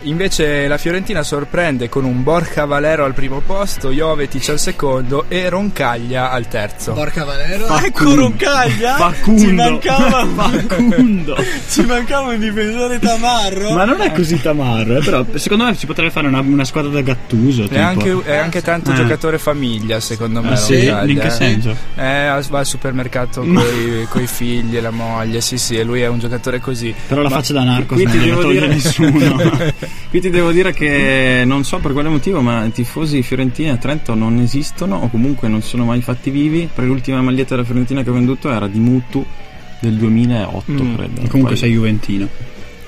Invece 0.05 0.67
la 0.67 0.79
Fiorentina 0.79 1.23
sorprende 1.23 1.89
con 1.89 2.05
un 2.05 2.23
Borja 2.25 2.65
Valero 2.65 3.05
al 3.05 3.15
primo 3.15 3.41
posto, 3.41 3.91
Jovetic 3.91 4.49
al 4.49 4.59
secondo 4.59 5.27
e 5.29 5.49
Roncaglia 5.49 6.31
al 6.31 6.49
terzo. 6.49 6.93
Porca 6.93 7.25
Valero. 7.25 7.67
Facundo. 7.67 7.87
Ecco 7.87 8.15
Roncaglia. 8.15 8.95
Facundo. 8.99 9.41
Ci 9.41 9.53
mancava 9.53 10.27
Facundo. 10.27 11.37
Ci 11.69 11.83
mancava 11.83 12.33
un 12.33 12.41
difensore 12.41 12.99
tamarro. 12.99 13.71
Ma 13.73 13.85
non 13.85 14.01
è 14.01 14.13
così 14.13 14.41
tamarro, 14.41 14.97
eh, 14.97 15.03
però 15.05 15.25
secondo 15.35 15.65
me 15.65 15.75
si 15.75 15.87
potrebbe 15.87 16.11
fare 16.11 16.27
una, 16.27 16.41
una 16.41 16.65
squadra 16.65 16.91
da 16.91 17.01
Gattuso. 17.01 17.65
È 17.65 17.69
tipo. 17.69 17.81
anche, 17.81 18.23
è 18.25 18.37
anche 18.37 18.63
tanto 18.63 18.91
Eh. 18.91 18.95
giocatore 18.95 19.39
famiglia, 19.39 20.01
secondo 20.01 20.43
me. 20.43 20.53
Ah, 20.53 20.57
sì? 20.57 20.87
In 20.87 21.19
che 21.21 21.27
eh. 21.27 21.31
senso? 21.31 21.77
Eh, 21.95 22.41
va 22.49 22.59
al 22.59 22.67
supermercato 22.67 23.43
coi, 23.43 24.07
coi 24.09 24.27
figli 24.27 24.77
e 24.77 24.81
la 24.81 24.91
moglie. 24.91 25.41
Sì, 25.41 25.59
sì, 25.59 25.77
e 25.77 25.85
lui 25.85 26.01
è 26.01 26.09
un 26.09 26.19
giocatore 26.19 26.59
così. 26.61 26.93
Però 27.07 27.23
la 27.23 27.29
Ma- 27.29 27.37
faccia 27.37 27.53
da 27.53 27.63
narco 27.63 27.95
non 27.95 28.11
ti, 28.11 28.19
la 28.19 28.25
devo 28.25 28.41
toglie 28.41 28.61
dire, 28.61 28.67
nessuno. 28.67 29.71
qui 30.11 30.21
ti 30.21 30.31
devo 30.31 30.53
dire 30.53 30.73
che 30.73 31.43
non 31.47 31.65
so 31.65 31.79
per 31.79 31.93
quale 31.93 32.09
motivo, 32.09 32.41
ma 32.41 32.65
i 32.65 32.73
tifosi 32.73 33.23
fiorentini 33.23 33.71
a 33.71 33.77
Trento 33.77 34.15
non 34.15 34.39
esistono 34.41 34.97
o 34.97 35.09
comunque 35.09 35.49
non 35.49 35.63
sono 35.63 35.85
mai 35.85 36.01
fatti 36.03 36.31
vivi. 36.31 36.69
Per 36.73 36.85
l'ultima 36.85 37.21
maglietta 37.23 37.55
della 37.55 37.67
Fiorentina 37.67 38.03
che 38.03 38.11
ho 38.11 38.15
venduto 38.15 38.51
era 38.51 38.67
di 38.69 38.79
Mutu 38.79 39.25
del 39.81 39.95
2008, 39.95 40.73
Mm. 40.73 40.95
credo. 40.95 41.13
Comunque 41.29 41.41
Poi 41.43 41.57
sei 41.57 41.73
juventino. 41.73 42.29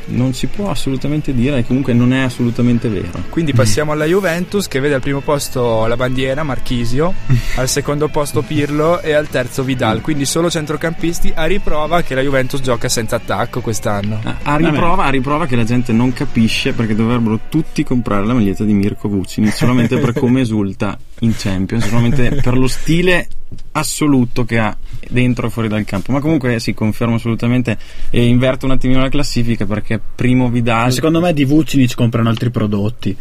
Non 0.06 0.34
si 0.34 0.46
può 0.46 0.70
assolutamente 0.70 1.34
dire 1.34 1.58
e 1.58 1.66
comunque 1.66 1.92
non 1.92 2.12
è 2.12 2.20
assolutamente 2.20 2.88
vero. 2.88 3.22
Quindi 3.28 3.52
passiamo 3.52 3.92
alla 3.92 4.04
Juventus 4.04 4.68
che 4.68 4.80
vede 4.80 4.94
al 4.94 5.00
primo 5.00 5.20
posto 5.20 5.86
la 5.86 5.96
bandiera 5.96 6.42
Marchisio, 6.42 7.14
al 7.56 7.68
secondo 7.68 8.08
posto 8.08 8.42
Pirlo 8.42 9.00
e 9.00 9.12
al 9.12 9.28
terzo 9.28 9.62
Vidal. 9.62 10.00
Quindi 10.00 10.24
solo 10.24 10.50
centrocampisti 10.50 11.32
a 11.34 11.46
riprova 11.46 12.02
che 12.02 12.14
la 12.14 12.20
Juventus 12.20 12.60
gioca 12.60 12.88
senza 12.88 13.16
attacco 13.16 13.60
quest'anno. 13.60 14.20
A 14.42 14.56
riprova, 14.56 15.04
a 15.04 15.10
riprova 15.10 15.46
che 15.46 15.56
la 15.56 15.64
gente 15.64 15.92
non 15.92 16.12
capisce 16.12 16.72
perché 16.72 16.94
dovrebbero 16.94 17.40
tutti 17.48 17.82
comprare 17.82 18.26
la 18.26 18.34
maglietta 18.34 18.64
di 18.64 18.72
Mirko 18.72 19.08
Vucinic 19.08 19.54
solamente 19.54 19.98
per 19.98 20.12
come 20.18 20.42
esulta 20.42 20.98
in 21.20 21.34
Champions, 21.36 21.86
solamente 21.86 22.40
per 22.42 22.56
lo 22.56 22.66
stile 22.66 23.28
assoluto 23.72 24.44
che 24.44 24.58
ha 24.58 24.76
dentro 25.10 25.46
e 25.46 25.50
fuori 25.50 25.68
dal 25.68 25.84
campo. 25.84 26.12
Ma 26.12 26.20
comunque 26.20 26.58
si 26.60 26.74
confermo 26.74 27.16
assolutamente 27.16 27.76
e 28.10 28.24
inverto 28.24 28.66
un 28.66 28.72
attimino 28.72 29.00
la 29.00 29.08
classifica 29.08 29.66
perché 29.66 30.00
primo 30.14 30.48
Vidal 30.48 30.92
Secondo 30.92 31.20
me 31.20 31.32
di 31.32 31.44
Vucinic 31.44 31.94
comprano 31.94 32.28
altri 32.28 32.50
prodotti. 32.50 33.16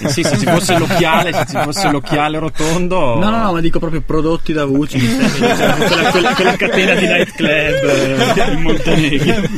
Eh 0.00 0.08
sì, 0.08 0.22
se 0.22 0.36
ci 0.38 0.44
fosse 0.46 0.76
l'occhiale, 0.78 1.32
se 1.32 1.44
ci 1.48 1.56
fosse 1.62 1.88
l'occhiale 1.90 2.38
rotondo 2.38 3.18
No, 3.18 3.30
no, 3.30 3.38
no, 3.42 3.52
ma 3.52 3.60
dico 3.60 3.78
proprio 3.78 4.00
prodotti 4.04 4.52
da 4.52 4.64
Vucinic. 4.64 5.36
Cioè, 5.38 5.74
quella, 5.76 6.10
quella- 6.10 6.34
quella 6.34 6.56
catena 6.56 6.94
di 6.94 7.06
nightclub 7.06 7.48
eh, 8.48 8.52
in 8.52 8.60
Montenegro. 8.60 9.48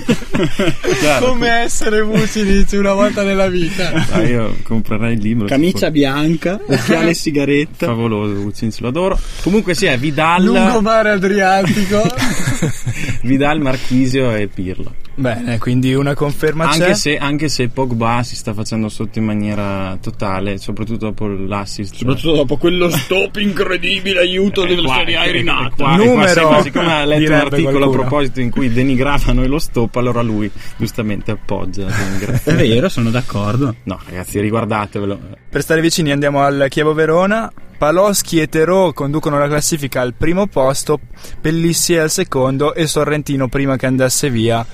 Chiaro. 1.01 1.27
Come 1.27 1.49
essere 1.49 2.03
Vucinic 2.03 2.71
una 2.73 2.93
volta 2.93 3.23
nella 3.23 3.49
vita. 3.49 3.93
Ah, 4.11 4.23
io 4.23 4.57
comprerei 4.63 5.15
il 5.15 5.21
libro. 5.21 5.47
Camicia 5.47 5.91
bianca, 5.91 6.59
occhiale 6.67 7.11
e 7.11 7.15
sigaretta. 7.15 7.87
Favoloso, 7.87 8.35
Vucinic 8.35 8.81
lo 8.81 8.89
adoro. 8.89 9.19
Comunque 9.43 9.75
sì, 9.75 9.87
è 9.87 9.97
Vidal, 9.99 10.43
Lungomare 10.45 11.11
Adriatico. 11.11 12.03
Vidal, 13.23 13.61
Marchisio 13.61 14.35
e 14.35 14.49
Pirlo. 14.49 14.95
Bene, 15.17 15.59
quindi 15.59 15.95
una 15.95 16.15
conferma 16.15 16.69
c'è. 16.69 16.83
Anche 16.83 16.95
se, 16.95 17.17
anche 17.19 17.49
se 17.49 17.69
Pogba 17.69 18.23
si 18.25 18.35
sta 18.35 18.53
facendo 18.53 18.89
sotto 18.89 19.19
in 19.19 19.25
maniera 19.25 19.97
totale, 20.01 20.59
soprattutto 20.59 21.07
dopo 21.07 21.27
l'assist. 21.29 21.95
Soprattutto 21.95 22.35
dopo 22.35 22.57
quello 22.57 22.91
stop 22.97 23.37
incredibile 23.37 24.21
aiuto 24.21 24.65
della 24.67 24.83
qua- 24.83 24.97
Serie 24.97 25.17
A 25.17 25.55
qua- 25.55 25.71
qua 25.77 25.97
Numero, 25.97 26.29
sembra, 26.29 26.63
siccome 26.63 26.93
ha 26.93 27.05
letto 27.05 27.31
un 27.31 27.39
articolo 27.39 27.77
qualcuno. 27.79 27.85
a 27.85 28.07
proposito 28.07 28.41
in 28.41 28.51
cui 28.51 28.73
denigravano 28.73 29.47
lo 29.47 29.59
stop, 29.61 29.95
allora 29.97 30.21
lui 30.23 30.51
giustamente 30.77 31.31
appoggia. 31.31 31.87
È 32.43 32.53
vero, 32.55 32.89
sono 32.89 33.11
d'accordo. 33.11 33.77
No, 33.85 34.01
ragazzi, 34.07 34.41
riguardatevelo. 34.41 35.19
Per 35.49 35.63
stare 35.63 35.81
vicini 35.81 36.11
andiamo 36.11 36.43
al 36.43 36.67
Chievo 36.69 36.93
Verona. 36.93 37.53
Paloschi 37.77 38.41
e 38.41 38.49
Terò 38.49 38.93
conducono 38.93 39.39
la 39.39 39.49
classifica 39.49 40.01
al 40.01 40.15
primo 40.15 40.47
posto, 40.47 41.01
Pellissi 41.41 41.97
al 41.97 42.09
secondo 42.11 42.73
e 42.73 42.87
Sorrentino 42.87 43.49
prima 43.49 43.77
che 43.77 43.87
andasse 43.87 44.31
via 44.31 44.65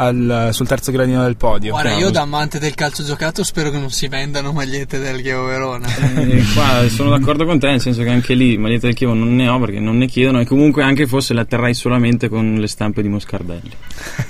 al- 0.00 0.48
sul 0.52 0.66
terzo 0.66 0.90
gradino 0.92 1.22
del 1.22 1.36
podio. 1.36 1.72
Guarda, 1.72 1.94
io 1.96 2.10
da 2.10 2.22
amante 2.22 2.58
del 2.58 2.74
calcio 2.74 3.04
giocato 3.04 3.44
spero 3.44 3.70
che 3.70 3.78
non 3.78 3.90
si 3.90 4.08
vendano 4.08 4.52
magliette 4.52 4.98
del 4.98 5.20
Chievo 5.20 5.44
Verona. 5.44 5.86
Eh, 6.16 6.42
qua 6.54 6.88
sono 6.88 7.10
d'accordo 7.10 7.44
con 7.44 7.58
te, 7.58 7.68
nel 7.68 7.80
senso 7.80 8.02
che 8.02 8.08
anche 8.08 8.34
lì 8.34 8.56
maglietta 8.56 8.86
del 8.86 8.94
Chievo 8.96 9.12
non 9.14 9.34
ne 9.36 9.48
ho 9.48 9.58
perché 9.60 9.78
non 9.78 9.98
ne 9.98 10.06
chiedono 10.06 10.40
e 10.40 10.46
comunque 10.46 10.82
anche 10.82 11.06
fosse 11.06 11.34
la 11.34 11.44
terrei 11.44 11.74
solamente 11.74 12.28
con 12.28 12.54
le 12.54 12.66
stampe 12.66 13.02
di 13.02 13.08
Moscardelli. 13.08 13.70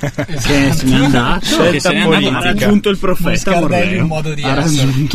Che 0.01 0.73
se 0.73 0.85
n'è 0.87 0.95
andato. 0.95 1.39
Che 1.71 1.79
se 1.81 1.93
n'è 1.93 1.99
andato, 2.01 2.29
Ha 2.29 2.43
raggiunto 2.43 2.89
il 2.89 2.99
profeta 2.99 3.29
Moscardelli 3.53 3.97
in 3.99 4.07
modo 4.07 4.35
di 4.35 4.43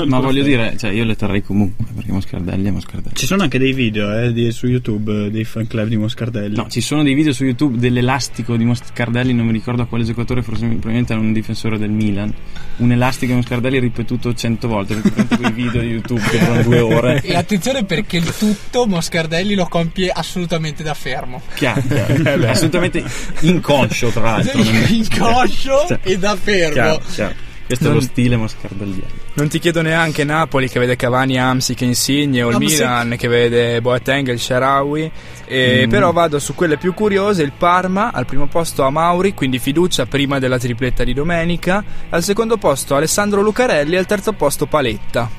Ma 0.08 0.20
voglio 0.20 0.44
dire, 0.44 0.76
cioè 0.78 0.92
io 0.92 1.04
le 1.04 1.16
terrei 1.16 1.44
comunque 1.44 1.86
perché 1.94 2.12
Moscardelli 2.12 2.68
è 2.68 2.72
Moscardelli. 2.72 3.16
Ci 3.16 3.26
sono 3.26 3.44
anche 3.44 3.58
dei 3.60 3.74
video 3.74 4.18
eh, 4.20 4.32
di- 4.32 4.52
su 4.52 4.68
YouTube 4.68 5.26
eh, 5.26 5.32
dei 5.32 5.44
fan 5.44 5.68
club 5.68 5.88
di 5.88 5.98
Moscardelli. 5.98 6.56
No, 6.56 6.68
ci 6.70 6.82
sono 6.82 7.04
dei 7.04 7.14
video 7.14 7.34
su 7.34 7.44
YouTube 7.44 7.78
dell'elastico 7.78 8.56
di 8.56 8.64
Moscardelli, 8.64 9.34
non 9.34 9.46
mi 9.48 9.52
ricordo 9.52 9.82
a 9.82 9.86
quale 9.88 10.04
giocatore, 10.04 10.42
forse 10.46 10.66
probabilmente 10.68 11.12
era 11.12 11.22
un 11.22 11.34
difensore 11.34 11.78
del 11.78 11.90
Milan. 11.90 12.34
Un 12.78 12.92
elastico 12.92 13.32
di 13.32 13.38
Moscardelli 13.38 13.80
ripetuto 13.80 14.34
cento 14.34 14.68
volte, 14.68 14.96
praticamente 14.96 15.38
quei 15.38 15.52
video 15.52 15.82
di 15.82 15.88
YouTube 15.88 16.22
che 16.22 16.40
durano 16.40 16.62
due 16.62 16.80
ore. 16.80 17.22
E 17.22 17.36
attenzione 17.36 17.84
perché 17.86 18.18
il 18.18 18.38
tutto 18.38 18.86
Moscardelli 18.86 19.56
lo 19.56 19.66
compie 19.68 20.10
assolutamente 20.10 20.84
da 20.84 20.94
fermo. 20.94 21.42
Chiaro, 21.56 21.82
chiaro. 21.88 22.50
assolutamente 22.50 23.04
inconscio 23.42 24.10
tra 24.10 24.24
l'altro. 24.24 24.62
Inconscio 24.62 25.86
Cioè, 25.88 26.00
e 26.04 26.18
da 26.18 26.36
fermo. 26.36 26.74
chiaro, 26.74 27.34
Questo 27.66 27.86
è 27.86 27.88
Non- 27.88 27.98
lo 27.98 28.02
stile 28.04 28.38
Moscardelliano. 28.38 29.14
Non 29.34 29.48
ti 29.48 29.60
chiedo 29.60 29.82
neanche 29.82 30.24
Napoli 30.24 30.70
che 30.70 30.80
vede 30.80 30.96
Cavani, 30.96 31.40
Amsic 31.40 31.82
Insigne 31.82 32.44
o 32.44 32.50
il 32.50 32.56
Amsic. 32.56 32.80
Milan 32.80 33.16
che 33.18 33.28
vede 33.28 33.82
Boateng 33.82 34.30
il 34.30 34.40
Sharawi. 34.40 35.12
E 35.48 35.84
Mm. 35.86 35.90
Però 35.90 36.12
vado 36.12 36.40
su 36.40 36.54
quelle 36.56 36.78
più 36.78 36.94
curiose: 36.94 37.42
il 37.42 37.52
Parma 37.58 38.12
al 38.12 38.26
primo 38.26 38.48
posto 38.48 38.84
a 38.84 38.90
Mauri, 38.90 39.34
quindi 39.34 39.60
fiducia 39.60 40.06
prima 40.06 40.38
della 40.40 40.60
tripletta 40.60 41.04
di 41.04 41.14
domenica. 41.14 41.84
Al 42.10 42.24
secondo 42.24 42.58
posto 42.58 42.96
Alessandro 42.96 43.42
Lucarelli 43.42 43.96
e 43.96 43.98
al 43.98 44.06
terzo 44.06 44.34
posto 44.34 44.68
Paletta. 44.68 45.30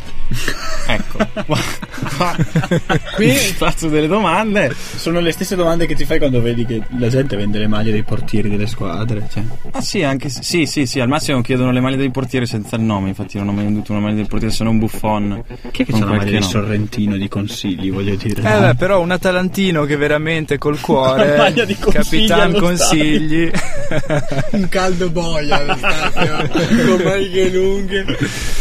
Ecco, 0.88 1.18
Qui 3.16 3.30
faccio 3.34 3.88
delle 3.88 4.06
domande. 4.06 4.74
Sono 4.74 5.20
le 5.20 5.32
stesse 5.32 5.56
domande 5.56 5.86
che 5.86 5.94
ti 5.94 6.04
fai 6.04 6.18
quando 6.18 6.40
vedi 6.40 6.64
che 6.64 6.82
la 6.98 7.08
gente 7.08 7.36
vende 7.36 7.58
le 7.58 7.66
maglie 7.66 7.92
dei 7.92 8.02
portieri 8.02 8.48
delle 8.48 8.66
squadre. 8.66 9.28
Cioè. 9.32 9.42
Ah 9.72 9.80
sì, 9.80 10.02
anche 10.02 10.28
se- 10.28 10.42
sì, 10.42 10.66
sì, 10.66 10.86
sì, 10.86 11.00
al 11.00 11.08
massimo 11.08 11.40
chiedono 11.42 11.70
le 11.72 11.80
maglie 11.80 11.96
dei 11.96 12.10
portieri 12.10 12.46
senza 12.46 12.76
il 12.76 12.82
nome, 12.82 13.08
infatti 13.08 13.38
non 13.38 13.48
ho 13.48 13.52
mai 13.52 13.64
venduto 13.64 13.92
una 13.92 14.00
maglia 14.00 14.16
del 14.16 14.26
portiere 14.28 14.54
se 14.54 14.64
non 14.64 14.78
Buffon. 14.78 15.42
Chi 15.70 15.82
è 15.82 15.84
che 15.84 15.92
con 15.92 16.00
c'ha 16.00 16.06
la 16.06 16.16
maglia 16.16 16.38
nome. 16.38 16.50
Sorrentino 16.50 17.16
di 17.16 17.28
consigli, 17.28 17.90
voglio 17.90 18.14
dire. 18.14 18.40
Eh 18.40 18.60
beh, 18.60 18.74
però 18.76 19.00
un 19.00 19.10
atalantino 19.10 19.84
che 19.84 19.96
veramente 19.96 20.58
col 20.58 20.78
cuore, 20.80 21.36
maglia 21.36 21.64
di 21.64 21.76
consigli 21.76 22.26
capitan 22.28 22.52
consigli. 22.60 23.50
Un 24.50 24.68
caldo 24.68 25.10
boia 25.10 25.64
con 25.64 27.00
maglie 27.04 27.48
lunghe. 27.50 28.04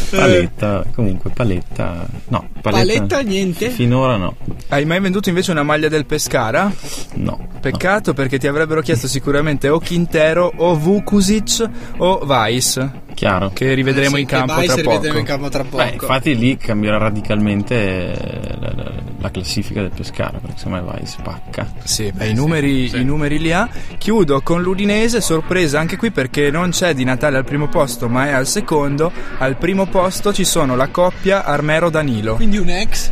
Paletta, 0.10 0.86
comunque 0.94 1.32
paletta. 1.32 1.55
No, 2.28 2.50
paletta. 2.62 2.70
Paletta, 2.72 3.20
niente? 3.22 3.70
Finora 3.70 4.18
no. 4.18 4.36
Hai 4.70 4.86
mai 4.86 5.00
venduto 5.00 5.30
invece 5.30 5.52
una 5.52 5.64
maglia 5.64 5.88
del 5.88 6.06
Pescara? 6.06 6.72
No. 7.16 7.48
Peccato 7.60 8.14
perché 8.14 8.38
ti 8.38 8.48
avrebbero 8.48 8.82
chiesto 8.82 9.08
sicuramente 9.08 9.70
o 9.70 9.80
Quintero 9.80 10.52
o 10.56 10.78
Vukusic 10.78 11.70
o 11.98 12.24
Weiss. 12.26 13.05
Chiaro. 13.16 13.50
Che 13.54 13.74
rivedremo 13.74 14.16
Sì, 14.16 14.22
in 14.22 14.28
che 14.28 14.36
campo 14.36 14.54
tra 14.54 14.62
rivedremo 14.62 15.00
poco. 15.00 15.18
in 15.18 15.24
campo 15.26 15.50
tra 15.50 15.64
poco. 15.64 15.78
Beh, 15.84 15.90
infatti 15.94 16.38
lì 16.38 16.58
cambierà 16.58 16.98
radicalmente 16.98 17.76
eh, 17.76 18.56
la, 18.60 18.72
la- 18.76 18.92
la 19.18 19.32
classifica 19.32 19.82
del 19.82 19.90
Pescara, 19.96 20.38
perché 20.38 20.58
se 20.58 20.70
mai 20.70 20.82
vai 20.84 21.06
spacca. 21.06 21.66
Sì, 21.84 22.12
beh, 22.12 22.28
i, 22.28 22.34
numeri, 22.36 22.96
i 23.00 23.04
numeri 23.04 23.40
li 23.40 23.52
ha. 23.52 23.68
Chiudo 23.98 24.42
con 24.42 24.62
l'Udinese, 24.62 25.20
sorpresa 25.22 25.80
anche 25.80 25.96
qui 25.98 26.12
perché 26.12 26.52
non 26.52 26.70
c'è 26.70 26.94
Di 26.94 27.04
Natale 27.06 27.38
al 27.38 27.46
primo 27.46 27.68
posto, 27.68 28.08
ma 28.08 28.28
è 28.28 28.32
al 28.34 28.46
secondo. 28.46 29.12
Al 29.40 29.56
primo 29.58 29.88
posto 29.88 30.32
ci 30.34 30.44
sono 30.44 30.76
la 30.76 30.90
coppia 30.90 31.44
Armero-Danilo, 31.46 32.36
Quindi 32.36 32.58
un 32.58 32.70
ex. 32.70 33.10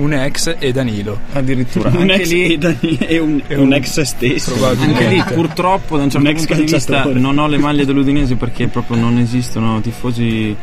Un 0.00 0.12
ex 0.12 0.56
e 0.58 0.72
Danilo. 0.72 1.18
Addirittura. 1.32 1.90
un 1.90 2.10
anche 2.10 2.22
ex 2.22 2.28
lì 2.30 2.58
e 2.98 3.18
un, 3.18 3.40
È 3.46 3.54
un 3.54 3.66
un- 3.66 3.72
ex 3.74 4.00
stesso. 4.02 4.52
probabilmente. 4.52 5.04
Anche 5.04 5.14
lì 5.14 5.22
purtroppo 5.34 5.96
da 5.96 6.04
un 6.04 6.10
certo 6.10 6.28
Un 6.28 6.34
punto 6.34 6.54
di 6.54 6.62
vista 6.62 7.04
non 7.04 7.38
ho 7.38 7.46
le 7.48 7.58
maglie 7.58 7.84
dell'Udinese 7.84 8.34
perché 8.36 8.66
proprio 8.68 8.96
non 8.96 9.18
esistono 9.18 9.80
tifosi 9.80 10.56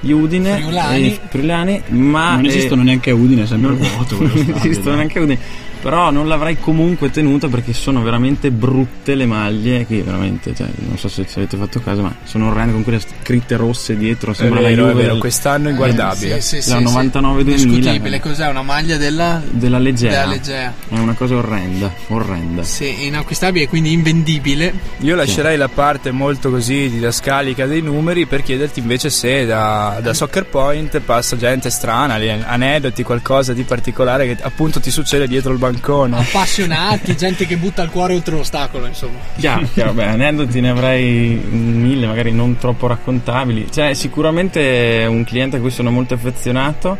di 0.00 0.12
Udine 0.12 0.54
Friulani. 0.58 1.06
e 1.06 1.18
friulani, 1.28 1.82
ma 1.88 2.36
non 2.36 2.44
eh, 2.44 2.48
esistono 2.48 2.82
neanche 2.84 3.10
a 3.10 3.14
Udine, 3.14 3.42
è 3.42 3.46
sempre 3.46 3.72
vuoto. 3.74 4.16
non 4.20 4.52
esistono 4.54 4.94
neanche 4.96 5.18
Udine. 5.18 5.38
Però 5.80 6.10
non 6.10 6.26
l'avrei 6.28 6.58
comunque 6.58 7.10
tenuta 7.10 7.48
perché 7.48 7.72
sono 7.72 8.02
veramente 8.02 8.50
brutte 8.50 9.14
le 9.14 9.26
maglie. 9.26 9.86
Qui 9.86 10.00
veramente, 10.00 10.54
cioè, 10.54 10.68
non 10.86 10.98
so 10.98 11.08
se 11.08 11.26
ci 11.26 11.38
avete 11.38 11.56
fatto 11.56 11.80
caso, 11.80 12.02
ma 12.02 12.14
sono 12.24 12.50
orrende 12.50 12.72
con 12.72 12.82
quelle 12.82 13.00
scritte 13.00 13.56
rosse 13.56 13.96
dietro. 13.96 14.32
Sembra 14.34 14.60
vero, 14.60 14.82
la 14.84 14.88
è 14.88 14.92
Juve 14.92 15.02
vero, 15.02 15.18
quest'anno 15.18 15.68
inguardabile. 15.68 16.40
Sì, 16.40 16.60
sì, 16.60 16.70
La 16.70 16.78
sì, 16.78 16.84
99-2000. 16.84 17.56
sì. 17.56 17.64
Indiscutibile, 17.64 18.20
cos'è? 18.20 18.48
Una 18.48 18.62
maglia 18.62 18.96
della... 18.96 19.40
della 19.50 19.78
Legea. 19.78 20.10
Della 20.10 20.26
Legea. 20.26 20.74
È 20.88 20.98
una 20.98 21.14
cosa 21.14 21.36
orrenda, 21.36 21.92
orrenda. 22.08 22.62
Sì, 22.64 23.06
inacquistabile, 23.06 23.68
quindi 23.68 23.92
invendibile. 23.92 24.72
Io 24.98 25.14
lascerei 25.14 25.56
la 25.56 25.68
parte 25.68 26.10
molto 26.10 26.50
così 26.50 26.88
didascalica 26.90 27.66
dei 27.66 27.82
numeri 27.82 28.26
per 28.26 28.42
chiederti 28.42 28.80
invece 28.80 29.10
se 29.10 29.46
da, 29.46 29.98
da 30.02 30.12
Soccer 30.14 30.46
Point 30.46 30.98
passa 31.00 31.36
gente 31.36 31.70
strana, 31.70 32.14
aneddoti, 32.14 33.02
qualcosa 33.02 33.52
di 33.52 33.62
particolare 33.62 34.26
che 34.34 34.42
appunto 34.42 34.80
ti 34.80 34.90
succede 34.90 35.26
dietro 35.28 35.52
il 35.52 35.58
bancone. 35.70 36.18
Appassionati, 36.18 37.16
gente 37.16 37.46
che 37.46 37.56
butta 37.56 37.82
il 37.82 37.90
cuore 37.90 38.14
oltre 38.14 38.36
l'ostacolo, 38.36 38.86
insomma. 38.86 39.18
Chiaro, 39.36 39.66
chiaro, 39.72 39.92
beh, 39.92 40.06
aneddoti 40.06 40.60
ne 40.60 40.70
avrei 40.70 41.34
mille, 41.34 42.06
magari 42.06 42.32
non 42.32 42.56
troppo 42.56 42.86
raccontabili. 42.86 43.66
Cioè, 43.70 43.94
sicuramente 43.94 45.06
un 45.08 45.24
cliente 45.24 45.56
a 45.56 45.60
cui 45.60 45.70
sono 45.70 45.90
molto 45.90 46.14
affezionato, 46.14 46.96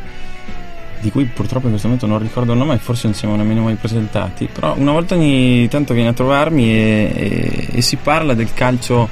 di 1.01 1.11
cui 1.11 1.25
purtroppo 1.27 1.65
in 1.67 1.71
questo 1.71 1.89
momento 1.89 2.09
non 2.09 2.19
ricordo 2.19 2.53
il 2.53 2.59
nome 2.59 2.75
e 2.75 2.79
forse 2.79 3.07
non 3.07 3.15
siamo 3.15 3.37
nemmeno 3.37 3.63
mai 3.63 3.75
presentati, 3.75 4.49
però 4.53 4.75
una 4.77 4.93
volta 4.93 5.15
ogni 5.15 5.69
tanto 5.69 5.95
viene 5.95 6.09
a 6.09 6.13
trovarmi 6.13 6.71
e, 6.73 7.13
e- 7.15 7.69
e 7.73 7.83
si 7.83 7.97
parla 7.97 8.35
del 8.35 8.53
calcio 8.53 9.09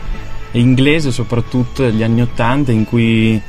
inglese, 0.52 1.12
soprattutto 1.12 1.82
degli 1.82 2.02
anni 2.02 2.22
Ottanta, 2.22 2.72
in 2.72 2.84
cui 2.84 3.40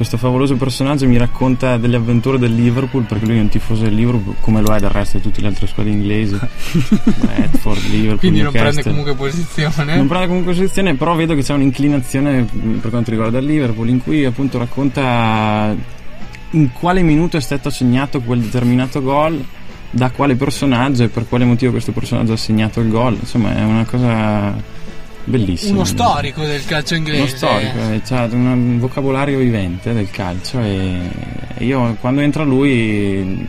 questo 0.00 0.16
favoloso 0.16 0.56
personaggio 0.56 1.06
mi 1.06 1.18
racconta 1.18 1.76
delle 1.76 1.96
avventure 1.96 2.38
del 2.38 2.54
Liverpool, 2.54 3.02
perché 3.02 3.26
lui 3.26 3.36
è 3.36 3.40
un 3.40 3.50
tifoso 3.50 3.82
del 3.82 3.94
Liverpool, 3.94 4.34
come 4.40 4.62
lo 4.62 4.74
è 4.74 4.80
del 4.80 4.88
resto 4.88 5.18
di 5.18 5.22
tutte 5.22 5.42
le 5.42 5.48
altre 5.48 5.66
squadre 5.66 5.92
inglesi. 5.92 6.38
Bradford, 7.20 7.82
Liverpool, 7.90 8.18
Quindi 8.18 8.40
non 8.40 8.50
prende 8.50 8.82
comunque 8.82 9.14
posizione. 9.14 9.96
Non 9.96 10.06
prende 10.06 10.26
comunque 10.26 10.54
posizione, 10.54 10.94
però 10.94 11.14
vedo 11.14 11.34
che 11.34 11.42
c'è 11.42 11.52
un'inclinazione 11.52 12.46
mh, 12.50 12.78
per 12.78 12.88
quanto 12.88 13.10
riguarda 13.10 13.40
il 13.40 13.44
Liverpool, 13.44 13.90
in 13.90 14.02
cui 14.02 14.24
appunto 14.24 14.56
racconta 14.56 15.76
in 16.52 16.72
quale 16.72 17.02
minuto 17.02 17.36
è 17.36 17.40
stato 17.40 17.68
segnato 17.68 18.22
quel 18.22 18.40
determinato 18.40 19.02
gol, 19.02 19.44
da 19.90 20.10
quale 20.12 20.34
personaggio 20.34 21.02
e 21.02 21.08
per 21.08 21.28
quale 21.28 21.44
motivo 21.44 21.72
questo 21.72 21.92
personaggio 21.92 22.32
ha 22.32 22.38
segnato 22.38 22.80
il 22.80 22.88
gol. 22.88 23.18
Insomma, 23.20 23.54
è 23.54 23.62
una 23.62 23.84
cosa 23.84 24.78
bellissima. 25.30 25.72
Uno 25.76 25.84
storico 25.84 26.44
del 26.44 26.64
calcio 26.64 26.94
inglese. 26.94 27.18
Uno 27.20 27.28
storico, 27.28 27.78
eh, 27.92 28.02
c'ha 28.06 28.24
un 28.32 28.78
vocabolario 28.78 29.38
vivente 29.38 29.92
del 29.94 30.10
calcio 30.10 30.60
e 30.60 30.98
io 31.58 31.96
quando 32.00 32.20
entra 32.20 32.42
lui 32.44 33.46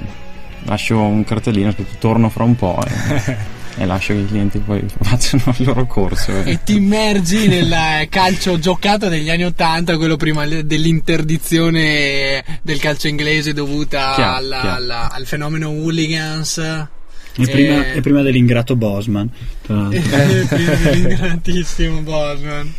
lascio 0.65 0.99
un 1.01 1.23
cartellino, 1.23 1.71
scritto 1.71 1.95
torno 1.99 2.29
fra 2.29 2.43
un 2.43 2.55
po' 2.55 2.79
e, 2.85 3.37
e 3.81 3.85
lascio 3.85 4.13
che 4.13 4.19
i 4.19 4.27
clienti 4.27 4.59
poi 4.59 4.83
facciano 5.01 5.43
il 5.57 5.65
loro 5.65 5.85
corso. 5.87 6.31
E 6.43 6.59
ti 6.63 6.75
immergi 6.75 7.47
nel 7.47 7.71
eh, 7.71 8.07
calcio 8.09 8.59
giocato 8.59 9.09
degli 9.09 9.29
anni 9.29 9.45
80, 9.45 9.97
quello 9.97 10.17
prima 10.17 10.45
dell'interdizione 10.45 12.43
del 12.61 12.79
calcio 12.79 13.07
inglese 13.07 13.53
dovuta 13.53 14.13
Chiaro, 14.15 14.35
alla- 14.37 14.59
chiaro. 14.59 14.75
alla- 14.75 15.11
al 15.11 15.25
fenomeno 15.25 15.69
hooligans. 15.69 16.87
E 17.37 17.47
prima, 17.47 17.85
Eh, 17.87 17.97
e 17.97 18.01
prima 18.01 18.21
dell'ingrato 18.21 18.75
Bosman. 18.75 19.29
tra 19.63 19.75
l'altro. 19.75 19.97
e 19.97 20.45
prima 20.47 20.75
dell'ingrandissimo 20.75 22.01
Bosman. 22.01 22.73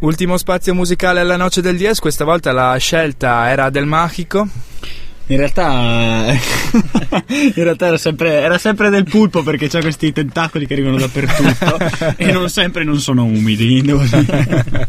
Ultimo 0.00 0.38
spazio 0.38 0.74
musicale 0.74 1.20
alla 1.20 1.36
noce 1.36 1.60
del 1.60 1.76
10, 1.76 2.00
questa 2.00 2.24
volta 2.24 2.52
la 2.52 2.74
scelta 2.78 3.50
era 3.50 3.68
del 3.68 3.84
Magico. 3.84 4.48
In 5.30 5.36
realtà, 5.36 6.26
in 7.28 7.52
realtà 7.54 7.86
era, 7.86 7.98
sempre, 7.98 8.40
era 8.40 8.58
sempre 8.58 8.90
del 8.90 9.04
pulpo 9.04 9.44
perché 9.44 9.68
c'ha 9.68 9.80
questi 9.80 10.10
tentacoli 10.12 10.66
che 10.66 10.72
arrivano 10.72 10.96
dappertutto 10.98 11.78
e 12.16 12.32
non 12.32 12.48
sempre 12.48 12.82
non 12.82 12.98
sono 12.98 13.24
umidi. 13.24 13.80
devo 13.80 14.02
dire. 14.02 14.88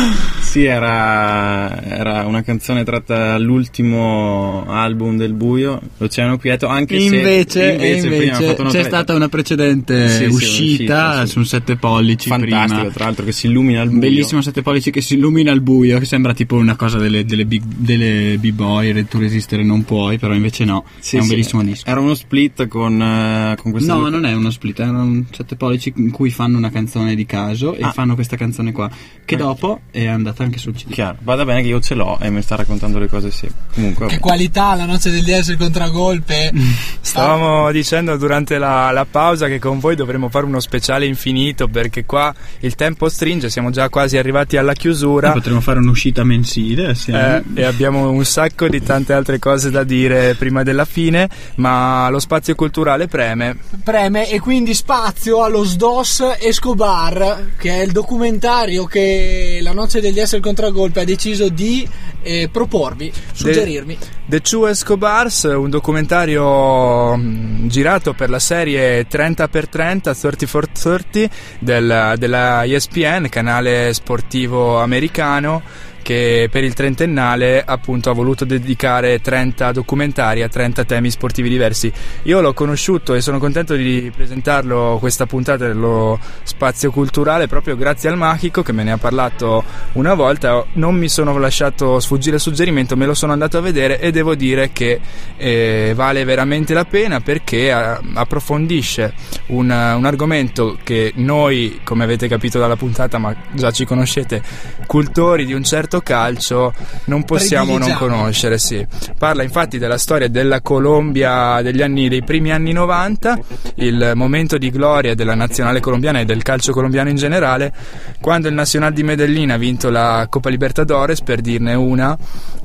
Sì, 0.50 0.64
era, 0.64 1.80
era 1.84 2.26
una 2.26 2.42
canzone 2.42 2.82
tratta 2.82 3.14
dall'ultimo 3.14 4.64
album 4.66 5.16
del 5.16 5.32
buio, 5.32 5.80
L'Oceano 5.98 6.38
Quieto, 6.38 6.66
anche 6.66 6.98
se 6.98 7.04
invece, 7.14 7.76
e 7.76 8.00
prima 8.00 8.14
invece 8.16 8.44
fatto 8.56 8.64
c'è 8.64 8.82
stata 8.82 9.14
una 9.14 9.28
precedente 9.28 10.08
Sì, 10.08 10.16
sì, 10.16 10.24
uscita 10.24 10.62
un'uscita, 10.64 11.26
sì. 11.26 11.32
su 11.32 11.38
un 11.38 11.46
7 11.46 11.76
pollici 11.76 12.28
fantastico, 12.28 12.78
prima. 12.78 12.92
tra 12.92 13.04
l'altro, 13.04 13.24
che 13.26 13.32
si 13.32 13.46
illumina 13.46 13.80
al 13.80 13.88
buio. 13.88 14.00
bellissimo 14.00 14.42
7 14.42 14.60
pollici 14.62 14.90
che 14.90 15.00
si 15.00 15.14
illumina 15.14 15.52
al 15.52 15.60
buio, 15.60 16.00
che 16.00 16.04
sembra 16.04 16.34
tipo 16.34 16.56
una 16.56 16.74
cosa 16.74 16.98
delle, 16.98 17.24
delle 17.24 17.44
big- 17.44 17.62
delle 17.76 18.36
b-boy, 18.38 18.90
Red 18.90 19.06
to 19.06 19.18
Resistere 19.20 19.62
non 19.70 19.84
puoi, 19.84 20.18
però 20.18 20.34
invece 20.34 20.64
no. 20.64 20.84
Sì, 20.98 21.16
è 21.16 21.18
un 21.20 21.24
sì. 21.26 21.30
bellissimo 21.30 21.62
disco. 21.62 21.88
Era 21.88 22.00
uno 22.00 22.14
split 22.14 22.66
con, 22.68 23.00
eh, 23.00 23.56
con 23.60 23.70
queste 23.70 23.90
No, 23.92 24.00
due- 24.00 24.10
non 24.10 24.24
è 24.26 24.32
uno 24.34 24.50
split, 24.50 24.80
erano 24.80 25.24
7 25.30 25.56
pollici 25.56 25.92
in 25.96 26.10
cui 26.10 26.30
fanno 26.30 26.58
una 26.58 26.70
canzone 26.70 27.14
di 27.14 27.24
caso 27.26 27.74
e 27.74 27.82
Ah. 27.82 27.92
fanno 27.92 28.14
questa 28.14 28.36
canzone 28.36 28.72
qua, 28.72 28.90
che 29.24 29.34
Eh. 29.34 29.38
dopo 29.38 29.80
è 29.90 30.06
andata 30.06 30.42
anche 30.42 30.58
sul 30.58 30.74
CD. 30.74 30.90
Chiaro, 30.90 31.18
vada 31.22 31.44
bene 31.44 31.62
che 31.62 31.68
io 31.68 31.80
ce 31.80 31.94
l'ho 31.94 32.18
e 32.20 32.30
mi 32.30 32.42
sta 32.42 32.56
raccontando 32.56 32.98
le 32.98 33.08
cose 33.08 33.30
sì. 33.30 33.48
Comunque, 33.74 34.06
Che 34.08 34.18
qualità 34.18 34.74
la 34.74 34.84
noce 34.84 35.10
del 35.10 35.22
DS 35.22 35.48
il 35.48 35.56
contragolpe. 35.56 36.52
Stavamo 37.00 37.70
dicendo 37.72 38.16
durante 38.16 38.58
la, 38.58 38.90
la 38.90 39.06
pausa 39.10 39.46
che 39.46 39.58
con 39.58 39.78
voi 39.78 39.94
dovremmo 39.96 40.28
fare 40.28 40.44
uno 40.46 40.60
speciale 40.60 41.06
infinito 41.06 41.68
perché 41.68 42.04
qua 42.04 42.34
il 42.60 42.74
tempo 42.74 43.08
stringe, 43.08 43.48
siamo 43.50 43.70
già 43.70 43.88
quasi 43.88 44.16
arrivati 44.16 44.56
alla 44.56 44.72
chiusura. 44.72 45.32
Potremmo 45.32 45.60
fare 45.60 45.78
un'uscita 45.78 46.24
mensile 46.24 46.88
assieme. 46.88 47.42
Eh, 47.54 47.60
e 47.60 47.64
abbiamo 47.64 48.10
un 48.10 48.24
sacco 48.24 48.68
di 48.68 48.82
tante 48.82 49.12
altre 49.12 49.38
cose 49.38 49.59
da 49.68 49.84
dire 49.84 50.34
prima 50.36 50.62
della 50.62 50.84
fine, 50.86 51.28
ma 51.56 52.08
lo 52.08 52.18
spazio 52.18 52.54
culturale 52.54 53.06
preme. 53.08 53.58
preme 53.84 54.30
e 54.30 54.40
quindi 54.40 54.72
spazio 54.74 55.42
allo 55.42 55.64
SDOS 55.64 56.36
Escobar 56.40 57.48
che 57.58 57.70
è 57.70 57.82
il 57.82 57.92
documentario 57.92 58.84
che 58.84 59.58
la 59.60 59.72
noce 59.72 60.00
degli 60.00 60.18
esseri 60.18 60.40
contragolpe 60.40 61.00
ha 61.00 61.04
deciso 61.04 61.48
di 61.48 61.86
eh, 62.22 62.48
proporvi, 62.52 63.12
suggerirmi. 63.32 63.96
The 64.26 64.40
True 64.40 64.70
Escobars, 64.70 65.42
un 65.44 65.70
documentario 65.70 67.16
mh, 67.16 67.68
girato 67.68 68.12
per 68.12 68.30
la 68.30 68.38
serie 68.38 69.06
30x30, 69.08 70.14
30x30 70.14 71.30
del- 71.58 72.14
della 72.16 72.64
ESPN, 72.64 73.28
canale 73.28 73.92
sportivo 73.94 74.80
americano 74.80 75.62
che 76.10 76.48
per 76.50 76.64
il 76.64 76.74
trentennale 76.74 77.62
appunto 77.64 78.10
ha 78.10 78.12
voluto 78.12 78.44
dedicare 78.44 79.20
30 79.20 79.70
documentari 79.70 80.42
a 80.42 80.48
30 80.48 80.82
temi 80.82 81.08
sportivi 81.08 81.48
diversi. 81.48 81.92
Io 82.24 82.40
l'ho 82.40 82.52
conosciuto 82.52 83.14
e 83.14 83.20
sono 83.20 83.38
contento 83.38 83.76
di 83.76 84.10
presentarlo 84.12 84.96
questa 84.98 85.26
puntata 85.26 85.68
dello 85.68 86.18
spazio 86.42 86.90
culturale 86.90 87.46
proprio 87.46 87.76
grazie 87.76 88.08
al 88.08 88.16
Machico 88.16 88.64
che 88.64 88.72
me 88.72 88.82
ne 88.82 88.90
ha 88.90 88.98
parlato 88.98 89.62
una 89.92 90.14
volta. 90.14 90.64
Non 90.72 90.96
mi 90.96 91.08
sono 91.08 91.38
lasciato 91.38 92.00
sfuggire 92.00 92.34
il 92.36 92.42
suggerimento, 92.42 92.96
me 92.96 93.06
lo 93.06 93.14
sono 93.14 93.30
andato 93.30 93.58
a 93.58 93.60
vedere 93.60 94.00
e 94.00 94.10
devo 94.10 94.34
dire 94.34 94.72
che 94.72 94.98
eh, 95.36 95.92
vale 95.94 96.24
veramente 96.24 96.74
la 96.74 96.86
pena 96.86 97.20
perché 97.20 97.68
eh, 97.68 97.98
approfondisce 98.14 99.14
un, 99.46 99.66
un 99.66 100.04
argomento 100.04 100.76
che 100.82 101.12
noi, 101.14 101.78
come 101.84 102.02
avete 102.02 102.26
capito 102.26 102.58
dalla 102.58 102.74
puntata, 102.74 103.18
ma 103.18 103.32
già 103.52 103.70
ci 103.70 103.84
conoscete, 103.84 104.42
cultori 104.86 105.46
di 105.46 105.52
un 105.52 105.62
certo 105.62 105.98
calcio 106.00 106.72
non 107.04 107.24
possiamo 107.24 107.78
non 107.78 107.92
conoscere, 107.94 108.58
sì. 108.58 108.86
Parla 109.18 109.42
infatti 109.42 109.78
della 109.78 109.98
storia 109.98 110.28
della 110.28 110.60
Colombia 110.60 111.60
degli 111.62 111.82
anni, 111.82 112.08
dei 112.08 112.22
primi 112.22 112.52
anni 112.52 112.72
90, 112.72 113.38
il 113.76 114.12
momento 114.14 114.58
di 114.58 114.70
gloria 114.70 115.14
della 115.14 115.34
nazionale 115.34 115.80
colombiana 115.80 116.20
e 116.20 116.24
del 116.24 116.42
calcio 116.42 116.72
colombiano 116.72 117.08
in 117.08 117.16
generale, 117.16 117.72
quando 118.20 118.48
il 118.48 118.54
Nacional 118.54 118.92
di 118.92 119.02
Medellin 119.02 119.50
ha 119.50 119.56
vinto 119.56 119.90
la 119.90 120.26
Coppa 120.28 120.50
Libertadores, 120.50 121.22
per 121.22 121.40
dirne 121.40 121.74
una, 121.74 122.16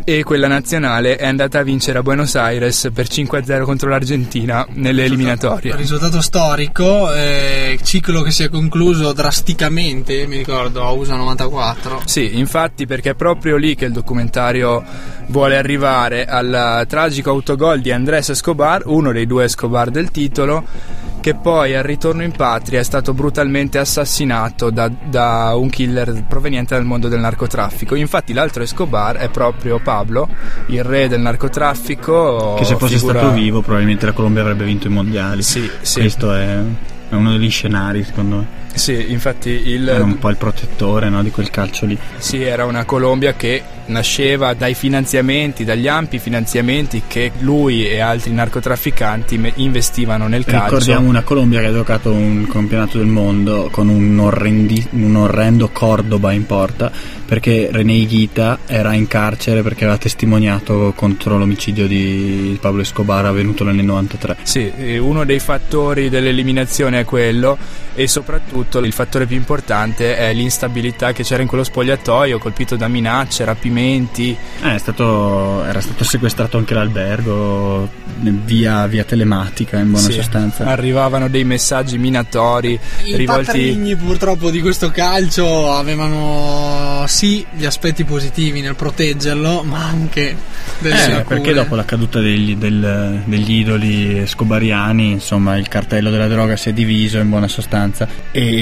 e 0.04 0.24
quella 0.24 0.48
nazionale 0.48 1.16
è 1.16 1.26
andata 1.26 1.60
a 1.60 1.64
vincere 1.64 1.98
a 1.98 2.02
Buenos 2.04 2.36
Aires 2.36 2.90
per 2.94 3.08
5-0 3.08 3.64
contro 3.64 3.90
l'Argentina 3.90 4.66
nelle 4.74 5.06
eliminatorie. 5.06 5.76
Risultato 5.76 6.22
storico, 6.22 7.12
eh, 7.12 7.80
ciclo 7.82 8.22
che 8.22 8.32
si 8.32 8.44
è 8.44 8.50
concluso 8.50 9.14
drasticamente, 9.14 10.28
mi 10.28 10.38
ricordo 10.38 10.84
a 10.84 10.92
USA 10.92 11.16
94. 11.16 12.04
Sì, 12.06 12.38
infatti 12.38 12.86
perché 12.86 13.15
è 13.16 13.18
proprio 13.18 13.56
lì 13.56 13.76
che 13.76 13.86
il 13.86 13.94
documentario 13.94 14.84
vuole 15.28 15.58
arrivare 15.58 16.26
al 16.26 16.86
tragico 16.88 17.30
autogol 17.30 17.80
di 17.80 17.92
Andrés 17.92 18.30
Escobar, 18.30 18.84
uno 18.86 19.14
dei 19.14 19.26
due 19.26 19.46
Escobar 19.46 19.90
del 19.90 20.12
titolo, 20.12 20.66
che 21.22 21.34
poi 21.34 21.74
al 21.74 21.84
ritorno 21.84 22.24
in 22.24 22.34
patria 22.34 22.82
è 22.82 22.84
stato 22.84 23.14
brutalmente 23.14 23.80
assassinato 23.80 24.70
da, 24.70 24.90
da 24.90 25.56
un 25.56 25.70
killer 25.70 26.26
proveniente 26.28 26.76
dal 26.76 26.84
mondo 26.84 27.08
del 27.08 27.22
narcotraffico. 27.22 27.96
Infatti 27.96 28.34
l'altro 28.34 28.62
Escobar 28.62 29.16
è 29.16 29.30
proprio 29.30 29.80
Pablo, 29.80 30.28
il 30.68 30.84
re 30.84 31.08
del 31.08 31.22
narcotraffico. 31.22 32.56
Che 32.58 32.66
se 32.66 32.76
fosse 32.76 32.98
figura- 32.98 33.20
stato 33.20 33.34
vivo 33.34 33.62
probabilmente 33.62 34.06
la 34.06 34.12
Colombia 34.12 34.42
avrebbe 34.42 34.66
vinto 34.66 34.88
i 34.88 34.92
mondiali. 34.92 35.42
Sì, 35.42 35.68
sì. 35.82 36.02
Questo 36.02 36.34
è, 36.34 36.60
è 37.10 37.16
uno 37.16 37.32
degli 37.32 37.50
scenari 37.50 38.04
secondo 38.04 38.36
me. 38.36 38.64
Sì, 38.76 39.12
infatti 39.12 39.50
il, 39.50 39.88
Era 39.88 40.04
un 40.04 40.20
po' 40.20 40.30
il 40.30 40.36
protettore 40.36 41.10
no, 41.10 41.24
di 41.24 41.32
quel 41.32 41.50
calcio 41.50 41.86
lì. 41.86 41.98
Sì, 42.18 42.42
era 42.44 42.66
una 42.66 42.84
Colombia 42.86 43.34
che 43.34 43.64
nasceva 43.88 44.54
dai 44.54 44.74
finanziamenti, 44.74 45.64
dagli 45.64 45.88
ampi 45.88 46.20
finanziamenti 46.20 47.04
che 47.08 47.32
lui 47.40 47.88
e 47.88 48.00
altri 48.00 48.32
narcotrafficanti 48.32 49.54
investivano 49.56 50.28
nel 50.28 50.44
calcio. 50.46 50.66
Ricordiamo 50.66 51.08
una 51.08 51.22
Colombia 51.22 51.60
che 51.62 51.68
ha 51.68 51.74
giocato 51.74 52.12
un 52.12 52.48
campionato 52.48 52.98
del 52.98 53.08
mondo 53.08 53.70
con 53.72 53.90
un, 53.90 54.18
orrendi- 54.20 54.88
un 54.92 55.16
orrendo 55.16 55.70
Cordoba 55.70 56.32
in 56.32 56.46
porta 56.46 56.92
perché 57.26 57.70
René 57.72 57.94
Higuita 57.94 58.60
era 58.68 58.94
in 58.94 59.08
carcere 59.08 59.62
perché 59.64 59.84
aveva 59.84 59.98
testimoniato 59.98 60.94
contro 60.96 61.38
l'omicidio 61.38 61.88
di 61.88 62.58
Pablo 62.62 62.82
Escobar 62.82 63.26
avvenuto 63.26 63.64
nel 63.64 63.76
93. 63.76 64.38
Sì, 64.44 64.72
uno 65.00 65.26
dei 65.26 65.40
fattori 65.40 66.10
dell'eliminazione 66.10 67.00
è 67.00 67.06
quello 67.06 67.58
e 67.96 68.08
soprattutto 68.08 68.65
il 68.74 68.92
fattore 68.92 69.26
più 69.26 69.36
importante 69.36 70.18
è 70.18 70.34
l'instabilità 70.34 71.12
che 71.12 71.24
c'era 71.24 71.42
in 71.42 71.48
quello 71.48 71.64
spogliatoio, 71.64 72.38
colpito 72.38 72.76
da 72.76 72.88
minacce, 72.88 73.46
rapimenti. 73.46 74.36
Eh, 74.62 74.76
è 74.76 74.78
stato, 74.78 75.64
era 75.64 75.82
stato 75.82 76.04
sequestrato 76.04 76.58
anche 76.58 76.74
l'albergo 76.74 77.90
via, 78.18 78.86
via 78.88 79.04
telematica 79.04 79.78
in 79.78 79.92
buona 79.92 80.08
Sì, 80.08 80.14
sostanza. 80.14 80.66
Arrivavano 80.66 81.30
dei 81.30 81.44
messaggi 81.44 81.98
minatori 81.98 82.80
I 83.04 83.16
rivolti 83.16 83.46
patrigni 83.46 83.96
purtroppo 83.96 84.50
di 84.50 84.62
questo 84.62 84.92
calcio 84.92 85.72
avevano 85.72 87.04
sì 87.08 87.46
gli 87.56 87.66
aspetti 87.66 88.04
positivi 88.04 88.62
nel 88.62 88.76
proteggerlo, 88.76 89.64
ma 89.64 89.86
anche 89.86 90.36
delle 90.80 91.20
Eh, 91.20 91.24
perché 91.24 91.54
dopo 91.54 91.76
la 91.76 91.86
caduta 91.86 92.20
degli, 92.20 92.56
del- 92.56 93.22
degli 93.26 93.52
idoli 93.60 94.26
scobariani, 94.26 95.12
insomma, 95.12 95.56
il 95.58 95.68
cartello 95.68 96.10
della 96.10 96.28
droga 96.28 96.56
si 96.56 96.70
è 96.70 96.74
diviso 96.74 97.18
in 97.20 97.30
buona 97.30 97.48
sostanza. 97.48 98.08
E 98.32 98.55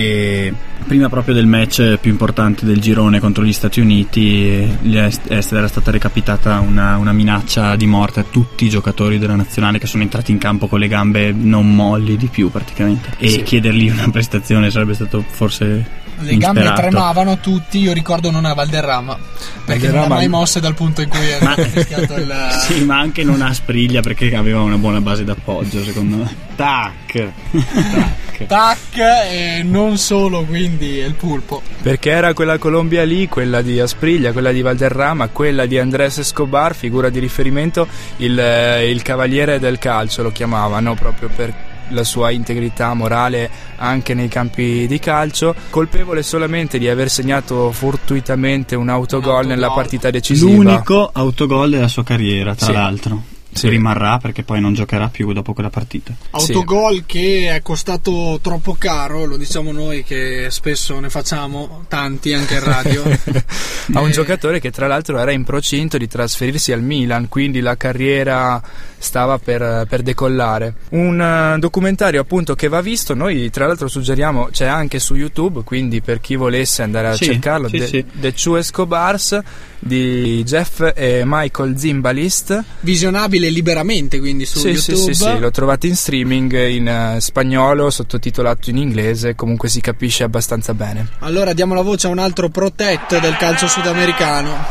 prima 0.85 1.09
proprio 1.09 1.33
del 1.33 1.45
match 1.45 1.97
più 1.97 2.11
importante 2.11 2.65
del 2.65 2.79
girone 2.79 3.19
contro 3.19 3.43
gli 3.43 3.53
Stati 3.53 3.79
Uniti, 3.79 4.65
gli 4.81 4.95
era 4.95 5.67
stata 5.67 5.91
recapitata 5.91 6.59
una, 6.59 6.97
una 6.97 7.13
minaccia 7.13 7.75
di 7.75 7.85
morte 7.85 8.19
a 8.21 8.25
tutti 8.29 8.65
i 8.65 8.69
giocatori 8.69 9.17
della 9.17 9.35
nazionale 9.35 9.79
che 9.79 9.87
sono 9.87 10.03
entrati 10.03 10.31
in 10.31 10.37
campo 10.37 10.67
con 10.67 10.79
le 10.79 10.87
gambe 10.87 11.31
non 11.31 11.73
molli 11.73 12.17
di 12.17 12.27
più 12.27 12.49
praticamente. 12.49 13.11
E 13.17 13.29
Sì. 13.29 13.43
chiedergli 13.43 13.89
una 13.89 14.09
prestazione 14.09 14.69
sarebbe 14.71 14.93
stato 14.93 15.23
forse. 15.27 16.01
Le 16.19 16.37
gambe 16.37 16.61
insperato. 16.61 16.81
tremavano 16.81 17.39
tutti, 17.39 17.79
io 17.79 17.93
ricordo 17.93 18.31
non 18.31 18.45
a 18.45 18.53
Valderrama, 18.53 19.17
perché 19.65 19.87
non 19.87 19.93
Valderrama- 19.95 20.05
ha 20.05 20.17
mai 20.17 20.27
mosse 20.29 20.59
dal 20.59 20.73
punto 20.73 21.01
in 21.01 21.09
cui 21.09 21.19
Ma- 21.41 21.53
ha 21.53 21.55
fischiato 21.55 22.13
il... 22.15 22.33
Sì, 22.67 22.83
ma 22.83 22.99
anche 22.99 23.23
non 23.23 23.41
a 23.41 23.53
spriglia 23.53 24.01
perché 24.01 24.33
aveva 24.35 24.61
una 24.61 24.77
buona 24.77 25.01
base 25.01 25.23
d'appoggio, 25.23 25.83
secondo 25.83 26.17
me. 26.17 26.35
Tac! 26.55 27.31
Tac! 27.51 28.45
Tac, 28.47 28.97
e 28.97 29.61
non 29.63 29.97
solo 29.97 30.43
quindi 30.43 30.99
è 30.99 31.05
il 31.05 31.13
pulpo. 31.13 31.61
Perché 31.81 32.09
era 32.09 32.33
quella 32.33 32.57
Colombia 32.57 33.03
lì, 33.03 33.27
quella 33.27 33.61
di 33.61 33.79
Aspriglia, 33.79 34.31
quella 34.31 34.51
di 34.51 34.61
Valderrama, 34.61 35.27
quella 35.27 35.65
di 35.65 35.77
Andrés 35.77 36.17
Escobar, 36.19 36.75
figura 36.75 37.09
di 37.09 37.19
riferimento, 37.19 37.87
il, 38.17 38.37
eh, 38.39 38.89
il 38.89 39.01
cavaliere 39.01 39.59
del 39.59 39.77
calcio 39.77 40.23
lo 40.23 40.31
chiamavano 40.31 40.93
proprio 40.95 41.29
per 41.33 41.53
la 41.93 42.03
sua 42.03 42.31
integrità 42.31 42.93
morale 42.93 43.49
anche 43.77 44.13
nei 44.13 44.27
campi 44.27 44.85
di 44.87 44.99
calcio, 44.99 45.55
colpevole 45.69 46.23
solamente 46.23 46.77
di 46.77 46.87
aver 46.89 47.09
segnato 47.09 47.71
fortuitamente 47.71 48.75
un 48.75 48.89
autogol 48.89 49.45
nella 49.45 49.71
partita 49.71 50.09
decisiva. 50.11 50.51
L'unico 50.51 51.09
autogol 51.11 51.69
della 51.69 51.87
sua 51.87 52.03
carriera, 52.03 52.55
tra 52.55 52.65
Sì. 52.67 52.71
l'altro. 52.73 53.23
Sì. 53.53 53.69
Rimarrà 53.69 54.17
perché 54.17 54.43
poi 54.43 54.59
non 54.61 54.73
giocherà 54.73 55.09
più 55.09 55.31
dopo 55.33 55.53
quella 55.53 55.69
partita. 55.69 56.13
Autogol 56.31 57.03
che 57.05 57.53
è 57.53 57.61
costato 57.61 58.39
troppo 58.41 58.75
caro, 58.77 59.25
lo 59.25 59.37
diciamo 59.37 59.71
noi 59.71 60.03
che 60.03 60.47
spesso 60.49 60.99
ne 60.99 61.09
facciamo 61.09 61.85
tanti 61.87 62.33
anche 62.33 62.55
in 62.55 62.63
radio. 62.63 63.03
a 63.93 64.01
un 64.01 64.09
Eh, 64.09 64.11
giocatore 64.11 64.59
che 64.59 64.71
tra 64.71 64.87
l'altro 64.87 65.17
era 65.17 65.31
in 65.31 65.43
procinto 65.43 65.97
di 65.97 66.07
trasferirsi 66.07 66.71
al 66.71 66.81
Milan, 66.81 67.27
quindi 67.29 67.59
la 67.59 67.75
carriera 67.77 68.61
stava 68.97 69.37
per, 69.37 69.85
per 69.87 70.01
decollare. 70.01 70.73
Un 70.89 71.19
eh, 71.21 71.59
documentario 71.59 72.21
appunto 72.21 72.55
che 72.55 72.67
va 72.67 72.81
visto, 72.81 73.13
noi 73.13 73.49
tra 73.49 73.67
l'altro 73.67 73.87
suggeriamo, 73.87 74.49
c'è 74.51 74.65
anche 74.65 74.99
su 74.99 75.15
YouTube, 75.15 75.63
quindi 75.63 76.01
per 76.01 76.21
chi 76.21 76.35
volesse 76.35 76.81
andare 76.83 77.07
a 77.09 77.15
Sì, 77.15 77.25
cercarlo, 77.25 77.67
sì, 77.67 77.77
The, 77.77 77.87
sì. 77.87 78.05
The 78.13 78.33
True 78.33 78.59
Escobars 78.59 79.39
di 79.79 80.41
Jeff 80.45 80.91
e 80.95 81.23
Michael 81.25 81.77
Zimbalist. 81.77 82.63
Visionabile 82.79 83.42
liberamente 83.49 84.19
quindi 84.19 84.45
su 84.45 84.59
Sì, 84.59 84.67
YouTube. 84.69 84.97
sì, 84.97 85.13
sì, 85.13 85.13
sì, 85.13 85.39
lo 85.39 85.51
trovate 85.51 85.87
in 85.87 85.95
streaming 85.95 86.67
in 86.67 86.87
eh, 86.87 87.21
spagnolo, 87.21 87.89
sottotitolato 87.89 88.69
in 88.69 88.77
inglese, 88.77 89.35
comunque 89.35 89.69
si 89.69 89.81
capisce 89.81 90.23
abbastanza 90.23 90.73
bene. 90.73 91.07
Allora 91.19 91.53
diamo 91.53 91.73
la 91.73 91.81
voce 91.81 92.07
a 92.07 92.09
un 92.09 92.19
altro 92.19 92.49
protetto 92.49 93.19
del 93.19 93.35
calcio 93.37 93.67
sudamericano. 93.67 94.65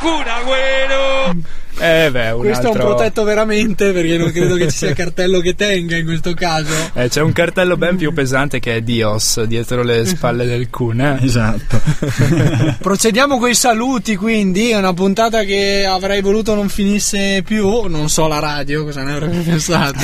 Kun 0.00 0.24
Agüero. 0.26 1.30
Eh 1.30 1.61
beh, 2.10 2.30
un 2.30 2.40
Questo 2.40 2.66
è 2.66 2.70
un 2.70 2.76
altro- 2.76 2.94
protetto 2.94 3.24
veramente 3.24 3.92
perché 3.92 4.16
non 4.16 4.30
credo 4.30 4.54
che 4.54 4.70
ci 4.70 4.76
sia 4.78 4.92
cartello 4.92 5.40
che 5.40 5.54
tenga 5.54 5.96
in 5.96 6.04
questo 6.04 6.32
caso. 6.34 6.70
Eh, 6.94 7.08
c'è 7.08 7.22
un 7.22 7.32
cartello 7.32 7.76
ben 7.78 7.96
più 7.96 8.12
pesante 8.12 8.60
che 8.60 8.76
è 8.76 8.80
Dios 8.82 9.42
dietro 9.44 9.82
le 9.82 10.04
spalle 10.04 10.44
del 10.46 10.68
Kun. 10.70 11.00
Eh? 11.00 11.18
Esatto. 11.24 11.80
Procediamo 12.80 13.38
con 13.38 13.48
i 13.48 13.54
saluti, 13.54 14.14
quindi 14.16 14.70
è 14.70 14.76
una 14.76 14.92
puntata 14.92 15.42
che 15.42 15.84
avrei 15.88 16.20
voluto 16.20 16.54
non 16.54 16.68
finisse 16.68 17.42
più, 17.44 17.82
non 17.88 18.08
so 18.08 18.26
la 18.28 18.38
radio 18.38 18.84
cosa 18.84 19.02
ne 19.02 19.12
avrebbe 19.12 19.38
pensato, 19.38 19.98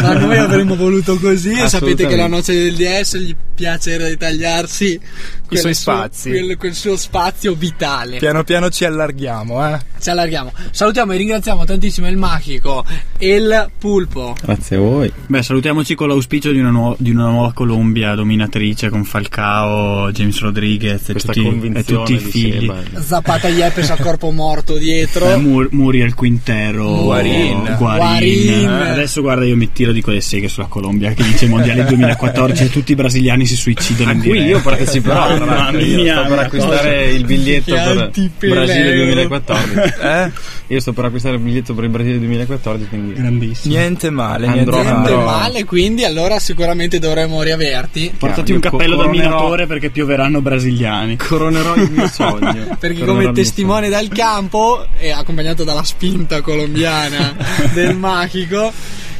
ma 0.00 0.12
noi 0.14 0.38
avremmo 0.38 0.76
voluto 0.76 1.18
così 1.18 1.52
e 1.52 1.68
sapete 1.68 2.06
che 2.06 2.16
la 2.16 2.26
noce 2.28 2.52
del 2.54 2.74
DS 2.74 3.16
gli 3.18 3.34
piace 3.54 3.96
ritagliarsi 3.96 5.00
quel 5.46 5.60
suoi 5.60 5.74
suo- 5.74 5.92
spazi. 5.92 6.30
quel, 6.30 6.56
quel 6.56 6.74
suo 6.74 6.96
spazio 6.96 7.54
vitale. 7.54 8.18
Piano 8.18 8.44
piano 8.44 8.68
ci 8.70 8.84
allarghiamo, 8.84 9.74
eh. 9.74 9.78
Ci 10.00 10.10
allarghiamo. 10.10 10.52
Salutiamo 10.94 11.12
e 11.18 11.24
ringraziamo 11.24 11.64
tantissimo 11.64 12.08
il 12.08 12.16
Magico 12.16 12.84
e 13.18 13.34
il 13.34 13.68
Pulpo. 13.80 14.36
Grazie 14.40 14.76
a 14.76 14.78
voi. 14.78 15.12
Beh, 15.26 15.42
salutiamoci 15.42 15.96
con 15.96 16.06
l'auspicio 16.06 16.52
di 16.52 16.60
una, 16.60 16.70
nuova, 16.70 16.94
di 17.00 17.10
una 17.10 17.30
nuova 17.30 17.52
Colombia 17.52 18.14
dominatrice 18.14 18.90
con 18.90 19.02
Falcao, 19.02 20.12
James 20.12 20.38
Rodriguez 20.38 21.08
e 21.08 21.14
tutti, 21.14 21.72
e 21.74 21.82
tutti 21.82 22.12
i 22.14 22.18
figli. 22.18 22.60
Seba. 22.60 23.00
Zappata 23.00 23.48
Yepes 23.48 23.90
al 23.90 23.98
corpo 23.98 24.30
morto 24.30 24.76
dietro. 24.76 25.28
Eh, 25.32 25.36
Mur- 25.36 25.68
Muriel 25.72 26.14
Quintero, 26.14 27.02
Guarin. 27.02 27.74
Guarin. 27.76 27.76
Guarin. 27.76 28.70
Eh, 28.70 28.90
Adesso 28.90 29.20
guarda, 29.20 29.44
io 29.46 29.56
mi 29.56 29.72
tiro 29.72 29.90
di 29.90 30.00
quelle 30.00 30.20
seghe 30.20 30.46
sulla 30.46 30.66
Colombia 30.66 31.12
che 31.12 31.24
dice 31.24 31.48
Mondiale 31.48 31.82
2014 31.86 32.62
e 32.62 32.70
tutti 32.70 32.92
i 32.92 32.94
brasiliani 32.94 33.46
si 33.46 33.56
suicidano. 33.56 34.12
in 34.12 34.20
A 34.20 34.22
cui 34.22 34.38
io 34.44 34.60
parteciperò, 34.60 35.36
Mamma 35.38 35.72
mia, 35.72 36.20
sto 36.20 36.28
per 36.28 36.38
acquistare 36.38 37.02
cosa- 37.04 37.16
il 37.16 37.24
biglietto 37.24 37.74
Che 37.74 38.30
per. 38.38 38.48
Brasile 38.48 38.94
2014. 38.94 39.92
Eh? 40.04 40.30
Io 40.68 40.80
sto 40.84 40.92
per 40.92 41.06
acquistare 41.06 41.36
il 41.36 41.40
biglietto 41.40 41.72
per 41.72 41.84
il 41.84 41.90
Brasile 41.90 42.18
2014, 42.18 42.88
quindi 42.88 43.14
grandissimo. 43.14 43.74
Niente 43.74 44.10
male, 44.10 44.46
Andrò, 44.48 44.82
niente 44.82 45.14
male. 45.14 45.24
male, 45.24 45.64
quindi 45.64 46.04
allora 46.04 46.38
sicuramente 46.38 46.98
dovremo 46.98 47.40
riaverti. 47.40 48.12
Portati 48.18 48.52
un 48.52 48.60
cappello 48.60 48.96
da 48.96 49.06
minatore 49.08 49.66
perché 49.66 49.88
pioveranno 49.88 50.42
brasiliani. 50.42 51.16
Coronerò 51.16 51.74
il 51.76 51.90
mio 51.90 52.06
sogno. 52.12 52.76
Perché 52.78 52.98
Coronerò 53.00 53.22
come 53.28 53.32
testimone 53.32 53.88
dal 53.88 54.08
campo 54.08 54.86
è 54.98 55.08
accompagnato 55.10 55.64
dalla 55.64 55.84
spinta 55.84 56.42
colombiana 56.42 57.34
del 57.72 57.96
Magico. 57.96 58.70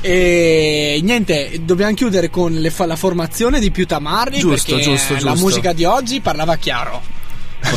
E 0.02 1.00
niente, 1.02 1.60
dobbiamo 1.62 1.94
chiudere 1.94 2.28
con 2.28 2.52
le 2.52 2.68
fa- 2.68 2.84
la 2.84 2.96
formazione 2.96 3.58
di 3.58 3.70
più 3.70 3.86
tamarri 3.86 4.36
Giusto, 4.38 4.74
perché 4.74 4.90
giusto, 4.90 5.14
la 5.14 5.18
giusto. 5.18 5.36
musica 5.38 5.72
di 5.72 5.84
oggi 5.84 6.20
parlava 6.20 6.56
chiaro. 6.56 7.00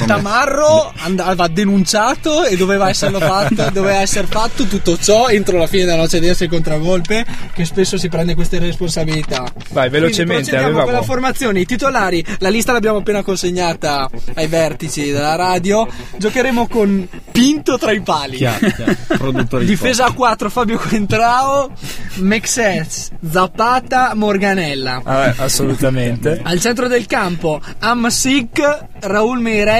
Tamarro 0.05 0.93
andava 0.97 1.47
denunciato 1.47 2.45
e 2.45 2.55
doveva, 2.55 2.89
esserlo 2.89 3.19
fatto, 3.19 3.69
doveva 3.71 4.01
essere 4.01 4.27
fatto 4.27 4.65
tutto 4.65 4.97
ciò 4.97 5.27
entro 5.29 5.57
la 5.57 5.67
fine 5.67 5.85
della 5.85 5.97
noce 5.97 6.19
di 6.19 6.27
essere 6.27 6.49
contragolpe 6.49 7.25
che 7.53 7.65
spesso 7.65 7.97
si 7.97 8.09
prende 8.09 8.35
queste 8.35 8.59
responsabilità. 8.59 9.51
Vai, 9.71 9.89
velocemente, 9.89 10.49
procediamo 10.51 10.83
con 10.83 10.93
la 10.93 11.01
formazione, 11.01 11.61
i 11.61 11.65
titolari, 11.65 12.23
la 12.39 12.49
lista 12.49 12.71
l'abbiamo 12.71 12.97
appena 12.97 13.23
consegnata 13.23 14.09
ai 14.35 14.47
vertici 14.47 15.11
della 15.11 15.35
radio. 15.35 15.87
Giocheremo 16.17 16.67
con 16.67 17.07
Pinto 17.31 17.77
tra 17.77 17.91
i 17.91 18.01
pali. 18.01 18.37
Chiaro, 18.37 19.31
Difesa 19.63 20.05
a 20.05 20.11
4 20.11 20.49
Fabio 20.49 20.77
Quentrao, 20.77 21.71
Mexes, 22.15 23.11
Zapata, 23.29 24.13
Morganella. 24.15 25.01
Ah, 25.03 25.33
assolutamente. 25.37 26.39
Al 26.43 26.59
centro 26.59 26.87
del 26.87 27.05
campo 27.05 27.61
Amsik, 27.79 28.85
Raul 29.01 29.39
Meireles 29.39 29.76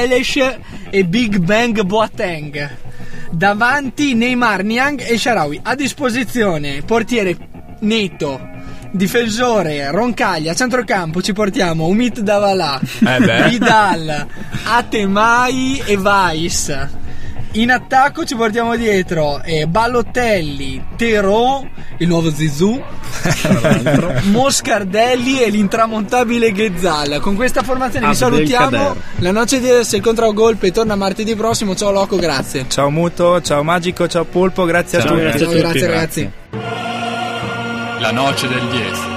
e 0.90 1.04
Big 1.06 1.40
Bang 1.40 1.82
Boateng. 1.82 2.70
Davanti 3.32 4.14
Neymar, 4.14 4.64
Niang 4.64 5.02
e 5.06 5.18
Sharawi. 5.18 5.60
A 5.64 5.76
disposizione 5.76 6.82
portiere 6.86 7.36
Neto, 7.80 8.40
difensore 8.92 9.90
Roncaglia, 9.92 10.54
centrocampo 10.54 11.22
ci 11.22 11.34
portiamo 11.34 11.88
Umit 11.88 12.20
Davala, 12.22 12.80
Eh. 12.80 13.50
Vidal, 13.50 14.28
Atemai 14.66 15.82
e 15.86 15.98
Vais. 15.98 16.88
In 17.58 17.72
attacco 17.72 18.24
ci 18.24 18.36
portiamo 18.36 18.76
dietro 18.76 19.42
eh, 19.44 19.66
Balotelli, 19.66 20.80
Teron, 20.96 21.68
il 21.98 22.08
nuovo 22.08 22.32
Zizou, 22.32 22.80
Moscardelli 24.30 25.42
e 25.42 25.50
l'intramontabile 25.50 26.52
Ghezzal. 26.52 27.20
Con 27.20 27.36
questa 27.36 27.64
formazione 27.64 28.10
vi 28.10 28.14
salutiamo. 28.16 28.96
La 29.18 29.32
noce 29.32 29.60
di 29.60 29.68
adesso 29.68 29.96
il 29.96 30.04
contragolpe 30.04 30.72
torna 30.72 30.96
martedì 30.96 31.36
prossimo. 31.36 31.76
Ciao 31.76 31.90
Loco, 31.90 32.18
grazie. 32.18 32.66
Ciao 32.68 32.92
Muto, 32.92 33.42
ciao 33.42 33.64
Magico, 33.64 34.08
ciao 34.08 34.26
Pulpo, 34.26 34.64
grazie 34.66 35.00
Ciao, 35.00 35.08
a 35.08 35.12
tutti. 35.14 35.22
grazie 35.24 35.40
a 35.46 35.50
Ciao, 35.50 35.50
tutti, 35.50 35.62
grazie 35.80 35.88
ragazzi. 35.88 36.32
La 38.00 38.12
noce 38.12 38.48
del 38.48 38.68
10 38.68 39.17